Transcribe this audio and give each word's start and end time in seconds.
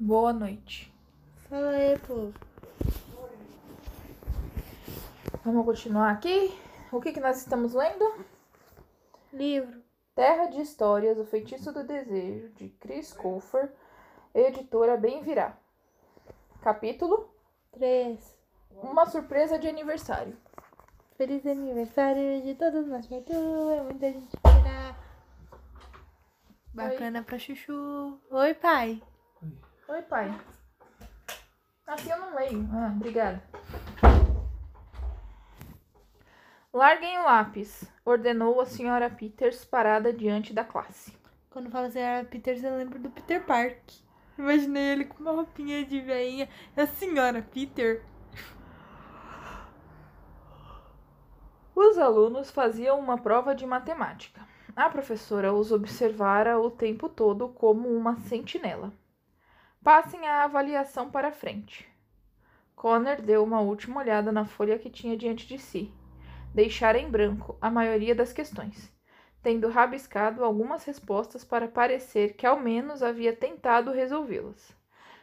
Boa 0.00 0.32
noite. 0.32 0.94
Fala 1.48 1.70
aí, 1.70 1.98
povo. 1.98 2.32
Vamos 5.44 5.64
continuar 5.64 6.12
aqui? 6.12 6.56
O 6.92 7.00
que, 7.00 7.12
que 7.12 7.18
nós 7.18 7.38
estamos 7.38 7.74
lendo? 7.74 8.24
Livro. 9.32 9.82
Terra 10.14 10.46
de 10.46 10.60
Histórias, 10.60 11.18
O 11.18 11.24
Feitiço 11.24 11.72
do 11.72 11.82
Desejo, 11.82 12.48
de 12.50 12.68
Chris 12.78 13.12
Colfer, 13.12 13.72
editora 14.32 14.96
Bem 14.96 15.20
Virá. 15.20 15.56
Capítulo 16.62 17.34
3. 17.72 18.38
Uma 18.80 19.04
surpresa 19.04 19.58
de 19.58 19.66
aniversário. 19.66 20.36
Feliz 21.16 21.44
aniversário 21.44 22.40
de 22.42 22.54
todos 22.54 22.86
nós, 22.86 23.12
Arthur. 23.12 23.72
É 23.72 23.82
muita 23.82 24.12
gente 24.12 24.30
fina. 24.30 24.96
Bacana 26.72 27.24
pra 27.24 27.36
chuchu. 27.36 28.16
Oi, 28.30 28.54
pai. 28.54 29.02
Oi, 29.90 30.02
pai. 30.02 30.30
Assim 31.86 32.10
eu 32.10 32.20
não 32.20 32.34
leio. 32.34 32.68
Ah, 32.74 32.92
obrigada. 32.94 33.42
Larguem 36.70 37.18
o 37.18 37.22
lápis, 37.22 37.90
ordenou 38.04 38.60
a 38.60 38.66
senhora 38.66 39.08
Peters 39.08 39.64
parada 39.64 40.12
diante 40.12 40.52
da 40.52 40.62
classe. 40.62 41.16
Quando 41.48 41.70
fala 41.70 41.90
senhora 41.90 42.26
Peters, 42.26 42.62
eu 42.62 42.76
lembro 42.76 42.98
do 42.98 43.08
Peter 43.08 43.42
Park. 43.46 43.78
Imaginei 44.36 44.92
ele 44.92 45.04
com 45.06 45.22
uma 45.22 45.32
roupinha 45.32 45.82
de 45.86 46.02
veinha. 46.02 46.50
É 46.76 46.82
a 46.82 46.86
senhora 46.86 47.40
Peter. 47.40 48.04
Os 51.74 51.96
alunos 51.96 52.50
faziam 52.50 53.00
uma 53.00 53.16
prova 53.16 53.54
de 53.54 53.64
matemática. 53.64 54.46
A 54.76 54.90
professora 54.90 55.54
os 55.54 55.72
observara 55.72 56.60
o 56.60 56.70
tempo 56.70 57.08
todo 57.08 57.48
como 57.48 57.88
uma 57.88 58.16
sentinela. 58.16 58.92
Passem 59.82 60.26
a 60.26 60.42
avaliação 60.42 61.08
para 61.08 61.30
frente. 61.30 61.88
Connor 62.74 63.22
deu 63.22 63.44
uma 63.44 63.60
última 63.60 64.00
olhada 64.00 64.32
na 64.32 64.44
folha 64.44 64.78
que 64.78 64.90
tinha 64.90 65.16
diante 65.16 65.46
de 65.46 65.56
si. 65.56 65.92
Deixara 66.52 66.98
em 66.98 67.08
branco 67.08 67.56
a 67.60 67.70
maioria 67.70 68.12
das 68.14 68.32
questões, 68.32 68.92
tendo 69.40 69.68
rabiscado 69.68 70.44
algumas 70.44 70.84
respostas 70.84 71.44
para 71.44 71.68
parecer 71.68 72.34
que 72.34 72.44
ao 72.44 72.58
menos 72.58 73.04
havia 73.04 73.34
tentado 73.34 73.92
resolvê-las. 73.92 74.76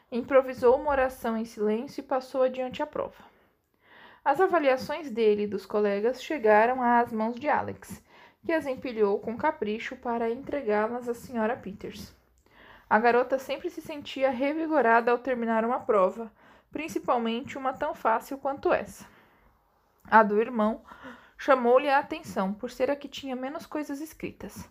Improvisou 0.09 0.77
uma 0.77 0.91
oração 0.91 1.35
em 1.35 1.45
silêncio 1.45 1.99
e 1.99 2.07
passou 2.07 2.41
adiante 2.41 2.81
a 2.81 2.87
prova. 2.87 3.25
As 4.23 4.39
avaliações 4.39 5.11
dele 5.11 5.43
e 5.43 5.47
dos 5.47 5.65
colegas 5.65 6.23
chegaram 6.23 6.81
às 6.81 7.11
mãos 7.11 7.35
de 7.35 7.49
Alex, 7.49 8.01
que 8.43 8.53
as 8.53 8.65
empilhou 8.65 9.19
com 9.19 9.35
capricho 9.35 9.97
para 9.97 10.31
entregá-las 10.31 11.09
à 11.09 11.13
senhora 11.13 11.57
Peters. 11.57 12.15
A 12.89 12.99
garota 12.99 13.39
sempre 13.39 13.69
se 13.69 13.81
sentia 13.81 14.29
revigorada 14.29 15.11
ao 15.11 15.17
terminar 15.17 15.65
uma 15.65 15.79
prova, 15.79 16.31
principalmente 16.71 17.57
uma 17.57 17.73
tão 17.73 17.95
fácil 17.95 18.37
quanto 18.37 18.71
essa. 18.71 19.05
A 20.09 20.21
do 20.21 20.39
irmão 20.39 20.83
chamou-lhe 21.37 21.89
a 21.89 21.97
atenção 21.97 22.53
por 22.53 22.69
ser 22.69 22.91
a 22.91 22.95
que 22.95 23.07
tinha 23.07 23.35
menos 23.35 23.65
coisas 23.65 24.01
escritas. 24.01 24.69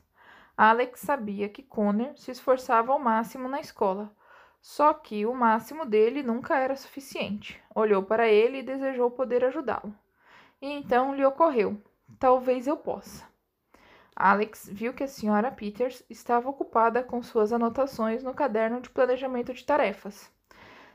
Alex 0.57 1.01
sabia 1.01 1.49
que 1.49 1.63
Connor 1.63 2.17
se 2.17 2.31
esforçava 2.31 2.93
ao 2.93 2.99
máximo 3.01 3.49
na 3.49 3.59
escola, 3.59 4.15
só 4.63 4.95
que 4.95 5.27
o 5.27 5.35
máximo 5.35 5.85
dele 5.85 6.23
nunca 6.23 6.57
era 6.57 6.77
suficiente. 6.77 7.61
Olhou 7.75 8.05
para 8.05 8.29
ele 8.29 8.59
e 8.59 8.63
desejou 8.63 9.11
poder 9.11 9.45
ajudá-lo. 9.45 9.93
E 10.63 10.71
então 10.71 11.15
lhe 11.15 11.25
ocorreu: 11.25 11.83
talvez 12.19 12.69
eu 12.69 12.77
possa. 12.77 13.34
Alex 14.17 14.69
viu 14.73 14.95
que 14.95 15.03
a 15.03 15.09
senhora 15.09 15.51
Peters 15.51 16.05
estava 16.09 16.49
ocupada 16.49 17.03
com 17.03 17.21
suas 17.21 17.53
anotações 17.53 18.23
no 18.23 18.33
caderno 18.33 18.81
de 18.81 18.89
planejamento 18.89 19.53
de 19.53 19.65
tarefas. 19.65 20.31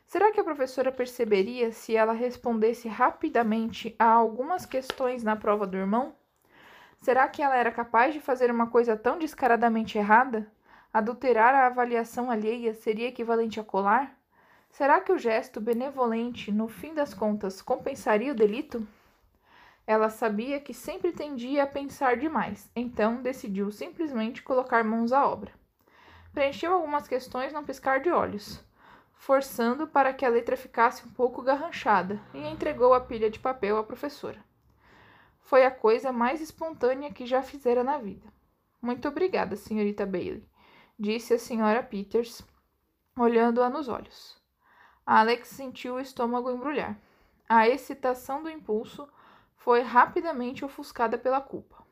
Será 0.05 0.31
que 0.31 0.39
a 0.39 0.43
professora 0.43 0.91
perceberia 0.91 1.71
se 1.71 1.95
ela 1.95 2.13
respondesse 2.13 2.87
rapidamente 2.87 3.93
a 3.99 4.05
algumas 4.05 4.65
questões 4.65 5.21
na 5.21 5.35
prova 5.35 5.67
do 5.67 5.77
irmão? 5.77 6.15
Será 7.01 7.27
que 7.27 7.41
ela 7.41 7.55
era 7.55 7.71
capaz 7.71 8.13
de 8.13 8.21
fazer 8.21 8.49
uma 8.49 8.67
coisa 8.67 8.95
tão 8.95 9.19
descaradamente 9.19 9.97
errada? 9.97 10.49
Adulterar 10.91 11.53
a 11.53 11.67
avaliação 11.67 12.31
alheia 12.31 12.73
seria 12.73 13.09
equivalente 13.09 13.59
a 13.59 13.63
colar? 13.63 14.17
Será 14.71 15.01
que 15.01 15.11
o 15.11 15.17
gesto 15.17 15.59
benevolente, 15.59 16.51
no 16.51 16.67
fim 16.67 16.93
das 16.93 17.13
contas, 17.13 17.61
compensaria 17.61 18.31
o 18.31 18.35
delito? 18.35 18.87
Ela 19.89 20.11
sabia 20.11 20.59
que 20.59 20.71
sempre 20.71 21.11
tendia 21.11 21.63
a 21.63 21.67
pensar 21.67 22.15
demais, 22.15 22.69
então 22.75 23.23
decidiu 23.23 23.71
simplesmente 23.71 24.43
colocar 24.43 24.83
mãos 24.83 25.11
à 25.11 25.27
obra. 25.27 25.51
Preencheu 26.31 26.71
algumas 26.71 27.07
questões 27.07 27.51
num 27.51 27.63
piscar 27.63 27.99
de 27.99 28.11
olhos, 28.11 28.63
forçando 29.15 29.87
para 29.87 30.13
que 30.13 30.23
a 30.23 30.29
letra 30.29 30.55
ficasse 30.55 31.03
um 31.07 31.09
pouco 31.09 31.41
garranchada, 31.41 32.21
e 32.35 32.47
entregou 32.47 32.93
a 32.93 33.01
pilha 33.01 33.31
de 33.31 33.39
papel 33.39 33.79
à 33.79 33.83
professora. 33.83 34.37
Foi 35.39 35.65
a 35.65 35.71
coisa 35.71 36.11
mais 36.11 36.39
espontânea 36.39 37.11
que 37.11 37.25
já 37.25 37.41
fizera 37.41 37.83
na 37.83 37.97
vida. 37.97 38.31
Muito 38.79 39.07
obrigada, 39.07 39.55
senhorita 39.55 40.05
Bailey, 40.05 40.47
disse 40.99 41.33
a 41.33 41.39
senhora 41.39 41.81
Peters, 41.81 42.43
olhando-a 43.17 43.71
nos 43.71 43.87
olhos. 43.87 44.39
Alex 45.03 45.47
sentiu 45.47 45.95
o 45.95 45.99
estômago 45.99 46.51
embrulhar. 46.51 46.95
A 47.51 47.67
excitação 47.67 48.43
do 48.43 48.51
impulso 48.51 49.09
foi 49.69 49.81
rapidamente 49.81 50.65
ofuscada 50.65 51.15
pela 51.15 51.39
culpa. 51.39 51.85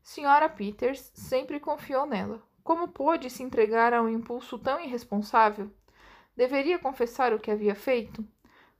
Senhora 0.00 0.48
Peters 0.48 1.12
sempre 1.14 1.60
confiou 1.60 2.06
nela. 2.06 2.42
Como 2.64 2.88
pôde 2.88 3.28
se 3.28 3.42
entregar 3.42 3.92
a 3.92 4.00
um 4.00 4.08
impulso 4.08 4.58
tão 4.58 4.80
irresponsável? 4.80 5.70
Deveria 6.34 6.78
confessar 6.78 7.34
o 7.34 7.38
que 7.38 7.50
havia 7.50 7.74
feito? 7.74 8.26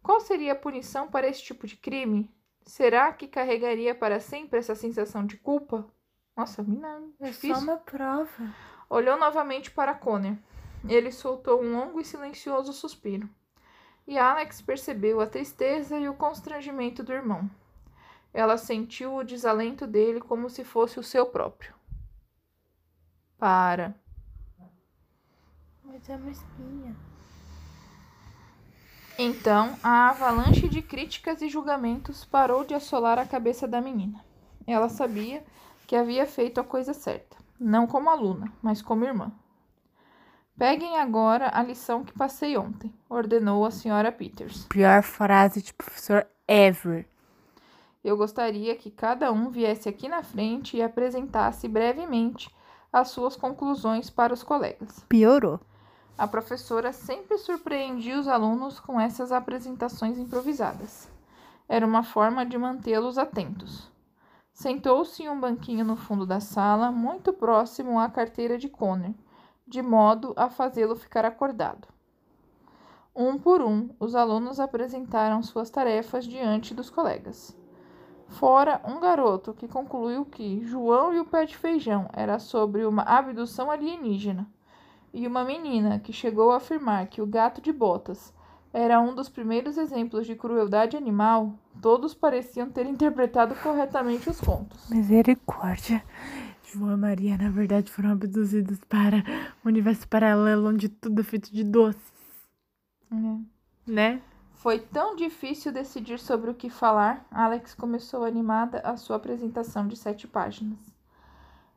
Qual 0.03 0.19
seria 0.19 0.53
a 0.53 0.57
punição 0.57 1.09
para 1.09 1.29
esse 1.29 1.43
tipo 1.43 1.67
de 1.67 1.77
crime? 1.77 2.35
Será 2.65 3.13
que 3.13 3.29
carregaria 3.29 3.95
para 3.95 4.19
sempre 4.19 4.59
essa 4.59 4.75
sensação 4.75 5.27
de 5.27 5.37
culpa? 5.37 5.87
Nossa, 6.35 6.63
mina, 6.63 7.03
É 7.21 7.27
difícil. 7.27 7.55
só 7.55 7.61
uma 7.61 7.77
prova. 7.77 8.55
Olhou 8.89 9.19
novamente 9.19 9.71
para 9.71 9.93
Connor. 9.93 10.39
Ele 10.89 11.13
soltou 11.13 11.63
um 11.63 11.77
longo 11.77 12.01
e 12.01 12.05
silencioso 12.07 12.73
suspiro. 12.73 13.29
E 14.07 14.17
Alex 14.17 14.63
percebeu 14.63 15.21
a 15.21 15.27
tristeza 15.27 15.99
e 15.99 16.09
o 16.09 16.15
constrangimento 16.15 17.03
do 17.03 17.13
irmão. 17.13 17.51
Ela 18.33 18.57
sentiu 18.57 19.17
o 19.17 19.25
desalento 19.25 19.87
dele 19.87 20.21
como 20.21 20.49
se 20.49 20.65
fosse 20.65 20.99
o 20.99 21.03
seu 21.03 21.27
próprio. 21.27 21.75
Para. 23.39 23.95
Mas 25.85 26.09
é 26.09 26.17
uma 26.17 26.31
espinha. 26.31 26.97
Então, 29.19 29.77
a 29.83 30.09
avalanche 30.09 30.69
de 30.69 30.81
críticas 30.81 31.43
e 31.43 31.49
julgamentos 31.49 32.25
parou 32.25 32.65
de 32.65 32.75
assolar 32.75 33.19
a 33.19 33.27
cabeça 33.27 33.69
da 33.69 33.81
menina. 33.81 34.25
Ela 34.67 34.89
sabia 34.89 35.45
que 35.87 35.97
havia 35.97 36.25
feito 36.27 36.61
a 36.61 36.65
coisa 36.65 36.95
certa, 36.95 37.37
não 37.59 37.87
como 37.87 38.09
aluna, 38.09 38.51
mas 38.63 38.81
como 38.81 39.05
irmã. 39.05 39.33
Peguem 40.57 40.99
agora 40.99 41.51
a 41.53 41.63
lição 41.63 42.05
que 42.05 42.13
passei 42.13 42.57
ontem, 42.57 42.95
ordenou 43.09 43.65
a 43.65 43.71
senhora 43.71 44.13
Peters. 44.13 44.67
Pior 44.69 45.03
frase 45.03 45.63
de 45.63 45.75
professor 45.75 46.27
ever. 46.47 47.07
Eu 48.03 48.17
gostaria 48.17 48.75
que 48.77 48.91
cada 48.91 49.31
um 49.31 49.51
viesse 49.51 49.89
aqui 49.89 50.09
na 50.09 50.23
frente 50.23 50.77
e 50.77 50.83
apresentasse 50.83 51.69
brevemente 51.69 52.51
as 52.91 53.09
suas 53.09 53.37
conclusões 53.37 54.09
para 54.09 54.33
os 54.33 54.43
colegas. 54.43 55.05
Piorou. 55.09 55.61
A 56.17 56.27
professora 56.27 56.93
sempre 56.93 57.39
surpreendia 57.39 58.19
os 58.19 58.27
alunos 58.27 58.81
com 58.81 59.01
essas 59.01 59.33
apresentações 59.33 60.19
improvisadas. 60.19 61.09
Era 61.69 61.87
uma 61.87 62.03
forma 62.03 62.45
de 62.45 62.59
mantê-los 62.59 63.17
atentos. 63.17 63.91
Sentou-se 64.53 65.23
em 65.23 65.29
um 65.29 65.41
banquinho 65.41 65.85
no 65.85 65.97
fundo 65.97 66.27
da 66.27 66.41
sala, 66.41 66.91
muito 66.91 67.33
próximo 67.33 67.99
à 67.99 68.09
carteira 68.09 68.59
de 68.59 68.69
Connor, 68.69 69.15
de 69.67 69.81
modo 69.81 70.35
a 70.37 70.51
fazê-lo 70.51 70.97
ficar 70.97 71.25
acordado. 71.25 71.87
Um 73.15 73.39
por 73.39 73.63
um, 73.63 73.91
os 73.99 74.15
alunos 74.15 74.59
apresentaram 74.59 75.43
suas 75.43 75.71
tarefas 75.71 76.27
diante 76.27 76.75
dos 76.75 76.91
colegas. 76.91 77.60
Fora 78.31 78.81
um 78.85 79.01
garoto 79.01 79.53
que 79.53 79.69
concluiu 79.69 80.25
que 80.25 80.65
João 80.65 81.13
e 81.13 81.21
o 81.21 81.25
pé 81.25 81.45
de 81.45 81.57
feijão 81.57 82.09
era 82.13 82.39
sobre 82.39 82.85
uma 82.85 83.03
abdução 83.03 83.71
alienígena 83.71 84.47
e 85.13 85.27
uma 85.27 85.45
menina 85.45 85.99
que 85.99 86.13
chegou 86.13 86.53
a 86.53 86.57
afirmar 86.57 87.07
que 87.09 87.21
o 87.21 87.27
gato 87.27 87.61
de 87.61 87.73
botas 87.73 88.33
era 88.73 89.01
um 89.01 89.15
dos 89.15 89.29
primeiros 89.29 89.77
exemplos 89.77 90.27
de 90.27 90.37
crueldade 90.37 90.97
animal, 90.97 91.55
todos 91.83 92.15
pareciam 92.15 92.71
ter 92.71 92.87
interpretado 92.87 93.55
corretamente 93.57 94.31
os 94.31 94.41
contos. 94.41 94.89
Misericórdia. 94.89 96.03
João 96.73 96.93
e 96.93 96.97
Maria, 96.97 97.37
na 97.37 97.51
verdade, 97.51 97.91
foram 97.91 98.13
abduzidos 98.13 98.79
para 98.89 99.25
um 99.65 99.69
universo 99.69 100.07
paralelo 100.07 100.69
onde 100.69 100.89
tudo 100.89 101.21
é 101.21 101.25
feito 101.25 101.53
de 101.53 101.65
doces, 101.65 102.13
né? 103.85 104.23
Foi 104.61 104.79
tão 104.79 105.17
difícil 105.17 105.73
decidir 105.73 106.21
sobre 106.21 106.51
o 106.51 106.55
que 106.55 106.69
falar, 106.69 107.27
Alex 107.31 107.75
começou 107.75 108.25
animada 108.25 108.81
a 108.81 108.95
sua 108.95 109.17
apresentação 109.17 109.89
de 109.89 109.97
sete 109.97 110.29
páginas. 110.29 110.79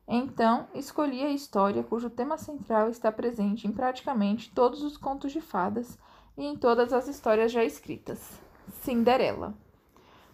Então, 0.06 0.68
escolhi 0.74 1.22
a 1.22 1.30
história 1.30 1.82
cujo 1.82 2.10
tema 2.10 2.36
central 2.36 2.90
está 2.90 3.10
presente 3.10 3.66
em 3.66 3.72
praticamente 3.72 4.52
todos 4.52 4.82
os 4.82 4.98
contos 4.98 5.32
de 5.32 5.40
fadas 5.40 5.98
e 6.36 6.44
em 6.44 6.58
todas 6.58 6.92
as 6.92 7.08
histórias 7.08 7.50
já 7.50 7.64
escritas. 7.64 8.38
Cinderela. 8.82 9.54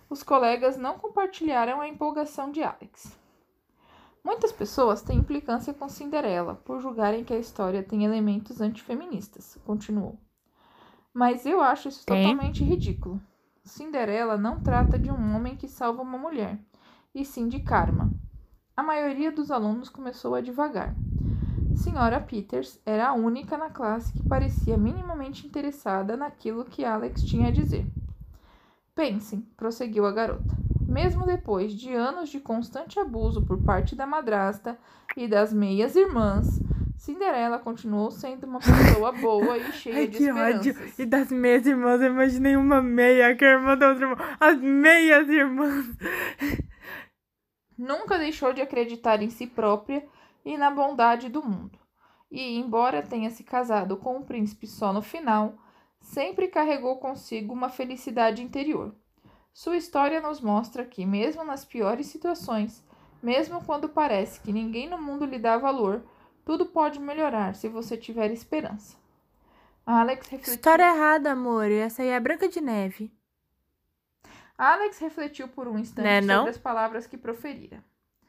Os 0.08 0.24
colegas 0.24 0.76
não 0.76 0.98
compartilharam 0.98 1.80
a 1.80 1.86
empolgação 1.86 2.50
de 2.50 2.64
Alex. 2.64 3.16
Muitas 4.24 4.50
pessoas 4.50 5.02
têm 5.02 5.18
implicância 5.18 5.72
com 5.72 5.88
Cinderela 5.88 6.56
por 6.64 6.80
julgarem 6.80 7.22
que 7.22 7.32
a 7.32 7.38
história 7.38 7.80
tem 7.80 8.04
elementos 8.04 8.60
antifeministas, 8.60 9.56
continuou. 9.64 10.18
Mas 11.12 11.44
eu 11.44 11.60
acho 11.60 11.88
isso 11.88 12.06
Tem? 12.06 12.22
totalmente 12.22 12.64
ridículo. 12.64 13.20
Cinderela 13.64 14.36
não 14.36 14.60
trata 14.60 14.98
de 14.98 15.10
um 15.10 15.36
homem 15.36 15.56
que 15.56 15.68
salva 15.68 16.02
uma 16.02 16.18
mulher, 16.18 16.58
e 17.14 17.24
sim 17.24 17.48
de 17.48 17.60
karma. 17.60 18.10
A 18.76 18.82
maioria 18.82 19.30
dos 19.30 19.50
alunos 19.50 19.88
começou 19.88 20.34
a 20.34 20.40
devagar. 20.40 20.94
Senhora 21.74 22.20
Peters 22.20 22.80
era 22.84 23.08
a 23.08 23.12
única 23.12 23.56
na 23.56 23.70
classe 23.70 24.12
que 24.12 24.28
parecia 24.28 24.76
minimamente 24.76 25.46
interessada 25.46 26.16
naquilo 26.16 26.64
que 26.64 26.84
Alex 26.84 27.22
tinha 27.22 27.48
a 27.48 27.52
dizer. 27.52 27.86
Pensem, 28.94 29.40
prosseguiu 29.56 30.06
a 30.06 30.12
garota. 30.12 30.56
Mesmo 30.86 31.24
depois 31.24 31.72
de 31.72 31.94
anos 31.94 32.28
de 32.28 32.40
constante 32.40 32.98
abuso 32.98 33.42
por 33.42 33.62
parte 33.62 33.94
da 33.94 34.06
madrasta 34.06 34.78
e 35.16 35.28
das 35.28 35.52
meias 35.52 35.94
irmãs, 35.94 36.60
Cinderela 37.00 37.58
continuou 37.58 38.10
sendo 38.10 38.44
uma 38.44 38.58
pessoa 38.60 39.10
boa 39.10 39.56
e 39.56 39.72
cheia 39.72 40.00
Ai, 40.00 40.06
de 40.06 40.18
que 40.18 40.30
ódio. 40.30 40.72
esperanças. 40.72 40.98
E 40.98 41.06
das 41.06 41.32
meias 41.32 41.66
irmãs, 41.66 41.98
eu 42.02 42.10
imaginei 42.10 42.56
uma 42.56 42.82
meia, 42.82 43.34
que 43.34 43.42
é 43.42 43.48
a 43.48 43.52
irmã 43.52 43.74
da 43.74 43.88
outra 43.88 44.04
irmã. 44.04 44.16
As 44.38 44.60
meias 44.60 45.26
irmãs. 45.26 45.86
Nunca 47.78 48.18
deixou 48.18 48.52
de 48.52 48.60
acreditar 48.60 49.22
em 49.22 49.30
si 49.30 49.46
própria 49.46 50.06
e 50.44 50.58
na 50.58 50.70
bondade 50.70 51.30
do 51.30 51.42
mundo. 51.42 51.78
E, 52.30 52.58
embora 52.58 53.00
tenha 53.00 53.30
se 53.30 53.44
casado 53.44 53.96
com 53.96 54.18
um 54.18 54.22
príncipe 54.22 54.66
só 54.66 54.92
no 54.92 55.00
final, 55.00 55.54
sempre 56.02 56.48
carregou 56.48 56.98
consigo 56.98 57.54
uma 57.54 57.70
felicidade 57.70 58.42
interior. 58.42 58.94
Sua 59.54 59.78
história 59.78 60.20
nos 60.20 60.38
mostra 60.38 60.84
que, 60.84 61.06
mesmo 61.06 61.44
nas 61.44 61.64
piores 61.64 62.08
situações, 62.08 62.84
mesmo 63.22 63.64
quando 63.64 63.88
parece 63.88 64.38
que 64.40 64.52
ninguém 64.52 64.86
no 64.86 65.00
mundo 65.00 65.24
lhe 65.24 65.38
dá 65.38 65.56
valor, 65.56 66.04
tudo 66.50 66.66
pode 66.66 66.98
melhorar 66.98 67.54
se 67.54 67.68
você 67.68 67.96
tiver 67.96 68.32
esperança. 68.32 68.96
Alex 69.86 70.26
refletiu. 70.26 70.52
História 70.54 70.82
errada, 70.82 71.30
amor. 71.30 71.70
Essa 71.70 72.02
aí 72.02 72.08
é 72.08 72.16
a 72.16 72.20
Branca 72.20 72.48
de 72.48 72.60
Neve. 72.60 73.12
Alex 74.58 74.98
refletiu 74.98 75.46
por 75.46 75.68
um 75.68 75.78
instante 75.78 76.02
Né, 76.04 76.20
não? 76.20 76.38
sobre 76.38 76.50
as 76.50 76.58
palavras 76.58 77.06
que 77.06 77.16
proferira. 77.16 77.84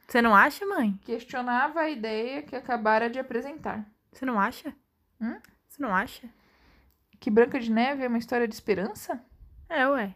Você 0.07 0.21
não 0.21 0.35
acha, 0.35 0.63
mãe? 0.67 0.99
Questionava 1.03 1.79
a 1.79 1.89
ideia 1.89 2.43
que 2.43 2.55
acabara 2.55 3.09
de 3.09 3.17
apresentar. 3.17 3.89
Você 4.11 4.23
não 4.23 4.39
acha? 4.39 4.71
Hum? 5.19 5.39
Você 5.67 5.81
não 5.81 5.95
acha? 5.95 6.29
Que 7.19 7.31
Branca 7.31 7.59
de 7.59 7.71
Neve 7.71 8.03
é 8.03 8.07
uma 8.07 8.19
história 8.19 8.47
de 8.47 8.53
esperança? 8.53 9.19
É, 9.67 9.87
ué. 9.87 10.15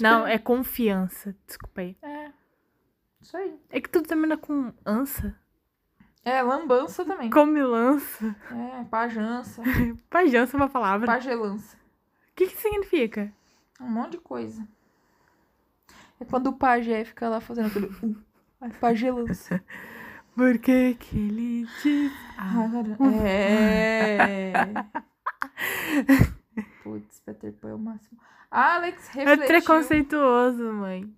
Não, 0.00 0.26
é 0.26 0.38
confiança. 0.38 1.36
Desculpa 1.46 1.82
aí. 1.82 1.96
É. 2.02 2.32
Isso 3.20 3.36
aí. 3.36 3.60
É 3.70 3.80
que 3.80 3.88
tudo 3.88 4.08
termina 4.08 4.36
com 4.36 4.74
ança. 4.84 5.40
É, 6.24 6.40
lambança 6.40 7.04
também. 7.04 7.30
Come 7.30 7.62
lança. 7.62 8.36
É, 8.50 8.84
pajança, 8.84 9.62
Pajança 10.08 10.56
é 10.56 10.58
uma 10.58 10.68
palavra. 10.68 11.06
pagelança. 11.06 11.76
O 11.76 12.34
que 12.36 12.46
que 12.46 12.56
significa? 12.56 13.32
Um 13.80 13.88
monte 13.88 14.12
de 14.12 14.18
coisa. 14.18 14.66
É 16.20 16.24
quando 16.24 16.46
o 16.48 16.52
pajé 16.52 17.04
fica 17.04 17.28
lá 17.28 17.40
fazendo 17.40 17.66
aquele... 17.66 17.86
Uh, 17.86 18.16
ai, 18.60 18.70
pagelança. 18.80 19.62
Por 20.36 20.56
que 20.58 20.94
que 20.94 21.18
ele 21.18 21.66
diz... 21.82 22.12
Ah, 22.38 22.54
É. 23.26 24.52
Putz, 26.82 27.20
Peter 27.20 27.52
Pan 27.52 27.70
é 27.70 27.74
o 27.74 27.78
máximo. 27.78 28.18
Alex 28.50 29.08
é 29.10 29.12
refletiu... 29.20 29.46
preconceituoso, 29.46 30.72
mãe. 30.72 31.12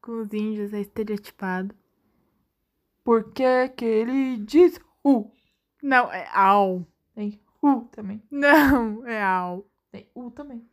Com 0.00 0.20
os 0.20 0.32
índios, 0.32 0.72
é 0.72 0.80
estereotipado. 0.80 1.74
Por 3.04 3.32
que 3.32 3.68
que 3.76 3.84
ele 3.84 4.38
diz... 4.38 4.80
Uh. 5.04 5.30
Não, 5.82 6.10
é 6.10 6.26
au. 6.32 6.86
Tem 7.14 7.38
uh 7.62 7.82
também. 7.92 8.22
Não, 8.30 9.06
é 9.06 9.22
au. 9.22 9.68
Tem 9.92 10.08
U 10.14 10.30
também. 10.30 10.66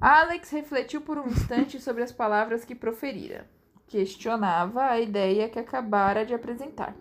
Alex 0.00 0.50
refletiu 0.50 1.00
por 1.02 1.18
um 1.18 1.26
instante 1.26 1.78
sobre 1.82 2.02
as 2.02 2.10
palavras 2.10 2.64
que 2.64 2.74
proferira. 2.74 3.48
Questionava 3.86 4.84
a 4.84 4.98
ideia 4.98 5.48
que 5.48 5.58
acabara 5.58 6.24
de 6.24 6.34
apresentar. 6.34 6.96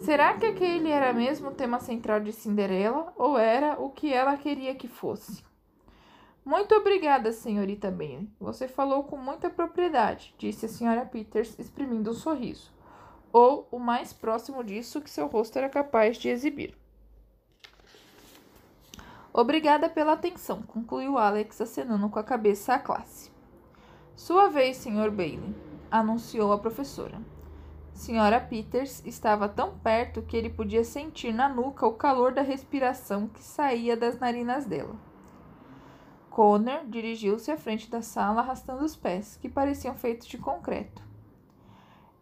Será 0.00 0.34
que 0.34 0.46
aquele 0.46 0.90
era 0.90 1.12
mesmo 1.12 1.48
o 1.48 1.54
tema 1.54 1.78
central 1.78 2.20
de 2.20 2.32
Cinderela 2.32 3.12
ou 3.16 3.38
era 3.38 3.80
o 3.80 3.90
que 3.90 4.12
ela 4.12 4.36
queria 4.36 4.74
que 4.74 4.88
fosse? 4.88 5.42
Muito 6.50 6.74
obrigada, 6.74 7.30
senhorita 7.30 7.92
Bailey. 7.92 8.28
Você 8.40 8.66
falou 8.66 9.04
com 9.04 9.16
muita 9.16 9.48
propriedade, 9.48 10.34
disse 10.36 10.66
a 10.66 10.68
senhora 10.68 11.06
Peters, 11.06 11.56
exprimindo 11.60 12.10
um 12.10 12.12
sorriso. 12.12 12.72
Ou 13.32 13.68
o 13.70 13.78
mais 13.78 14.12
próximo 14.12 14.64
disso 14.64 15.00
que 15.00 15.08
seu 15.08 15.28
rosto 15.28 15.56
era 15.58 15.68
capaz 15.68 16.16
de 16.16 16.28
exibir. 16.28 16.76
Obrigada 19.32 19.88
pela 19.88 20.14
atenção, 20.14 20.60
concluiu 20.62 21.18
Alex, 21.18 21.60
acenando 21.60 22.08
com 22.08 22.18
a 22.18 22.24
cabeça 22.24 22.74
à 22.74 22.80
classe. 22.80 23.30
Sua 24.16 24.48
vez, 24.48 24.78
Sr. 24.78 25.08
Bailey, 25.08 25.54
anunciou 25.88 26.52
a 26.52 26.58
professora. 26.58 27.20
Senhora 27.94 28.40
Peters 28.40 29.06
estava 29.06 29.48
tão 29.48 29.78
perto 29.78 30.20
que 30.20 30.36
ele 30.36 30.50
podia 30.50 30.82
sentir 30.82 31.32
na 31.32 31.48
nuca 31.48 31.86
o 31.86 31.92
calor 31.92 32.32
da 32.32 32.42
respiração 32.42 33.28
que 33.28 33.40
saía 33.40 33.96
das 33.96 34.18
narinas 34.18 34.66
dela. 34.66 35.09
Connor 36.30 36.86
dirigiu-se 36.86 37.50
à 37.50 37.56
frente 37.56 37.90
da 37.90 38.00
sala 38.02 38.40
arrastando 38.40 38.84
os 38.84 38.94
pés, 38.94 39.36
que 39.36 39.48
pareciam 39.48 39.96
feitos 39.96 40.28
de 40.28 40.38
concreto. 40.38 41.02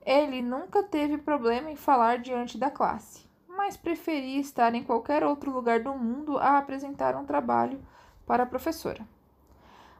Ele 0.04 0.40
nunca 0.40 0.82
teve 0.82 1.18
problema 1.18 1.70
em 1.70 1.76
falar 1.76 2.18
diante 2.18 2.56
da 2.56 2.70
classe, 2.70 3.28
mas 3.46 3.76
preferia 3.76 4.40
estar 4.40 4.74
em 4.74 4.82
qualquer 4.82 5.22
outro 5.22 5.52
lugar 5.52 5.82
do 5.82 5.92
mundo 5.92 6.38
a 6.38 6.56
apresentar 6.56 7.14
um 7.14 7.26
trabalho 7.26 7.78
para 8.26 8.44
a 8.44 8.46
professora. 8.46 9.06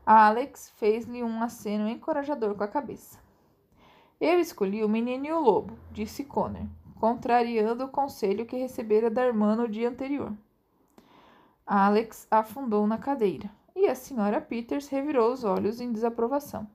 Alex 0.07 0.71
fez-lhe 0.77 1.23
um 1.23 1.43
aceno 1.43 1.87
encorajador 1.87 2.55
com 2.55 2.65
a 2.65 2.69
cabeça. 2.69 3.19
Eu 4.19 4.41
escolhi 4.41 4.83
o 4.83 4.89
menino 4.89 5.27
e 5.27 5.33
o 5.33 5.39
lobo, 5.39 5.79
disse 5.93 6.25
Connor, 6.25 6.67
contrariando 6.99 7.85
o 7.85 7.91
conselho 7.91 8.47
que 8.47 8.57
recebera 8.57 9.11
da 9.11 9.27
irmã 9.27 9.55
no 9.55 9.69
dia 9.69 9.91
anterior. 9.91 10.33
Alex 11.67 12.27
afundou 12.31 12.87
na 12.87 12.97
cadeira 12.97 13.58
e 13.79 13.89
a 13.89 13.95
senhora 13.95 14.41
Peters 14.41 14.89
revirou 14.89 15.33
os 15.33 15.45
olhos 15.45 15.81
em 15.81 15.93
desaprovação. 15.93 16.69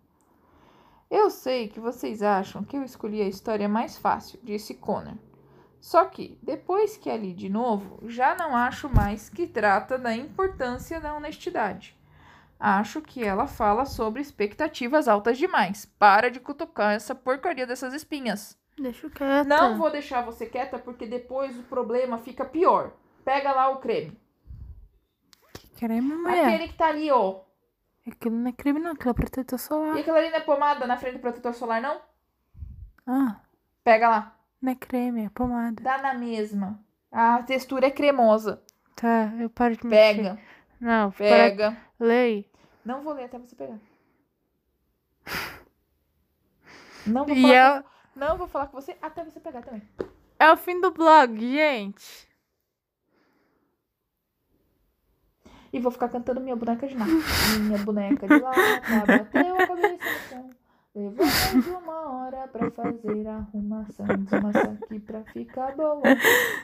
Eu 1.11 1.29
sei 1.29 1.67
que 1.67 1.79
vocês 1.79 2.23
acham 2.23 2.63
que 2.63 2.77
eu 2.77 2.83
escolhi 2.83 3.21
a 3.21 3.27
história 3.27 3.67
mais 3.67 3.97
fácil, 3.97 4.39
disse 4.41 4.73
Connor. 4.73 5.15
Só 5.79 6.05
que, 6.05 6.39
depois 6.41 6.95
que 6.95 7.09
a 7.09 7.17
li 7.17 7.33
de 7.33 7.49
novo, 7.49 7.99
já 8.09 8.33
não 8.33 8.55
acho 8.55 8.87
mais 8.87 9.29
que 9.29 9.45
trata 9.45 9.97
da 9.97 10.15
importância 10.15 10.99
da 11.01 11.13
honestidade. 11.13 11.95
Acho 12.57 13.01
que 13.01 13.21
ela 13.21 13.45
fala 13.45 13.85
sobre 13.85 14.21
expectativas 14.21 15.09
altas 15.09 15.37
demais. 15.37 15.85
Para 15.99 16.31
de 16.31 16.39
cutucar 16.39 16.93
essa 16.93 17.13
porcaria 17.13 17.67
dessas 17.67 17.93
espinhas. 17.93 18.57
Deixa 18.77 19.09
quieta. 19.09 19.43
Não 19.43 19.77
vou 19.77 19.91
deixar 19.91 20.23
você 20.23 20.45
quieta 20.45 20.79
porque 20.79 21.05
depois 21.05 21.59
o 21.59 21.63
problema 21.63 22.17
fica 22.17 22.45
pior. 22.45 22.93
Pega 23.25 23.51
lá 23.51 23.69
o 23.69 23.77
creme. 23.77 24.17
Creme, 25.77 26.01
mulher. 26.15 26.45
Aquele 26.47 26.67
que 26.69 26.77
tá 26.77 26.87
ali, 26.87 27.11
ó. 27.11 27.41
Aquilo 28.07 28.35
não 28.35 28.49
é 28.49 28.51
creme, 28.53 28.79
não. 28.79 28.91
Aquilo 28.91 29.11
é 29.11 29.13
protetor 29.13 29.57
E 29.57 29.61
solar. 29.61 29.97
aquilo 29.97 30.15
ali 30.15 30.29
não 30.29 30.37
é 30.37 30.41
pomada 30.41 30.85
na 30.87 30.97
frente 30.97 31.15
do 31.15 31.19
protetor 31.19 31.53
solar, 31.53 31.81
não? 31.81 32.01
Ah, 33.07 33.41
Pega 33.83 34.09
lá. 34.09 34.37
não 34.61 34.71
é 34.71 34.75
creme, 34.75 35.25
é 35.25 35.29
pomada. 35.29 35.81
Dá 35.83 35.97
na 35.97 36.13
mesma. 36.13 36.79
A 37.11 37.43
textura 37.43 37.87
é 37.87 37.91
cremosa. 37.91 38.61
Tá, 38.95 39.31
eu 39.39 39.49
paro 39.49 39.75
de 39.75 39.85
mexer. 39.85 40.15
Pega, 40.15 40.39
Não, 40.79 41.11
para... 41.11 41.17
pega. 41.27 41.77
Lei. 41.99 42.49
Não 42.85 43.01
vou 43.03 43.13
ler 43.13 43.25
até 43.25 43.37
você 43.39 43.55
pegar. 43.55 43.77
Não 47.05 47.25
vou, 47.25 47.35
E 47.35 47.41
falar 47.41 47.53
é, 47.53 47.81
com... 47.81 47.89
não 48.15 48.37
vou 48.37 48.47
falar 48.47 48.67
com 48.67 48.79
você 48.81 48.95
até 49.01 49.23
você 49.25 49.39
pegar 49.39 49.61
também. 49.61 49.81
é 50.39 50.51
o 50.51 50.57
fim 50.57 50.79
do 50.79 50.91
blog, 50.91 51.37
gente. 51.39 52.27
E 55.73 55.79
vou 55.79 55.91
ficar 55.91 56.07
cantando 56.07 56.39
minha 56.39 56.55
boneca 56.55 56.87
de 56.87 56.95
nada. 56.95 57.11
Minha 57.59 57.79
boneca 57.79 58.27
de 58.27 58.39
lata 58.39 59.05
bateu 59.07 59.55
a 59.55 59.67
cabeça 59.67 59.97
no 59.97 60.29
chão. 60.29 60.49
Levou 60.95 61.25
mais 61.25 61.67
uma 61.67 62.11
hora 62.11 62.47
pra 62.47 62.69
fazer 62.69 63.27
a 63.27 63.37
arrumação. 63.37 64.05
Desmassa 64.05 64.77
aqui 64.83 64.99
pra 64.99 65.23
ficar 65.23 65.75
boa. 65.75 66.03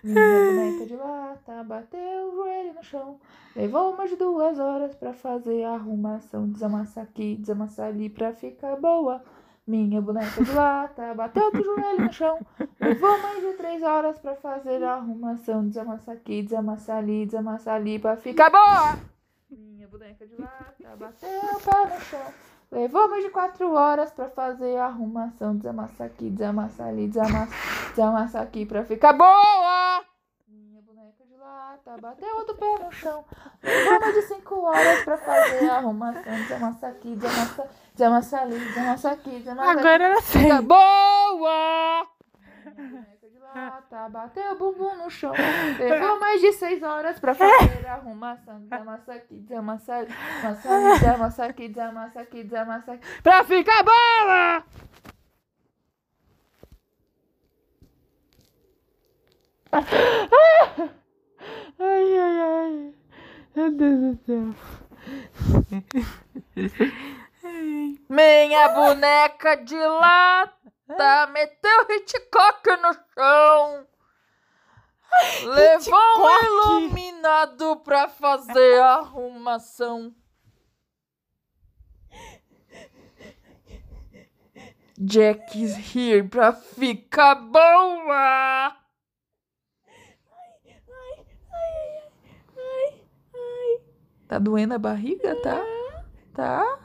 Minha 0.04 0.46
boneca 0.46 0.86
de 0.86 0.96
lata 0.96 1.64
bateu 1.64 2.28
o 2.28 2.36
joelho 2.36 2.74
no 2.76 2.84
chão. 2.84 3.20
Levou 3.56 3.98
mais 3.98 4.16
duas 4.16 4.60
horas 4.60 4.94
pra 4.94 5.12
fazer 5.12 5.64
a 5.64 5.72
arrumação. 5.72 6.48
Desamassa 6.48 7.02
aqui, 7.02 7.36
desamassa 7.38 7.86
ali 7.86 8.12
pra 8.12 8.32
ficar 8.32 8.76
boa. 8.76 9.24
Minha 9.70 10.02
boneca 10.02 10.44
de 10.44 10.52
lata 10.52 11.14
bateu 11.14 11.52
com 11.52 11.60
o 11.60 11.64
joelho 11.64 12.06
no 12.06 12.12
chão. 12.12 12.40
Levou 12.82 13.22
mais 13.22 13.40
de 13.40 13.54
três 13.54 13.84
horas 13.84 14.18
pra 14.18 14.36
fazer 14.36 14.84
a 14.84 14.96
arrumação. 14.96 15.68
Desamassa 15.68 16.14
aqui, 16.14 16.42
desamassa 16.42 16.96
ali, 16.96 17.28
desamassa 17.28 17.74
ali 17.74 18.00
pra 18.00 18.18
ficar 18.18 18.50
boa. 18.50 18.98
Minha 19.48 19.88
boneca 19.88 20.26
de 20.26 20.42
lata 20.42 20.96
bateu 20.98 21.30
o 21.30 21.60
pé 21.60 21.94
no 21.94 22.02
chão. 22.02 22.34
Levou 22.72 23.08
mais 23.10 23.24
de 23.24 23.30
quatro 23.30 23.72
horas 23.72 24.12
pra 24.12 24.28
fazer 24.30 24.76
a 24.76 24.86
arrumação. 24.86 25.56
Desamassa 25.56 26.06
aqui, 26.06 26.32
desamassa 26.32 26.86
ali, 26.86 27.08
desamassa, 27.08 27.54
desamassa 27.92 28.40
aqui 28.40 28.66
pra 28.66 28.84
ficar 28.84 29.14
boa. 29.14 30.04
De 31.50 31.56
lata 31.56 31.98
bateu 32.00 32.36
outro 32.36 32.56
pé 32.56 32.84
no 32.84 32.92
chão. 32.92 33.26
Levou 33.64 34.00
mais 34.00 34.14
de 34.14 34.22
cinco 34.22 34.62
horas 34.62 35.04
pra 35.04 35.18
fazer 35.18 35.68
a 35.68 35.78
arrumação. 35.78 36.22
Desamassa 36.24 36.88
aqui, 36.88 37.16
desamassa, 37.16 37.70
desamassa 37.94 38.42
ali, 38.42 38.60
desamassa 38.60 39.12
aqui, 39.12 39.30
desamassa 39.40 39.72
aqui. 39.72 39.80
Agora 39.80 40.04
eu 40.10 40.22
sei. 40.22 40.44
Fica 40.44 40.62
boa! 40.62 42.08
De 43.22 43.40
lata 43.40 44.10
bateu 44.10 44.52
o 44.52 44.56
bumbum 44.58 44.96
no 44.98 45.10
chão. 45.10 45.34
Levou 45.80 46.20
mais 46.20 46.40
de 46.40 46.54
seis 46.54 46.84
horas 46.84 47.20
pra 47.20 47.34
fazer 47.34 47.88
a 47.88 47.94
arrumação. 47.94 48.60
Desamassa 48.60 49.14
aqui, 49.14 49.40
desamassa 49.40 49.96
ali, 49.96 50.08
desamassa 50.08 50.74
ali, 50.76 51.00
desamassa 51.00 51.46
aqui, 51.46 51.68
desamassa 51.68 52.22
aqui, 52.22 52.44
desamassa 52.44 52.92
aqui. 52.94 53.22
Pra 53.24 53.44
ficar 53.44 53.84
boa! 53.84 54.64
Ai, 61.80 62.18
ai, 62.18 62.42
ai. 62.42 62.94
Meu 63.56 63.72
Deus 63.72 64.00
do 64.00 64.20
céu. 64.26 64.56
Minha 68.10 68.70
boneca 68.70 69.56
de 69.56 69.76
lata 69.76 71.28
meteu 71.32 71.86
Hitchcock 71.90 72.70
no 72.82 72.94
chão. 73.14 73.88
Levou 75.46 76.00
um 76.00 76.40
Hitchcock? 76.40 76.46
iluminado 76.46 77.76
pra 77.78 78.08
fazer 78.08 78.82
a 78.82 78.96
arrumação. 78.96 80.14
Jack 84.98 85.56
is 85.56 85.96
here 85.96 86.28
pra 86.28 86.52
ficar 86.52 87.36
boa. 87.36 88.79
Tá 94.30 94.38
doendo 94.38 94.76
a 94.76 94.78
barriga, 94.78 95.36
tá? 95.42 95.60
Tá? 96.36 96.80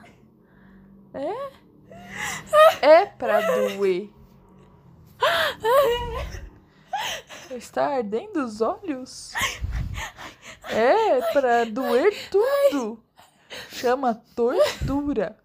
É? 1.12 1.52
É 2.80 3.04
pra 3.04 3.42
doer. 3.42 4.08
Está 7.50 7.96
ardendo 7.96 8.42
os 8.42 8.62
olhos? 8.62 9.34
É 10.70 11.20
pra 11.34 11.64
doer 11.64 12.30
tudo. 12.30 13.04
Chama 13.68 14.14
tortura. 14.34 15.38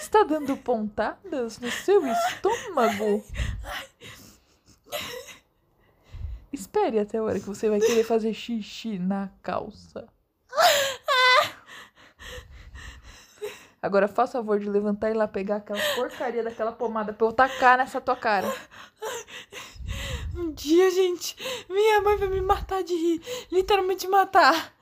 Está 0.00 0.24
dando 0.24 0.56
pontadas 0.56 1.60
no 1.60 1.70
seu 1.70 2.04
estômago? 2.04 3.24
Espere 6.56 6.98
até 6.98 7.18
a 7.18 7.22
hora 7.22 7.38
que 7.38 7.44
você 7.44 7.68
vai 7.68 7.78
querer 7.78 8.02
fazer 8.02 8.32
xixi 8.32 8.98
na 8.98 9.30
calça. 9.42 10.08
Agora 13.82 14.08
faça 14.08 14.38
o 14.38 14.40
favor 14.40 14.58
de 14.58 14.66
levantar 14.66 15.10
e 15.10 15.12
ir 15.12 15.16
lá 15.16 15.28
pegar 15.28 15.56
aquela 15.56 15.78
porcaria 15.94 16.42
daquela 16.42 16.72
pomada 16.72 17.12
pra 17.12 17.26
eu 17.26 17.32
tacar 17.32 17.76
nessa 17.76 18.00
tua 18.00 18.16
cara. 18.16 18.50
Um 20.34 20.50
dia, 20.50 20.90
gente, 20.90 21.36
minha 21.68 22.00
mãe 22.00 22.16
vai 22.16 22.28
me 22.28 22.40
matar 22.40 22.82
de 22.82 22.94
rir. 22.94 23.22
Literalmente 23.52 24.08
matar. 24.08 24.74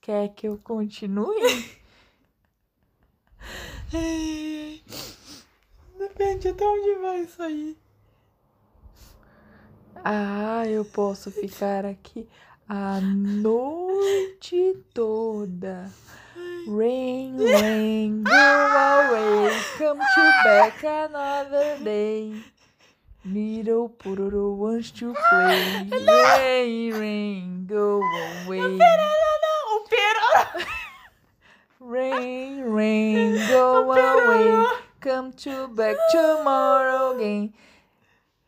Quer 0.00 0.28
que 0.28 0.46
eu 0.46 0.56
continue? 0.58 1.80
Depende 5.98 6.48
até 6.48 6.64
onde 6.64 6.94
vai 7.00 7.22
isso 7.22 7.42
aí. 7.42 7.76
Ah, 10.04 10.64
eu 10.66 10.84
posso 10.84 11.30
ficar 11.30 11.84
aqui 11.84 12.28
a 12.68 13.00
noite 13.00 14.76
toda. 14.92 15.90
Rain, 16.68 17.36
rain, 17.38 18.24
go 18.24 18.32
away, 18.32 19.50
come 19.78 19.98
to 20.00 20.22
back 20.44 20.84
another 20.84 21.78
day. 21.82 22.34
Little 23.24 23.88
Pururu 23.88 24.56
wants 24.56 24.90
to 24.92 25.14
play. 25.30 25.88
Rain, 25.90 26.92
rain, 26.94 27.66
go 27.68 28.00
away. 28.44 28.60
Não, 28.60 28.78
não, 28.78 29.76
o 29.76 29.84
Pero. 29.88 30.66
Rain, 31.80 32.64
rain, 32.64 33.36
go 33.48 33.92
away, 33.92 34.66
come 35.00 35.32
to 35.32 35.68
back 35.68 35.96
tomorrow 36.10 37.16
again. 37.16 37.52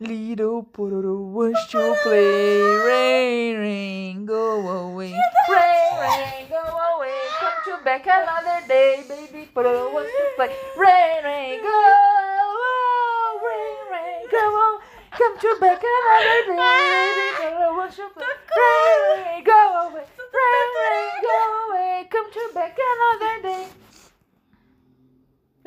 Little 0.00 0.62
Pururu 0.62 1.32
wants 1.32 1.66
to 1.72 1.96
play. 2.04 2.62
Rain, 2.62 3.58
rain, 3.58 4.26
go 4.26 4.60
away. 4.68 5.10
Rain, 5.50 5.98
rain, 5.98 6.46
go 6.48 6.62
away. 6.62 7.18
Come 7.40 7.58
to 7.66 7.84
back 7.84 8.06
another 8.06 8.64
day. 8.68 9.02
Baby 9.08 9.48
Pururu 9.52 9.92
wants 9.92 10.12
to 10.12 10.24
play. 10.36 10.54
Rain, 10.78 11.24
rain, 11.24 11.60
go. 11.62 11.68
Oh, 11.74 13.40
rain, 13.42 13.90
rain, 13.90 14.22
go 14.30 14.38
on. 14.38 14.80
Come 15.18 15.36
to 15.36 15.56
back 15.60 15.82
another 15.82 16.46
day. 16.46 17.10
Baby 17.18 17.34
Pururu 17.42 17.76
wants 17.76 17.96
to 17.96 18.06
play. 18.14 18.22
Rain, 18.54 18.98
rain, 19.18 19.42
go 19.42 19.58
away. 19.82 20.06
Rain, 20.38 20.70
rain, 20.78 21.10
go 21.26 21.38
away. 21.66 22.06
Come 22.08 22.30
to 22.30 22.50
back 22.54 22.78
another 22.78 23.42
day. 23.42 23.66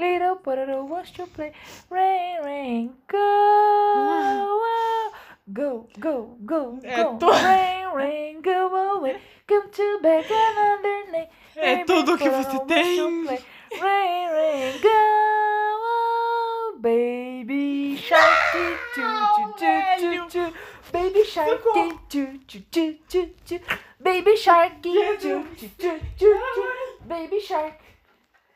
Little 0.02 0.38
Pururu 0.38 0.88
wants 0.90 1.12
to 1.12 1.28
play. 1.28 1.52
Rain, 1.92 2.42
rain, 2.44 2.94
go. 3.08 4.58
Go, 5.54 5.88
go, 6.00 6.38
go, 6.46 6.80
É 6.82 7.04
go. 7.04 7.18
tu- 7.20 7.30
Rain, 7.30 7.88
rain, 7.94 8.42
go 8.42 8.96
away. 8.98 9.20
Come 9.48 9.70
to 9.70 10.00
back 10.02 10.26
another 10.32 11.12
day. 11.12 11.28
É 11.56 11.84
tudo 11.86 12.18
que 12.18 12.30
você 12.30 12.58
tem. 12.66 12.98
Rain, 13.80 14.30
rain, 14.32 14.82
go. 14.82 14.90
Baby 16.80 17.96
shark, 17.98 18.52
choo, 18.54 18.78
choo, 18.96 20.00
choo, 20.00 20.30
choo. 20.30 20.54
Baby 20.92 21.24
shark, 21.26 21.62
choo, 22.10 22.40
choo, 22.50 22.98
choo, 23.08 23.30
choo. 23.46 23.60
Baby 24.00 24.36
shark, 24.36 24.74
choo, 24.82 25.18
choo, 25.20 25.46
choo. 26.18 26.34
Baby 27.06 27.40
shark. 27.40 27.74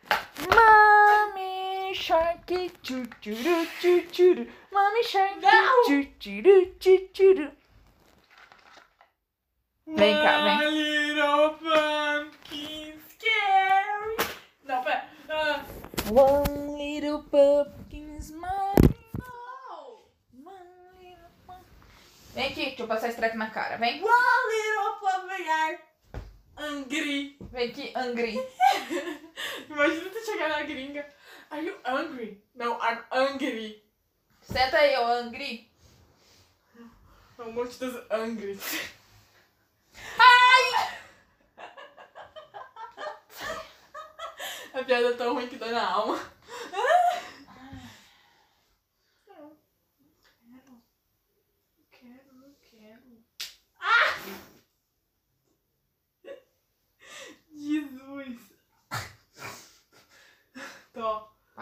Mommy 0.09 1.93
shark, 1.93 2.47
choo, 2.83 3.05
choo. 4.11 4.47
Mommy 4.71 5.03
shark, 5.03 5.41
choo, 5.87 6.97
choo. 7.13 7.51
Vem 9.87 10.15
cá, 10.17 10.43
vem. 10.43 10.57
My 10.57 10.65
little 10.67 11.49
pumpkin 11.59 12.99
scary. 13.09 14.17
Não, 14.65 14.83
pera. 14.83 15.05
Ah, 15.29 15.63
One 16.11 16.77
little 16.77 17.23
pumpkin 17.23 18.19
smile. 18.21 18.75
Vem 22.33 22.47
aqui, 22.47 22.65
deixa 22.65 22.81
eu 22.83 22.87
passar 22.87 23.07
esse 23.07 23.17
treco 23.17 23.37
na 23.37 23.49
cara. 23.49 23.77
Vem. 23.77 24.01
One 24.03 24.47
little 24.51 24.99
pumpkin 24.99 25.77
angry. 26.57 27.37
Vem 27.51 27.69
aqui, 27.69 27.91
angry. 27.95 28.39
Imagina 29.69 30.09
tu 30.09 30.25
chegar 30.25 30.49
na 30.49 30.63
gringa. 30.63 31.05
Are 31.49 31.63
you 31.63 31.75
angry? 31.85 32.41
Não, 32.55 32.77
I'm 32.81 33.03
angry. 33.11 33.83
Senta 34.41 34.77
aí, 34.77 34.97
ô 34.97 35.05
angry. 35.05 35.69
É 37.37 37.41
um 37.41 37.51
monte 37.51 37.77
das 37.79 37.95
angry. 38.11 38.59
A 44.75 44.83
piada 44.83 45.07
é 45.07 45.13
tão 45.13 45.33
ruim 45.33 45.47
que 45.47 45.55
dói 45.55 45.71
na 45.71 45.89
alma. 45.89 46.19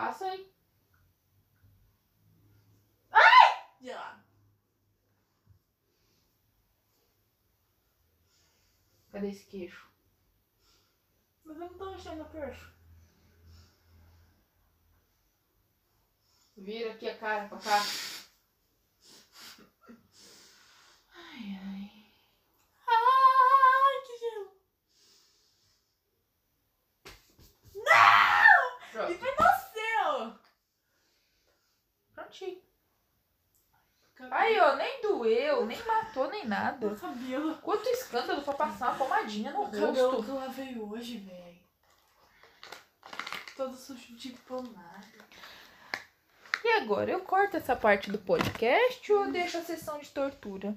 Passa 0.04 0.26
aí. 0.26 0.54
Ai! 3.10 3.66
já 3.80 4.22
Cadê 9.14 9.30
esse 9.30 9.46
queixo? 9.46 9.88
Mas 11.46 11.56
eu 11.56 11.70
não 11.70 11.78
tô 11.78 11.92
mexendo 11.92 12.18
no 12.18 12.30
queixo. 12.30 12.74
Vira 16.58 16.92
aqui 16.92 17.08
a 17.08 17.18
cara 17.18 17.48
pra 17.48 17.60
cá. 17.60 17.82
Ai, 21.16 21.60
ai. 21.64 21.73
Aí, 34.34 34.60
ó, 34.60 34.75
nem 34.75 35.00
doeu, 35.02 35.63
nem 35.66 35.82
matou, 35.86 36.28
nem 36.28 36.44
nada. 36.46 36.88
Meu 36.88 36.96
cabelo. 36.96 37.56
Quanto 37.58 37.88
escândalo 37.90 38.42
pra 38.42 38.54
passar 38.54 38.90
uma 38.90 38.98
pomadinha 38.98 39.52
no 39.52 39.62
O 39.62 39.66
cabelo 39.66 39.86
rosto. 40.12 40.24
que 40.24 40.30
eu 40.30 40.36
lavei 40.36 40.80
hoje, 40.80 41.18
velho. 41.20 41.60
Todo 43.56 43.75
sujo 43.75 44.16
de 44.16 44.30
pomada. 44.32 45.08
E 46.63 46.68
agora, 46.80 47.12
eu 47.12 47.20
corto 47.20 47.58
essa 47.58 47.75
parte 47.75 48.10
do 48.10 48.18
podcast 48.18 49.13
ou 49.13 49.32
deixo 49.32 49.60
a 49.60 49.62
sessão 49.62 50.00
de 50.00 50.10
tortura? 50.10 50.75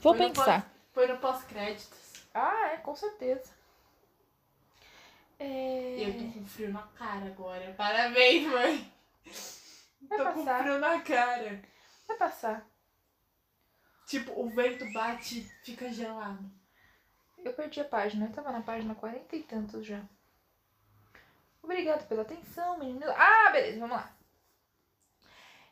Vou 0.00 0.14
Põe 0.14 0.28
no 0.28 0.34
pensar. 0.34 0.70
Foi 0.92 1.08
no 1.08 1.18
pós-créditos. 1.18 2.22
Ah, 2.32 2.68
é, 2.68 2.76
com 2.76 2.94
certeza. 2.94 3.50
É... 5.40 5.96
eu 5.98 6.12
tô 6.14 6.32
com 6.38 6.46
frio 6.46 6.72
na 6.72 6.82
cara 6.96 7.26
agora. 7.26 7.74
Parabéns, 7.76 8.46
mãe. 8.46 8.92
Vai 10.02 10.18
tô 10.18 10.24
com 10.32 10.44
passar. 10.44 10.62
frio 10.62 10.78
na 10.78 11.00
cara. 11.00 11.62
Vai 12.06 12.16
passar. 12.16 12.66
Tipo, 14.06 14.40
o 14.40 14.48
vento 14.48 14.90
bate, 14.92 15.42
fica 15.62 15.92
gelado. 15.92 16.50
Eu 17.44 17.52
perdi 17.52 17.80
a 17.80 17.84
página, 17.84 18.26
eu 18.26 18.32
tava 18.32 18.50
na 18.50 18.62
página 18.62 18.94
40 18.94 19.36
e 19.36 19.42
tantos 19.42 19.86
já. 19.86 20.02
Obrigado 21.62 22.06
pela 22.08 22.22
atenção, 22.22 22.78
menino. 22.78 23.04
Ah, 23.10 23.50
beleza, 23.50 23.80
vamos 23.80 23.96
lá. 23.96 24.16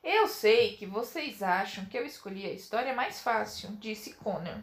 Eu 0.02 0.28
sei 0.28 0.76
que 0.76 0.86
vocês 0.86 1.42
acham 1.42 1.86
que 1.86 1.98
eu 1.98 2.04
escolhi 2.06 2.46
a 2.46 2.52
história 2.52 2.94
mais 2.94 3.20
fácil, 3.20 3.70
disse 3.76 4.12
Connor. 4.14 4.60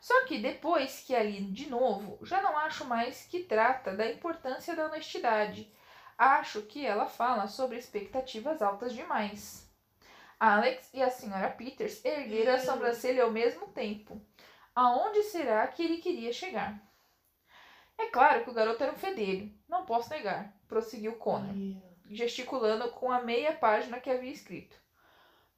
Só 0.00 0.24
que 0.24 0.38
depois 0.38 1.04
que 1.06 1.14
a 1.14 1.22
li 1.22 1.44
de 1.44 1.68
novo, 1.68 2.18
já 2.24 2.40
não 2.42 2.56
acho 2.56 2.84
mais 2.86 3.26
que 3.26 3.44
trata 3.44 3.94
da 3.94 4.10
importância 4.10 4.74
da 4.74 4.86
honestidade. 4.86 5.70
Acho 6.20 6.60
que 6.60 6.84
ela 6.84 7.06
fala 7.06 7.48
sobre 7.48 7.78
expectativas 7.78 8.60
altas 8.60 8.92
demais. 8.92 9.66
Alex 10.38 10.90
e 10.92 11.02
a 11.02 11.08
senhora 11.08 11.48
Peters 11.48 12.04
ergueram 12.04 12.56
a 12.56 12.58
sobrancelha 12.58 13.24
ao 13.24 13.30
mesmo 13.30 13.68
tempo. 13.68 14.20
Aonde 14.74 15.22
será 15.22 15.66
que 15.68 15.82
ele 15.82 15.96
queria 15.96 16.30
chegar? 16.30 16.78
É 17.96 18.08
claro 18.08 18.44
que 18.44 18.50
o 18.50 18.52
garoto 18.52 18.82
era 18.82 18.92
um 18.92 18.98
fedelho, 18.98 19.50
não 19.66 19.86
posso 19.86 20.10
negar, 20.10 20.54
prosseguiu 20.68 21.14
Connor, 21.14 21.54
gesticulando 22.10 22.90
com 22.90 23.10
a 23.10 23.22
meia 23.22 23.54
página 23.54 23.98
que 23.98 24.10
havia 24.10 24.30
escrito. 24.30 24.76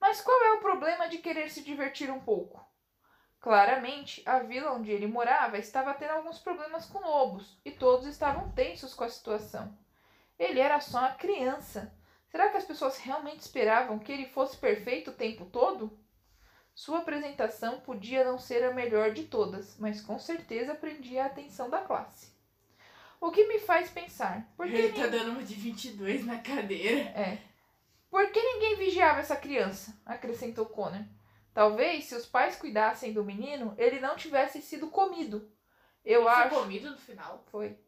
Mas 0.00 0.20
qual 0.20 0.44
é 0.44 0.52
o 0.52 0.60
problema 0.60 1.08
de 1.08 1.18
querer 1.18 1.50
se 1.50 1.64
divertir 1.64 2.08
um 2.08 2.20
pouco? 2.20 2.64
Claramente, 3.40 4.22
a 4.24 4.38
vila 4.38 4.70
onde 4.74 4.92
ele 4.92 5.08
morava 5.08 5.58
estava 5.58 5.92
tendo 5.92 6.12
alguns 6.12 6.38
problemas 6.38 6.86
com 6.86 7.00
lobos 7.00 7.60
e 7.64 7.72
todos 7.72 8.06
estavam 8.06 8.52
tensos 8.52 8.94
com 8.94 9.02
a 9.02 9.08
situação. 9.08 9.76
Ele 10.38 10.60
era 10.60 10.80
só 10.80 10.98
uma 11.00 11.12
criança. 11.12 11.94
Será 12.28 12.48
que 12.48 12.56
as 12.56 12.64
pessoas 12.64 12.98
realmente 12.98 13.40
esperavam 13.40 13.98
que 13.98 14.10
ele 14.10 14.26
fosse 14.26 14.56
perfeito 14.56 15.10
o 15.10 15.14
tempo 15.14 15.44
todo? 15.46 15.98
Sua 16.74 16.98
apresentação 17.00 17.80
podia 17.80 18.24
não 18.24 18.38
ser 18.38 18.64
a 18.64 18.72
melhor 18.72 19.12
de 19.12 19.24
todas, 19.24 19.76
mas 19.78 20.00
com 20.00 20.18
certeza 20.18 20.74
prendia 20.74 21.24
a 21.24 21.26
atenção 21.26 21.68
da 21.68 21.80
classe. 21.82 22.32
O 23.20 23.30
que 23.30 23.46
me 23.46 23.58
faz 23.60 23.90
pensar, 23.90 24.50
por 24.56 24.66
que, 24.66 24.72
Ele 24.72 24.92
tá 24.92 25.04
nin- 25.04 25.10
dando 25.10 25.30
uma 25.32 25.42
de 25.42 25.54
22 25.54 26.24
na 26.24 26.38
cadeira. 26.38 27.00
é, 27.10 27.38
por 28.10 28.30
que 28.30 28.40
ninguém 28.42 28.76
vigiava 28.76 29.20
essa 29.20 29.36
criança? 29.36 29.94
acrescentou 30.04 30.66
Connor. 30.66 31.04
Talvez, 31.54 32.06
se 32.06 32.14
os 32.14 32.24
pais 32.26 32.56
cuidassem 32.56 33.12
do 33.12 33.22
menino, 33.22 33.74
ele 33.76 34.00
não 34.00 34.16
tivesse 34.16 34.62
sido 34.62 34.88
comido. 34.88 35.52
Eu 36.02 36.22
Ele 36.22 36.30
foi 36.30 36.42
acho. 36.44 36.54
comido 36.56 36.90
no 36.90 36.96
final. 36.98 37.44
Foi. 37.52 37.78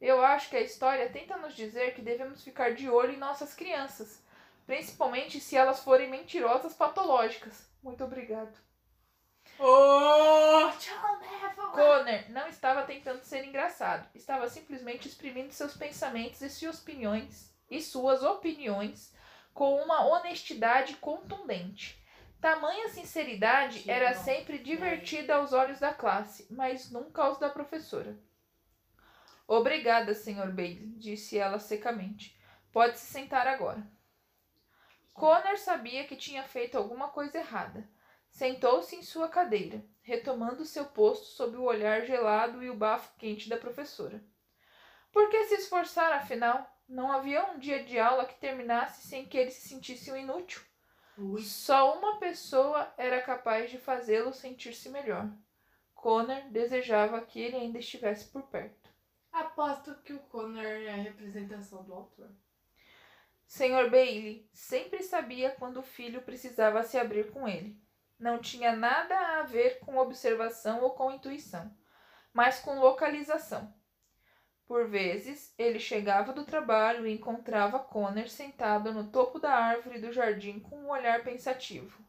Eu 0.00 0.22
acho 0.24 0.50
que 0.50 0.56
a 0.56 0.60
história 0.60 1.08
tenta 1.08 1.36
nos 1.36 1.54
dizer 1.54 1.94
que 1.94 2.02
devemos 2.02 2.42
ficar 2.42 2.74
de 2.74 2.88
olho 2.88 3.12
em 3.12 3.18
nossas 3.18 3.54
crianças, 3.54 4.22
principalmente 4.66 5.40
se 5.40 5.56
elas 5.56 5.80
forem 5.80 6.10
mentirosas 6.10 6.74
patológicas. 6.74 7.68
Muito 7.82 8.04
obrigado. 8.04 8.58
Oh. 9.58 10.70
Connor 11.72 12.30
não 12.30 12.48
estava 12.48 12.82
tentando 12.82 13.22
ser 13.22 13.44
engraçado, 13.44 14.08
estava 14.14 14.48
simplesmente 14.48 15.08
exprimindo 15.08 15.52
seus 15.52 15.76
pensamentos 15.76 16.40
e 16.40 16.50
suas 16.50 16.80
opiniões 16.80 17.54
e 17.70 17.80
suas 17.80 18.22
opiniões 18.22 19.14
com 19.52 19.76
uma 19.76 20.04
honestidade 20.06 20.96
contundente. 20.96 22.02
Tamanha 22.40 22.88
sinceridade 22.88 23.80
Que 23.80 23.90
era 23.90 24.12
bom. 24.12 24.22
sempre 24.22 24.58
divertida 24.58 25.36
aos 25.36 25.52
olhos 25.52 25.80
da 25.80 25.94
classe, 25.94 26.46
mas 26.50 26.90
nunca 26.90 27.22
aos 27.22 27.38
da 27.38 27.48
professora. 27.48 28.18
Obrigada, 29.46 30.14
Sr. 30.14 30.50
Bailey, 30.52 30.94
disse 30.96 31.38
ela 31.38 31.58
secamente. 31.58 32.38
Pode 32.72 32.98
se 32.98 33.06
sentar 33.06 33.46
agora. 33.46 33.86
Connor 35.12 35.56
sabia 35.58 36.04
que 36.04 36.16
tinha 36.16 36.42
feito 36.42 36.76
alguma 36.76 37.08
coisa 37.08 37.38
errada. 37.38 37.88
Sentou-se 38.28 38.96
em 38.96 39.02
sua 39.02 39.28
cadeira, 39.28 39.84
retomando 40.02 40.64
seu 40.64 40.86
posto 40.86 41.26
sob 41.26 41.56
o 41.56 41.62
olhar 41.62 42.04
gelado 42.04 42.62
e 42.62 42.68
o 42.68 42.74
bafo 42.74 43.16
quente 43.16 43.48
da 43.48 43.56
professora. 43.56 44.20
Por 45.12 45.30
que 45.30 45.44
se 45.44 45.54
esforçar, 45.54 46.12
afinal? 46.12 46.68
Não 46.88 47.12
havia 47.12 47.44
um 47.52 47.58
dia 47.58 47.84
de 47.84 47.98
aula 47.98 48.24
que 48.24 48.40
terminasse 48.40 49.06
sem 49.06 49.24
que 49.24 49.38
ele 49.38 49.52
se 49.52 49.68
sentisse 49.68 50.10
um 50.10 50.16
inútil. 50.16 50.60
Ui. 51.16 51.40
Só 51.42 51.96
uma 51.96 52.18
pessoa 52.18 52.92
era 52.98 53.22
capaz 53.22 53.70
de 53.70 53.78
fazê-lo 53.78 54.32
sentir-se 54.32 54.88
melhor. 54.88 55.30
Connor 55.94 56.50
desejava 56.50 57.20
que 57.20 57.40
ele 57.40 57.56
ainda 57.56 57.78
estivesse 57.78 58.26
por 58.30 58.42
perto. 58.48 58.83
Aposto 59.34 59.96
que 60.04 60.12
o 60.12 60.20
Connor 60.20 60.64
é 60.64 60.90
a 60.90 60.94
representação 60.94 61.82
do 61.82 61.92
autor. 61.92 62.30
Sr. 63.48 63.90
Bailey 63.90 64.48
sempre 64.52 65.02
sabia 65.02 65.50
quando 65.50 65.78
o 65.78 65.82
filho 65.82 66.22
precisava 66.22 66.84
se 66.84 66.96
abrir 66.96 67.32
com 67.32 67.48
ele. 67.48 67.76
Não 68.16 68.38
tinha 68.38 68.76
nada 68.76 69.40
a 69.40 69.42
ver 69.42 69.80
com 69.80 69.96
observação 69.96 70.84
ou 70.84 70.90
com 70.90 71.10
intuição, 71.10 71.76
mas 72.32 72.60
com 72.60 72.78
localização. 72.78 73.74
Por 74.68 74.88
vezes, 74.88 75.52
ele 75.58 75.80
chegava 75.80 76.32
do 76.32 76.44
trabalho 76.44 77.04
e 77.04 77.12
encontrava 77.12 77.80
Connor 77.80 78.28
sentado 78.28 78.92
no 78.92 79.10
topo 79.10 79.40
da 79.40 79.52
árvore 79.52 79.98
do 79.98 80.12
jardim 80.12 80.60
com 80.60 80.76
um 80.76 80.90
olhar 80.90 81.24
pensativo. 81.24 82.00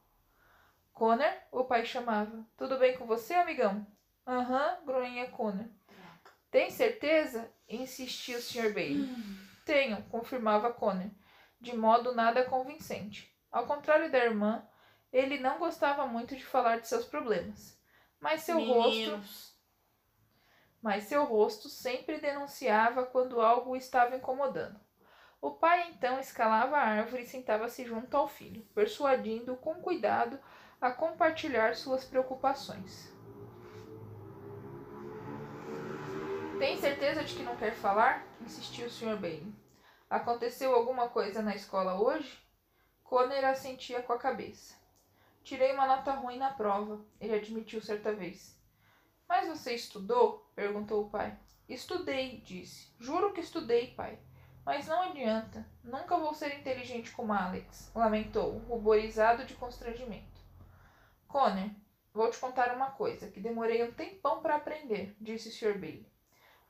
Connor, 0.93 1.33
o 1.51 1.63
pai 1.63 1.87
chamava. 1.87 2.45
Tudo 2.55 2.77
bem 2.77 2.95
com 2.95 3.07
você, 3.07 3.33
amigão? 3.33 3.85
Aham, 4.27 4.85
grunhia 4.85 5.27
Connor. 5.31 5.65
Tem 6.55 6.71
certeza? 6.71 7.51
insistia 7.67 8.37
o 8.37 8.41
Sr. 8.41 8.73
Bailey. 8.73 9.09
Tenho, 9.65 10.01
confirmava 10.03 10.71
Connor, 10.71 11.09
de 11.59 11.75
modo 11.75 12.15
nada 12.15 12.45
convincente. 12.45 13.29
Ao 13.51 13.65
contrário 13.65 14.09
da 14.09 14.19
irmã, 14.19 14.65
ele 15.11 15.37
não 15.37 15.59
gostava 15.59 16.07
muito 16.07 16.33
de 16.33 16.45
falar 16.45 16.79
de 16.79 16.87
seus 16.87 17.03
problemas. 17.03 17.77
Mas 18.21 18.43
seu 18.43 18.57
rosto, 18.57 18.89
Meninos. 18.89 19.59
mas 20.81 21.03
seu 21.03 21.25
rosto 21.25 21.67
sempre 21.67 22.21
denunciava 22.21 23.05
quando 23.05 23.41
algo 23.41 23.71
o 23.71 23.75
estava 23.75 24.15
incomodando. 24.15 24.79
O 25.41 25.51
pai 25.51 25.89
então 25.89 26.21
escalava 26.21 26.77
a 26.77 26.87
árvore 26.87 27.23
e 27.23 27.27
sentava-se 27.27 27.83
junto 27.83 28.15
ao 28.15 28.29
filho, 28.29 28.65
persuadindo-o 28.73 29.57
com 29.57 29.75
cuidado 29.81 30.39
a 30.79 30.89
compartilhar 30.89 31.75
suas 31.75 32.05
preocupações. 32.05 33.13
Tem 36.57 36.77
certeza 36.77 37.21
de 37.21 37.35
que 37.35 37.43
não 37.43 37.57
quer 37.57 37.73
falar? 37.73 38.25
insistiu 38.39 38.87
o 38.87 38.89
Sr. 38.89 39.17
Bailey. 39.17 39.53
Aconteceu 40.09 40.73
alguma 40.73 41.09
coisa 41.09 41.41
na 41.41 41.53
escola 41.53 41.99
hoje? 41.99 42.39
Connor 43.03 43.43
assentia 43.43 44.01
com 44.01 44.13
a 44.13 44.17
cabeça. 44.17 44.73
Tirei 45.43 45.73
uma 45.73 45.85
nota 45.85 46.13
ruim 46.13 46.37
na 46.37 46.51
prova, 46.51 47.05
ele 47.19 47.35
admitiu 47.35 47.81
certa 47.81 48.13
vez. 48.13 48.57
Mas 49.27 49.49
você 49.49 49.75
estudou? 49.75 50.49
perguntou 50.55 51.03
o 51.03 51.09
pai. 51.09 51.37
Estudei, 51.67 52.39
disse. 52.39 52.89
Juro 52.99 53.33
que 53.33 53.41
estudei, 53.41 53.93
pai. 53.93 54.17
Mas 54.65 54.87
não 54.87 55.01
adianta. 55.01 55.67
Nunca 55.83 56.17
vou 56.17 56.33
ser 56.33 56.57
inteligente 56.57 57.11
como 57.11 57.33
Alex, 57.33 57.91
lamentou, 57.93 58.59
ruborizado 58.59 59.43
de 59.43 59.55
constrangimento. 59.55 60.41
Connor, 61.27 61.69
vou 62.13 62.31
te 62.31 62.39
contar 62.39 62.73
uma 62.73 62.91
coisa 62.91 63.27
que 63.27 63.41
demorei 63.41 63.83
um 63.83 63.91
tempão 63.91 64.41
para 64.41 64.55
aprender, 64.55 65.15
disse 65.19 65.49
o 65.49 65.51
Sr. 65.51 65.77
Bailey. 65.77 66.14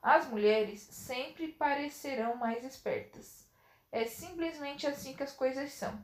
As 0.05 0.27
mulheres 0.27 0.81
sempre 0.81 1.47
parecerão 1.47 2.35
mais 2.35 2.63
espertas. 2.63 3.49
É 3.91 4.05
simplesmente 4.05 4.85
assim 4.85 5.15
que 5.15 5.23
as 5.23 5.31
coisas 5.31 5.71
são. 5.71 5.99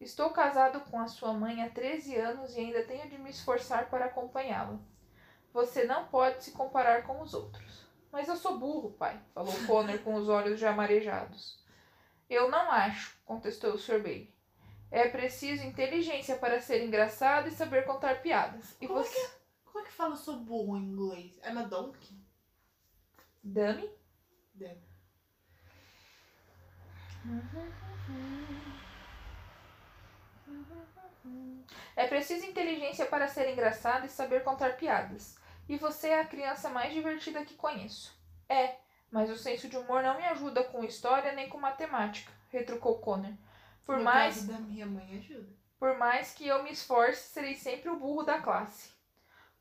Estou 0.00 0.30
casado 0.30 0.80
com 0.90 0.98
a 0.98 1.06
sua 1.06 1.34
mãe 1.34 1.62
há 1.62 1.68
13 1.68 2.16
anos 2.16 2.56
e 2.56 2.60
ainda 2.60 2.82
tenho 2.84 3.10
de 3.10 3.18
me 3.18 3.28
esforçar 3.28 3.90
para 3.90 4.06
acompanhá-la. 4.06 4.78
Você 5.52 5.84
não 5.84 6.06
pode 6.06 6.44
se 6.44 6.52
comparar 6.52 7.02
com 7.02 7.20
os 7.20 7.34
outros. 7.34 7.86
Mas 8.10 8.26
eu 8.26 8.36
sou 8.36 8.58
burro, 8.58 8.92
pai, 8.92 9.20
falou 9.34 9.52
Connor 9.66 9.98
com 9.98 10.14
os 10.14 10.30
olhos 10.30 10.58
já 10.58 10.72
marejados. 10.72 11.62
Eu 12.30 12.50
não 12.50 12.70
acho, 12.70 13.18
contestou 13.26 13.74
o 13.74 13.78
Sr. 13.78 14.00
Bailey. 14.00 14.34
É 14.90 15.08
preciso 15.10 15.62
inteligência 15.62 16.36
para 16.36 16.58
ser 16.58 16.82
engraçado 16.86 17.48
e 17.48 17.52
saber 17.52 17.84
contar 17.84 18.22
piadas. 18.22 18.74
E 18.80 18.86
Como 18.86 19.00
é 19.00 19.02
você. 19.02 19.12
que 19.12 19.20
é? 19.20 19.30
Como 19.66 19.80
é 19.80 19.82
que 19.82 19.92
fala 19.92 20.16
sou 20.16 20.36
burro 20.36 20.78
em 20.78 20.84
inglês? 20.84 21.38
I'm 21.44 21.58
a 21.58 21.64
donkey? 21.64 22.25
Dummy? 23.46 23.88
Deve. 24.54 24.80
É 31.94 32.06
preciso 32.08 32.44
inteligência 32.44 33.06
para 33.06 33.28
ser 33.28 33.48
engraçado 33.50 34.04
e 34.04 34.10
saber 34.10 34.42
contar 34.42 34.76
piadas. 34.76 35.38
E 35.68 35.76
você 35.76 36.08
é 36.08 36.20
a 36.20 36.26
criança 36.26 36.68
mais 36.68 36.92
divertida 36.92 37.44
que 37.44 37.54
conheço. 37.54 38.12
É, 38.48 38.76
mas 39.10 39.30
o 39.30 39.36
senso 39.36 39.68
de 39.68 39.76
humor 39.76 40.02
não 40.02 40.16
me 40.16 40.24
ajuda 40.24 40.64
com 40.64 40.84
história 40.84 41.32
nem 41.32 41.48
com 41.48 41.58
matemática, 41.58 42.32
retrucou 42.48 42.98
Connor. 42.98 43.32
Por 43.84 43.98
no 43.98 44.04
mais, 44.04 44.44
da 44.44 44.58
minha 44.58 44.86
mãe 44.86 45.18
ajuda. 45.18 45.48
por 45.78 45.96
mais 45.96 46.34
que 46.34 46.46
eu 46.46 46.62
me 46.64 46.72
esforce, 46.72 47.28
serei 47.28 47.54
sempre 47.54 47.90
o 47.90 47.98
burro 47.98 48.24
da 48.24 48.40
classe. 48.40 48.90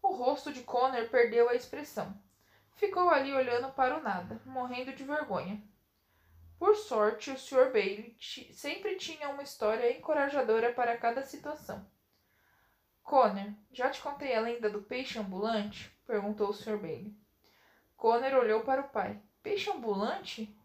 O 0.01 0.13
rosto 0.13 0.51
de 0.51 0.63
Connor 0.63 1.07
perdeu 1.09 1.49
a 1.49 1.55
expressão. 1.55 2.24
Ficou 2.75 3.09
ali 3.09 3.33
olhando 3.33 3.71
para 3.71 3.97
o 3.97 4.03
nada, 4.03 4.41
morrendo 4.45 4.93
de 4.93 5.03
vergonha. 5.03 5.61
Por 6.59 6.75
sorte, 6.75 7.31
o 7.31 7.38
Sr. 7.38 7.71
Bailey 7.71 8.17
sempre 8.51 8.95
tinha 8.95 9.29
uma 9.29 9.43
história 9.43 9.97
encorajadora 9.97 10.73
para 10.73 10.97
cada 10.97 11.23
situação. 11.23 11.85
Connor, 13.03 13.53
já 13.71 13.89
te 13.89 14.01
contei 14.01 14.35
a 14.35 14.41
lenda 14.41 14.69
do 14.69 14.81
peixe 14.81 15.19
ambulante? 15.19 15.91
perguntou 16.05 16.49
o 16.49 16.53
Sr. 16.53 16.77
Bailey. 16.77 17.15
Connor 17.95 18.33
olhou 18.33 18.61
para 18.61 18.81
o 18.81 18.89
pai. 18.89 19.21
Peixe 19.41 19.69
ambulante? 19.69 20.57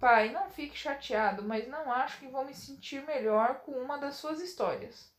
Pai, 0.00 0.30
não 0.30 0.50
fique 0.50 0.76
chateado, 0.76 1.42
mas 1.42 1.68
não 1.68 1.92
acho 1.92 2.18
que 2.18 2.26
vou 2.26 2.44
me 2.44 2.54
sentir 2.54 3.04
melhor 3.04 3.60
com 3.60 3.72
uma 3.72 3.96
das 3.96 4.16
suas 4.16 4.40
histórias. 4.40 5.12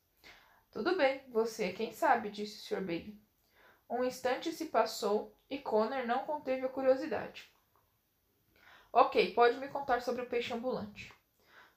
Tudo 0.72 0.98
bem, 0.98 1.24
você 1.30 1.66
é 1.66 1.74
quem 1.74 1.94
sabe, 1.94 2.30
disse 2.30 2.58
o 2.58 2.78
Sr. 2.78 2.82
Bailey. 2.84 3.20
Um 3.90 4.04
instante 4.04 4.52
se 4.52 4.66
passou 4.66 5.35
e 5.50 5.58
Connor 5.60 6.06
não 6.06 6.26
conteve 6.26 6.66
a 6.66 6.70
curiosidade. 6.70 7.50
Ok, 8.92 9.34
pode 9.34 9.58
me 9.58 9.68
contar 9.68 10.02
sobre 10.02 10.22
o 10.22 10.30
peixe 10.30 10.54
ambulante. 10.54 11.14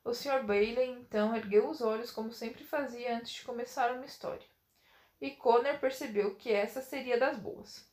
O 0.04 0.14
Sr. 0.14 0.44
Bailey 0.44 0.90
então 0.90 1.34
ergueu 1.34 1.68
os 1.68 1.80
olhos 1.80 2.10
como 2.10 2.32
sempre 2.32 2.64
fazia 2.64 3.16
antes 3.16 3.32
de 3.32 3.42
começar 3.42 3.92
uma 3.92 4.04
história. 4.04 4.46
E 5.20 5.32
Connor 5.32 5.78
percebeu 5.80 6.36
que 6.36 6.52
essa 6.52 6.80
seria 6.80 7.18
das 7.18 7.36
boas. 7.36 7.86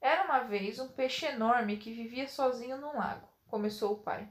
Era 0.00 0.24
uma 0.24 0.40
vez 0.40 0.78
um 0.78 0.88
peixe 0.88 1.26
enorme 1.26 1.76
que 1.76 1.92
vivia 1.92 2.26
sozinho 2.26 2.76
num 2.76 2.96
lago, 2.96 3.28
começou 3.48 3.92
o 3.94 4.02
pai. 4.02 4.28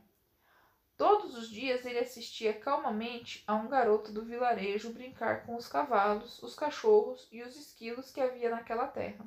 Todos 0.97 1.35
os 1.35 1.49
dias 1.49 1.85
ele 1.85 1.99
assistia 1.99 2.53
calmamente 2.53 3.43
a 3.47 3.55
um 3.55 3.67
garoto 3.67 4.11
do 4.11 4.23
vilarejo 4.23 4.93
brincar 4.93 5.45
com 5.45 5.55
os 5.55 5.67
cavalos, 5.67 6.41
os 6.43 6.55
cachorros 6.55 7.27
e 7.31 7.41
os 7.41 7.55
esquilos 7.55 8.11
que 8.11 8.21
havia 8.21 8.49
naquela 8.49 8.87
terra. 8.87 9.25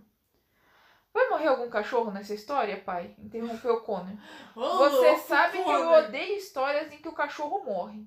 Vai 1.15 1.29
morrer 1.29 1.47
algum 1.47 1.71
cachorro 1.71 2.11
nessa 2.11 2.35
história, 2.35 2.77
pai? 2.81 3.15
interrompeu 3.19 3.81
Connor. 3.83 4.17
Você 4.53 5.17
sabe 5.19 5.63
que 5.63 5.71
eu 5.71 5.89
odeio 5.93 6.37
histórias 6.37 6.93
em 6.93 6.99
que 6.99 7.09
o 7.09 7.15
cachorro 7.15 7.65
morre. 7.65 8.05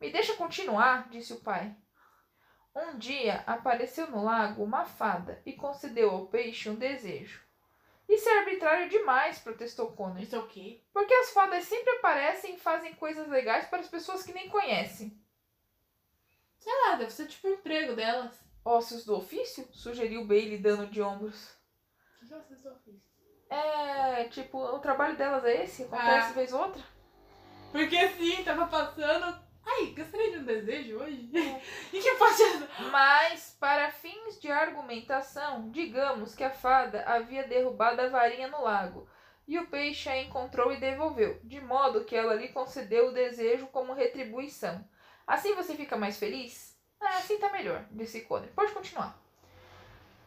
Me 0.00 0.10
deixa 0.10 0.34
continuar, 0.34 1.10
disse 1.10 1.34
o 1.34 1.40
pai. 1.40 1.76
Um 2.74 2.96
dia 2.96 3.44
apareceu 3.46 4.10
no 4.10 4.24
lago 4.24 4.64
uma 4.64 4.86
fada 4.86 5.42
e 5.44 5.52
concedeu 5.52 6.10
ao 6.10 6.26
peixe 6.28 6.70
um 6.70 6.76
desejo. 6.76 7.46
Isso 8.08 8.26
é 8.26 8.38
arbitrário 8.38 8.88
demais, 8.88 9.38
protestou 9.40 9.92
Connor. 9.92 10.22
Isso 10.22 10.34
é 10.34 10.38
o 10.38 10.48
quê? 10.48 10.82
Porque 10.94 11.12
as 11.12 11.30
fadas 11.30 11.64
sempre 11.64 11.90
aparecem 11.96 12.54
e 12.54 12.58
fazem 12.58 12.94
coisas 12.94 13.28
legais 13.28 13.66
para 13.66 13.80
as 13.80 13.88
pessoas 13.88 14.22
que 14.22 14.32
nem 14.32 14.48
conhecem. 14.48 15.20
Sei 16.56 16.72
lá, 16.72 16.94
deve 16.94 17.12
ser 17.12 17.26
tipo 17.26 17.48
o 17.48 17.52
emprego 17.52 17.94
delas. 17.94 18.40
Ossos 18.64 19.04
do 19.04 19.14
ofício? 19.14 19.68
sugeriu 19.72 20.26
Bailey, 20.26 20.56
dando 20.56 20.86
de 20.86 21.02
ombros. 21.02 21.57
É, 23.50 24.24
tipo, 24.24 24.58
o 24.58 24.78
trabalho 24.78 25.16
delas 25.16 25.44
é 25.44 25.64
esse? 25.64 25.84
Acontece 25.84 26.30
Ah. 26.30 26.32
vez 26.32 26.52
ou 26.52 26.60
outra? 26.60 26.82
Porque 27.72 28.08
sim, 28.08 28.42
tava 28.44 28.66
passando. 28.66 29.48
Ai, 29.64 29.86
gostaria 29.96 30.30
de 30.32 30.38
um 30.38 30.44
desejo 30.44 30.98
hoje? 30.98 31.30
e 31.92 32.00
que 32.00 32.14
pode 32.14 32.42
Mas, 32.90 33.56
para 33.60 33.90
fins 33.90 34.40
de 34.40 34.50
argumentação, 34.50 35.70
digamos 35.70 36.34
que 36.34 36.42
a 36.42 36.50
fada 36.50 37.04
havia 37.04 37.46
derrubado 37.46 38.00
a 38.00 38.08
varinha 38.08 38.48
no 38.48 38.62
lago 38.62 39.08
e 39.46 39.58
o 39.58 39.66
peixe 39.66 40.08
a 40.08 40.22
encontrou 40.22 40.72
e 40.72 40.80
devolveu, 40.80 41.40
de 41.42 41.60
modo 41.60 42.04
que 42.04 42.14
ela 42.14 42.34
lhe 42.34 42.48
concedeu 42.48 43.08
o 43.08 43.12
desejo 43.12 43.66
como 43.68 43.94
retribuição. 43.94 44.86
Assim 45.26 45.54
você 45.54 45.74
fica 45.74 45.96
mais 45.96 46.18
feliz? 46.18 46.78
Ah, 47.00 47.18
assim 47.18 47.38
tá 47.38 47.50
melhor, 47.50 47.86
disse 47.90 48.22
Connor. 48.22 48.48
Pode 48.54 48.72
continuar. 48.72 49.18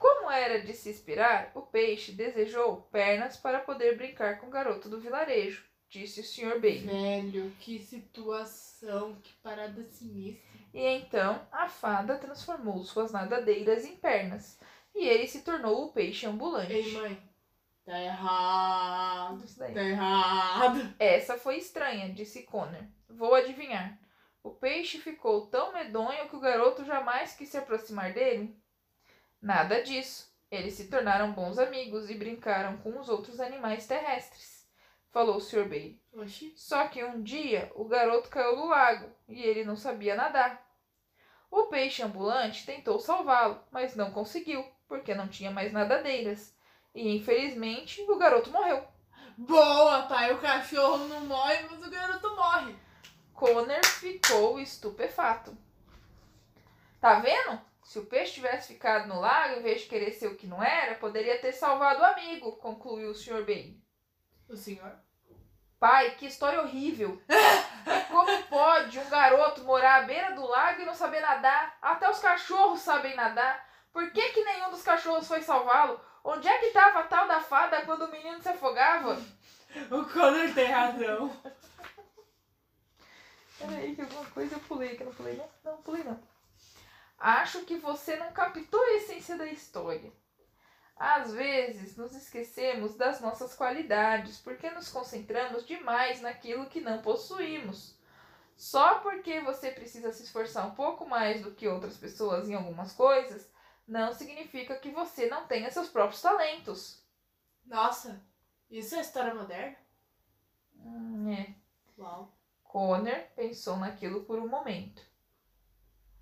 Como 0.02 0.32
era 0.32 0.60
de 0.60 0.74
se 0.74 0.90
esperar, 0.90 1.52
o 1.54 1.62
peixe 1.62 2.12
desejou 2.12 2.78
pernas 2.92 3.38
para 3.38 3.60
poder 3.60 3.96
brincar 3.96 4.40
com 4.40 4.48
o 4.48 4.50
garoto 4.50 4.90
do 4.90 5.00
vilarejo, 5.00 5.64
disse 5.88 6.22
o 6.22 6.24
Sr. 6.24 6.60
Bailey. 6.60 6.88
Velho, 6.88 7.52
que 7.60 7.78
situação, 7.78 9.16
que 9.22 9.32
parada 9.44 9.84
sinistra. 9.84 10.42
E 10.74 10.84
então 10.84 11.48
a 11.52 11.68
fada 11.70 12.18
transformou 12.18 12.84
suas 12.84 13.12
nadadeiras 13.12 13.86
em 13.86 13.96
pernas, 13.96 14.60
e 14.96 15.08
ele 15.08 15.28
se 15.28 15.44
tornou 15.44 15.86
o 15.86 15.92
peixe 15.92 16.26
ambulante. 16.26 16.74
Ei, 16.74 16.92
mãe. 16.94 17.32
Tá 17.86 18.00
errado. 18.00 19.46
Isso 19.46 19.60
daí. 19.60 19.74
Tá 19.74 19.84
errado. 19.84 20.96
Essa 20.98 21.38
foi 21.38 21.58
estranha, 21.58 22.12
disse 22.12 22.42
Connor. 22.42 22.84
Vou 23.08 23.36
adivinhar. 23.36 24.00
O 24.44 24.50
peixe 24.50 24.98
ficou 24.98 25.46
tão 25.46 25.74
medonho 25.74 26.28
que 26.28 26.36
o 26.36 26.40
garoto 26.40 26.84
jamais 26.84 27.36
quis 27.36 27.50
se 27.50 27.58
aproximar 27.58 28.14
dele? 28.14 28.60
Nada 29.42 29.82
disso. 29.82 30.32
Eles 30.52 30.74
se 30.74 30.88
tornaram 30.88 31.32
bons 31.32 31.58
amigos 31.58 32.10
e 32.10 32.16
brincaram 32.16 32.78
com 32.78 33.00
os 33.00 33.08
outros 33.08 33.40
animais 33.40 33.88
terrestres, 33.88 34.68
falou 35.10 35.38
o 35.38 35.42
Sr. 35.42 35.68
Bailey. 35.68 36.02
Oxi. 36.14 36.54
Só 36.58 36.88
que 36.90 37.04
um 37.04 37.24
dia 37.24 37.72
o 37.74 37.86
garoto 37.86 38.30
caiu 38.30 38.58
do 38.58 38.68
lago 38.68 39.10
e 39.30 39.42
ele 39.42 39.64
não 39.64 39.78
sabia 39.78 40.14
nadar. 40.14 40.62
O 41.50 41.68
peixe 41.68 42.04
ambulante 42.04 42.66
tentou 42.66 43.00
salvá-lo, 43.00 43.64
mas 43.72 43.96
não 43.96 44.12
conseguiu, 44.12 44.64
porque 44.88 45.16
não 45.16 45.28
tinha 45.28 45.50
mais 45.50 45.72
nadadeiras. 45.72 46.56
E 46.94 47.16
infelizmente 47.16 48.02
o 48.04 48.18
garoto 48.18 48.52
morreu. 48.52 48.86
Boa, 49.38 50.04
pai. 50.04 50.34
O 50.34 50.40
cachorro 50.40 51.08
não 51.08 51.22
morre, 51.22 51.66
mas 51.70 51.82
o 51.82 51.90
garoto 51.90 52.36
morre. 52.36 52.76
Connor 53.34 53.86
ficou 53.86 54.60
estupefato. 54.60 55.58
Tá 57.00 57.20
vendo? 57.20 57.60
Se 57.84 58.00
o 58.00 58.06
peixe 58.06 58.36
tivesse 58.36 58.74
ficado 58.74 59.08
no 59.08 59.20
lago, 59.20 59.60
em 59.60 59.64
vez 59.64 59.82
de 59.82 59.88
querer 59.88 60.12
ser 60.12 60.28
o 60.28 60.36
que 60.36 60.48
não 60.48 60.64
era, 60.64 60.96
poderia 60.96 61.40
ter 61.40 61.52
salvado 61.52 62.02
o 62.02 62.06
amigo, 62.06 62.58
concluiu 62.58 63.10
o 63.10 63.16
Sr. 63.16 63.44
Bailey. 63.44 63.82
O 64.48 64.56
senhor? 64.56 64.96
Pai, 65.80 66.12
que 66.12 66.28
história 66.28 66.62
horrível! 66.62 67.22
Como 68.12 68.44
pode 68.44 69.00
um 69.00 69.10
garoto 69.10 69.64
morar 69.64 70.04
à 70.04 70.06
beira 70.06 70.36
do 70.36 70.46
lago 70.46 70.82
e 70.82 70.86
não 70.86 70.94
saber 70.94 71.22
nadar? 71.22 71.78
Até 71.82 72.10
os 72.10 72.20
cachorros 72.20 72.82
sabem 72.82 73.16
nadar. 73.16 73.68
Por 73.92 74.12
que, 74.12 74.30
que 74.30 74.44
nenhum 74.44 74.70
dos 74.70 74.84
cachorros 74.84 75.28
foi 75.28 75.42
salvá-lo? 75.42 76.00
Onde 76.24 76.48
é 76.48 76.60
que 76.60 76.68
estava 76.68 77.00
a 77.00 77.04
tal 77.04 77.28
da 77.28 77.42
fada 77.42 77.82
quando 77.82 78.06
o 78.06 78.12
menino 78.12 78.42
se 78.42 78.50
afogava? 78.50 79.18
O 79.90 80.04
Connor 80.04 80.54
tem 80.54 80.66
razão. 80.66 81.32
Peraí, 83.58 83.96
que 83.96 84.02
alguma 84.02 84.26
coisa 84.26 84.56
eu 84.56 84.60
pulei, 84.60 84.98
que 84.98 85.04
eu 85.04 85.06
não 85.06 85.14
pulei 85.14 85.36
não? 85.36 85.50
Não, 85.64 85.78
pulei 85.82 86.04
não. 86.04 86.20
Acho 87.22 87.66
que 87.66 87.78
você 87.78 88.16
não 88.16 88.32
captou 88.32 88.82
a 88.82 88.94
essência 88.94 89.38
da 89.38 89.46
história. 89.46 90.12
Às 90.96 91.32
vezes 91.32 91.96
nos 91.96 92.16
esquecemos 92.16 92.96
das 92.96 93.22
nossas 93.22 93.54
qualidades 93.56 94.40
porque 94.40 94.72
nos 94.72 94.90
concentramos 94.90 95.64
demais 95.68 96.20
naquilo 96.20 96.66
que 96.66 96.82
não 96.82 97.00
possuímos. 97.04 97.96
Só 98.58 98.96
porque 99.00 99.40
você 99.40 99.70
precisa 99.70 100.12
se 100.12 100.24
esforçar 100.24 100.66
um 100.66 100.74
pouco 100.74 101.08
mais 101.08 101.44
do 101.44 101.52
que 101.52 101.68
outras 101.68 101.96
pessoas 101.96 102.50
em 102.50 102.56
algumas 102.56 102.92
coisas, 102.94 103.48
não 103.88 104.12
significa 104.12 104.80
que 104.80 104.90
você 104.90 105.28
não 105.28 105.46
tenha 105.46 105.70
seus 105.70 105.90
próprios 105.90 106.24
talentos. 106.24 107.06
Nossa, 107.64 108.20
isso 108.68 108.96
é 108.96 109.02
história 109.02 109.36
moderna? 109.36 109.78
Hum, 110.76 111.32
é. 111.32 111.54
Uau. 112.00 112.36
Connor 112.64 113.22
pensou 113.36 113.78
naquilo 113.78 114.24
por 114.24 114.40
um 114.40 114.48
momento. 114.48 115.11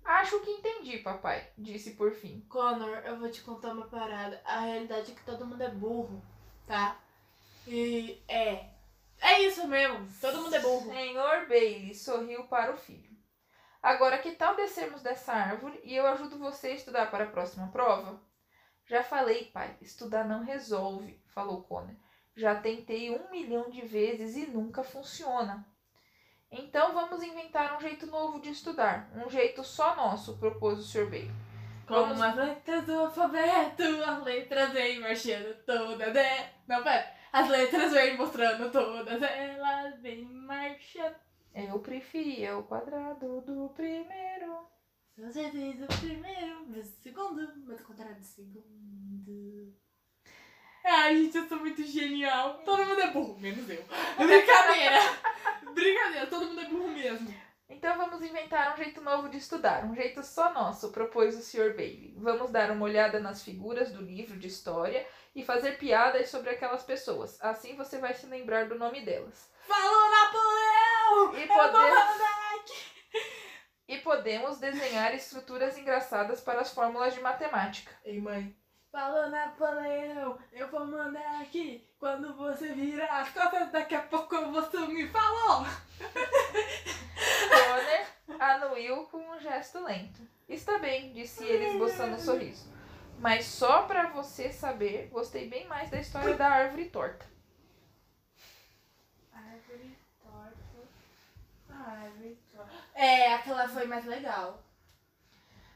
Acho 0.04 0.40
que 0.40 0.50
entendi, 0.50 0.98
papai, 0.98 1.50
disse 1.56 1.92
por 1.92 2.12
fim. 2.12 2.40
Connor, 2.48 2.98
eu 3.04 3.18
vou 3.18 3.30
te 3.30 3.42
contar 3.42 3.72
uma 3.72 3.86
parada. 3.86 4.40
A 4.44 4.60
realidade 4.60 5.12
é 5.12 5.14
que 5.14 5.24
todo 5.24 5.46
mundo 5.46 5.62
é 5.62 5.68
burro, 5.68 6.22
tá? 6.66 6.98
E 7.66 8.22
é. 8.26 8.70
É 9.20 9.40
isso 9.42 9.66
mesmo. 9.68 10.06
Todo 10.20 10.42
mundo 10.42 10.54
é 10.54 10.60
burro. 10.60 10.90
Senhor 10.90 11.46
Bailey 11.46 11.94
sorriu 11.94 12.44
para 12.44 12.72
o 12.72 12.76
filho. 12.76 13.10
Agora 13.82 14.18
que 14.18 14.32
tal 14.32 14.56
descermos 14.56 15.02
dessa 15.02 15.32
árvore 15.32 15.80
e 15.84 15.94
eu 15.94 16.06
ajudo 16.06 16.38
você 16.38 16.68
a 16.68 16.74
estudar 16.74 17.10
para 17.10 17.24
a 17.24 17.30
próxima 17.30 17.68
prova? 17.68 18.20
Já 18.86 19.02
falei, 19.02 19.46
pai, 19.46 19.76
estudar 19.80 20.24
não 20.24 20.42
resolve, 20.42 21.22
falou 21.28 21.62
Connor. 21.62 21.94
Já 22.34 22.54
tentei 22.54 23.10
um 23.10 23.30
milhão 23.30 23.70
de 23.70 23.82
vezes 23.82 24.36
e 24.36 24.46
nunca 24.46 24.82
funciona. 24.82 25.66
Então 26.50 26.92
vamos 26.92 27.22
inventar 27.22 27.76
um 27.76 27.80
jeito 27.80 28.06
novo 28.06 28.40
de 28.40 28.50
estudar, 28.50 29.08
um 29.24 29.30
jeito 29.30 29.62
só 29.62 29.94
nosso, 29.94 30.36
propôs 30.38 30.94
o. 30.94 31.06
Bailey. 31.06 31.30
Como 31.86 32.00
Vamos- 32.06 32.20
as 32.22 32.36
letras 32.36 32.84
do 32.86 32.92
alfabeto, 33.00 33.82
as 34.06 34.22
letras 34.24 34.72
vêm 34.72 35.00
marchando 35.00 35.54
todas, 35.64 36.12
né? 36.14 36.52
Não, 36.66 36.82
pera. 36.82 37.12
As 37.32 37.48
letras 37.48 37.92
vêm 37.92 38.16
mostrando 38.16 38.70
todas, 38.70 39.20
elas 39.22 40.00
vêm 40.00 40.24
marchando. 40.24 41.16
Eu 41.54 41.78
preferia 41.80 42.56
o 42.58 42.62
quadrado 42.64 43.40
do 43.42 43.68
primeiro. 43.74 44.68
Se 45.14 45.20
você 45.20 45.50
fez 45.50 45.82
o 45.82 45.86
primeiro, 46.00 46.64
mas 46.68 46.86
o 46.88 47.02
segundo, 47.02 47.52
mas 47.66 47.80
o 47.80 47.84
contrário 47.84 48.16
do 48.16 48.24
segundo. 48.24 49.74
Ai, 50.84 51.16
gente, 51.16 51.36
eu 51.38 51.48
sou 51.48 51.58
muito 51.58 51.82
genial. 51.84 52.60
Todo 52.64 52.84
mundo 52.84 53.00
é 53.00 53.10
burro, 53.10 53.38
menos 53.38 53.68
eu. 53.68 53.84
Brincadeira. 54.18 54.98
Brincadeira, 55.74 56.26
todo 56.26 56.46
mundo 56.46 56.60
é 56.60 56.64
burro 56.66 56.88
mesmo. 56.88 57.34
Então 57.68 57.96
vamos 57.96 58.20
inventar 58.22 58.74
um 58.74 58.76
jeito 58.76 59.00
novo 59.00 59.28
de 59.28 59.36
estudar, 59.38 59.84
um 59.84 59.94
jeito 59.94 60.22
só 60.24 60.52
nosso, 60.52 60.90
propôs 60.90 61.36
o 61.36 61.40
Sr. 61.42 61.74
Bailey. 61.76 62.14
Vamos 62.18 62.50
dar 62.50 62.70
uma 62.72 62.84
olhada 62.84 63.20
nas 63.20 63.42
figuras 63.44 63.92
do 63.92 64.02
livro 64.02 64.36
de 64.38 64.48
história 64.48 65.06
e 65.36 65.44
fazer 65.44 65.78
piadas 65.78 66.28
sobre 66.28 66.50
aquelas 66.50 66.82
pessoas. 66.82 67.38
Assim 67.40 67.76
você 67.76 67.98
vai 67.98 68.12
se 68.12 68.26
lembrar 68.26 68.68
do 68.68 68.74
nome 68.76 69.02
delas. 69.04 69.48
Falou 69.68 70.10
Napoleão! 70.10 71.36
E, 71.38 71.42
Eu 71.42 71.46
vou 71.48 71.56
pode- 71.56 71.72
mandar 71.74 72.54
aqui. 72.56 73.20
e 73.88 73.98
podemos 73.98 74.58
desenhar 74.58 75.14
estruturas 75.14 75.78
engraçadas 75.78 76.40
para 76.40 76.60
as 76.60 76.74
fórmulas 76.74 77.14
de 77.14 77.20
matemática. 77.20 77.92
Ei, 78.04 78.20
mãe. 78.20 78.54
Falou 78.90 79.30
Napoleão, 79.30 80.36
eu 80.52 80.68
vou 80.68 80.84
mandar 80.84 81.42
aqui. 81.42 81.88
Quando 81.98 82.34
você 82.34 82.72
virar 82.72 83.20
as 83.20 83.30
costas, 83.30 83.70
daqui 83.70 83.94
a 83.94 84.02
pouco 84.02 84.34
você 84.50 84.78
me 84.88 85.08
falou. 85.08 85.64
Bonner 87.50 88.06
anuiu 88.40 89.06
com 89.06 89.18
um 89.18 89.38
gesto 89.38 89.84
lento. 89.84 90.20
Está 90.48 90.78
bem, 90.78 91.12
disse 91.12 91.44
ele 91.44 91.68
esboçando 91.68 92.16
um 92.16 92.18
sorriso. 92.18 92.68
Mas 93.20 93.44
só 93.44 93.82
para 93.82 94.08
você 94.08 94.50
saber, 94.50 95.08
gostei 95.12 95.48
bem 95.48 95.66
mais 95.68 95.88
da 95.88 96.00
história 96.00 96.34
da 96.36 96.48
árvore 96.48 96.86
torta. 96.86 97.24
Árvore 99.32 99.96
torta. 100.20 100.56
Árvore 101.68 102.38
torta. 102.52 102.72
É, 102.94 103.34
aquela 103.34 103.68
foi 103.68 103.86
mais 103.86 104.04
legal. 104.04 104.60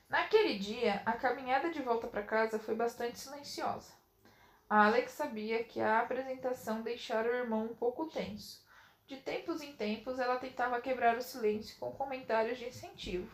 Naquele 0.08 0.58
dia, 0.58 1.02
a 1.04 1.12
caminhada 1.12 1.70
de 1.70 1.82
volta 1.82 2.06
para 2.06 2.22
casa 2.22 2.58
foi 2.58 2.74
bastante 2.74 3.18
silenciosa. 3.18 3.92
Alex 4.68 5.12
sabia 5.12 5.62
que 5.64 5.80
a 5.80 6.00
apresentação 6.00 6.82
deixara 6.82 7.28
o 7.30 7.34
irmão 7.34 7.64
um 7.64 7.74
pouco 7.74 8.06
tenso. 8.06 8.64
De 9.06 9.16
tempos 9.18 9.60
em 9.60 9.74
tempos, 9.74 10.18
ela 10.18 10.36
tentava 10.38 10.80
quebrar 10.80 11.16
o 11.16 11.22
silêncio 11.22 11.76
com 11.78 11.92
comentários 11.92 12.58
de 12.58 12.66
incentivo. 12.68 13.30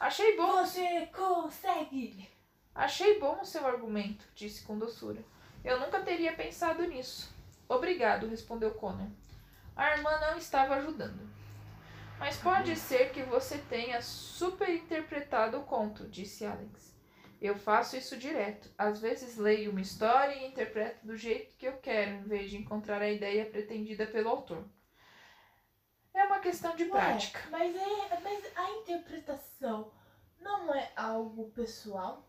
Achei 0.00 0.36
bom, 0.36 0.64
Você 0.64 1.06
consegue! 1.06 2.28
achei 2.74 3.18
bom 3.18 3.40
o 3.40 3.44
seu 3.44 3.66
argumento, 3.66 4.24
disse 4.34 4.64
com 4.64 4.78
doçura. 4.78 5.22
Eu 5.64 5.80
nunca 5.80 6.00
teria 6.00 6.32
pensado 6.32 6.86
nisso. 6.86 7.32
Obrigado, 7.68 8.28
respondeu 8.28 8.72
Connor. 8.74 9.08
A 9.76 9.92
irmã 9.96 10.10
não 10.20 10.38
estava 10.38 10.76
ajudando. 10.76 11.28
Mas 12.18 12.36
pode 12.36 12.74
ser 12.76 13.12
que 13.12 13.22
você 13.22 13.58
tenha 13.58 14.02
superinterpretado 14.02 15.58
o 15.58 15.64
conto, 15.64 16.08
disse 16.08 16.44
Alex. 16.44 16.96
Eu 17.40 17.56
faço 17.56 17.96
isso 17.96 18.16
direto. 18.16 18.68
Às 18.76 19.00
vezes 19.00 19.36
leio 19.36 19.70
uma 19.70 19.80
história 19.80 20.34
e 20.34 20.48
interpreto 20.48 21.06
do 21.06 21.16
jeito 21.16 21.56
que 21.56 21.66
eu 21.66 21.78
quero, 21.78 22.10
em 22.10 22.24
vez 22.24 22.50
de 22.50 22.56
encontrar 22.56 23.00
a 23.00 23.10
ideia 23.10 23.46
pretendida 23.46 24.06
pelo 24.06 24.28
autor. 24.28 24.68
É 26.12 26.24
uma 26.24 26.40
questão 26.40 26.74
de 26.74 26.86
prática. 26.86 27.38
Ué, 27.38 27.50
mas, 27.50 27.76
é, 27.76 28.20
mas 28.20 28.56
a 28.56 28.70
interpretação 28.72 29.92
não 30.40 30.74
é 30.74 30.90
algo 30.96 31.50
pessoal? 31.50 32.28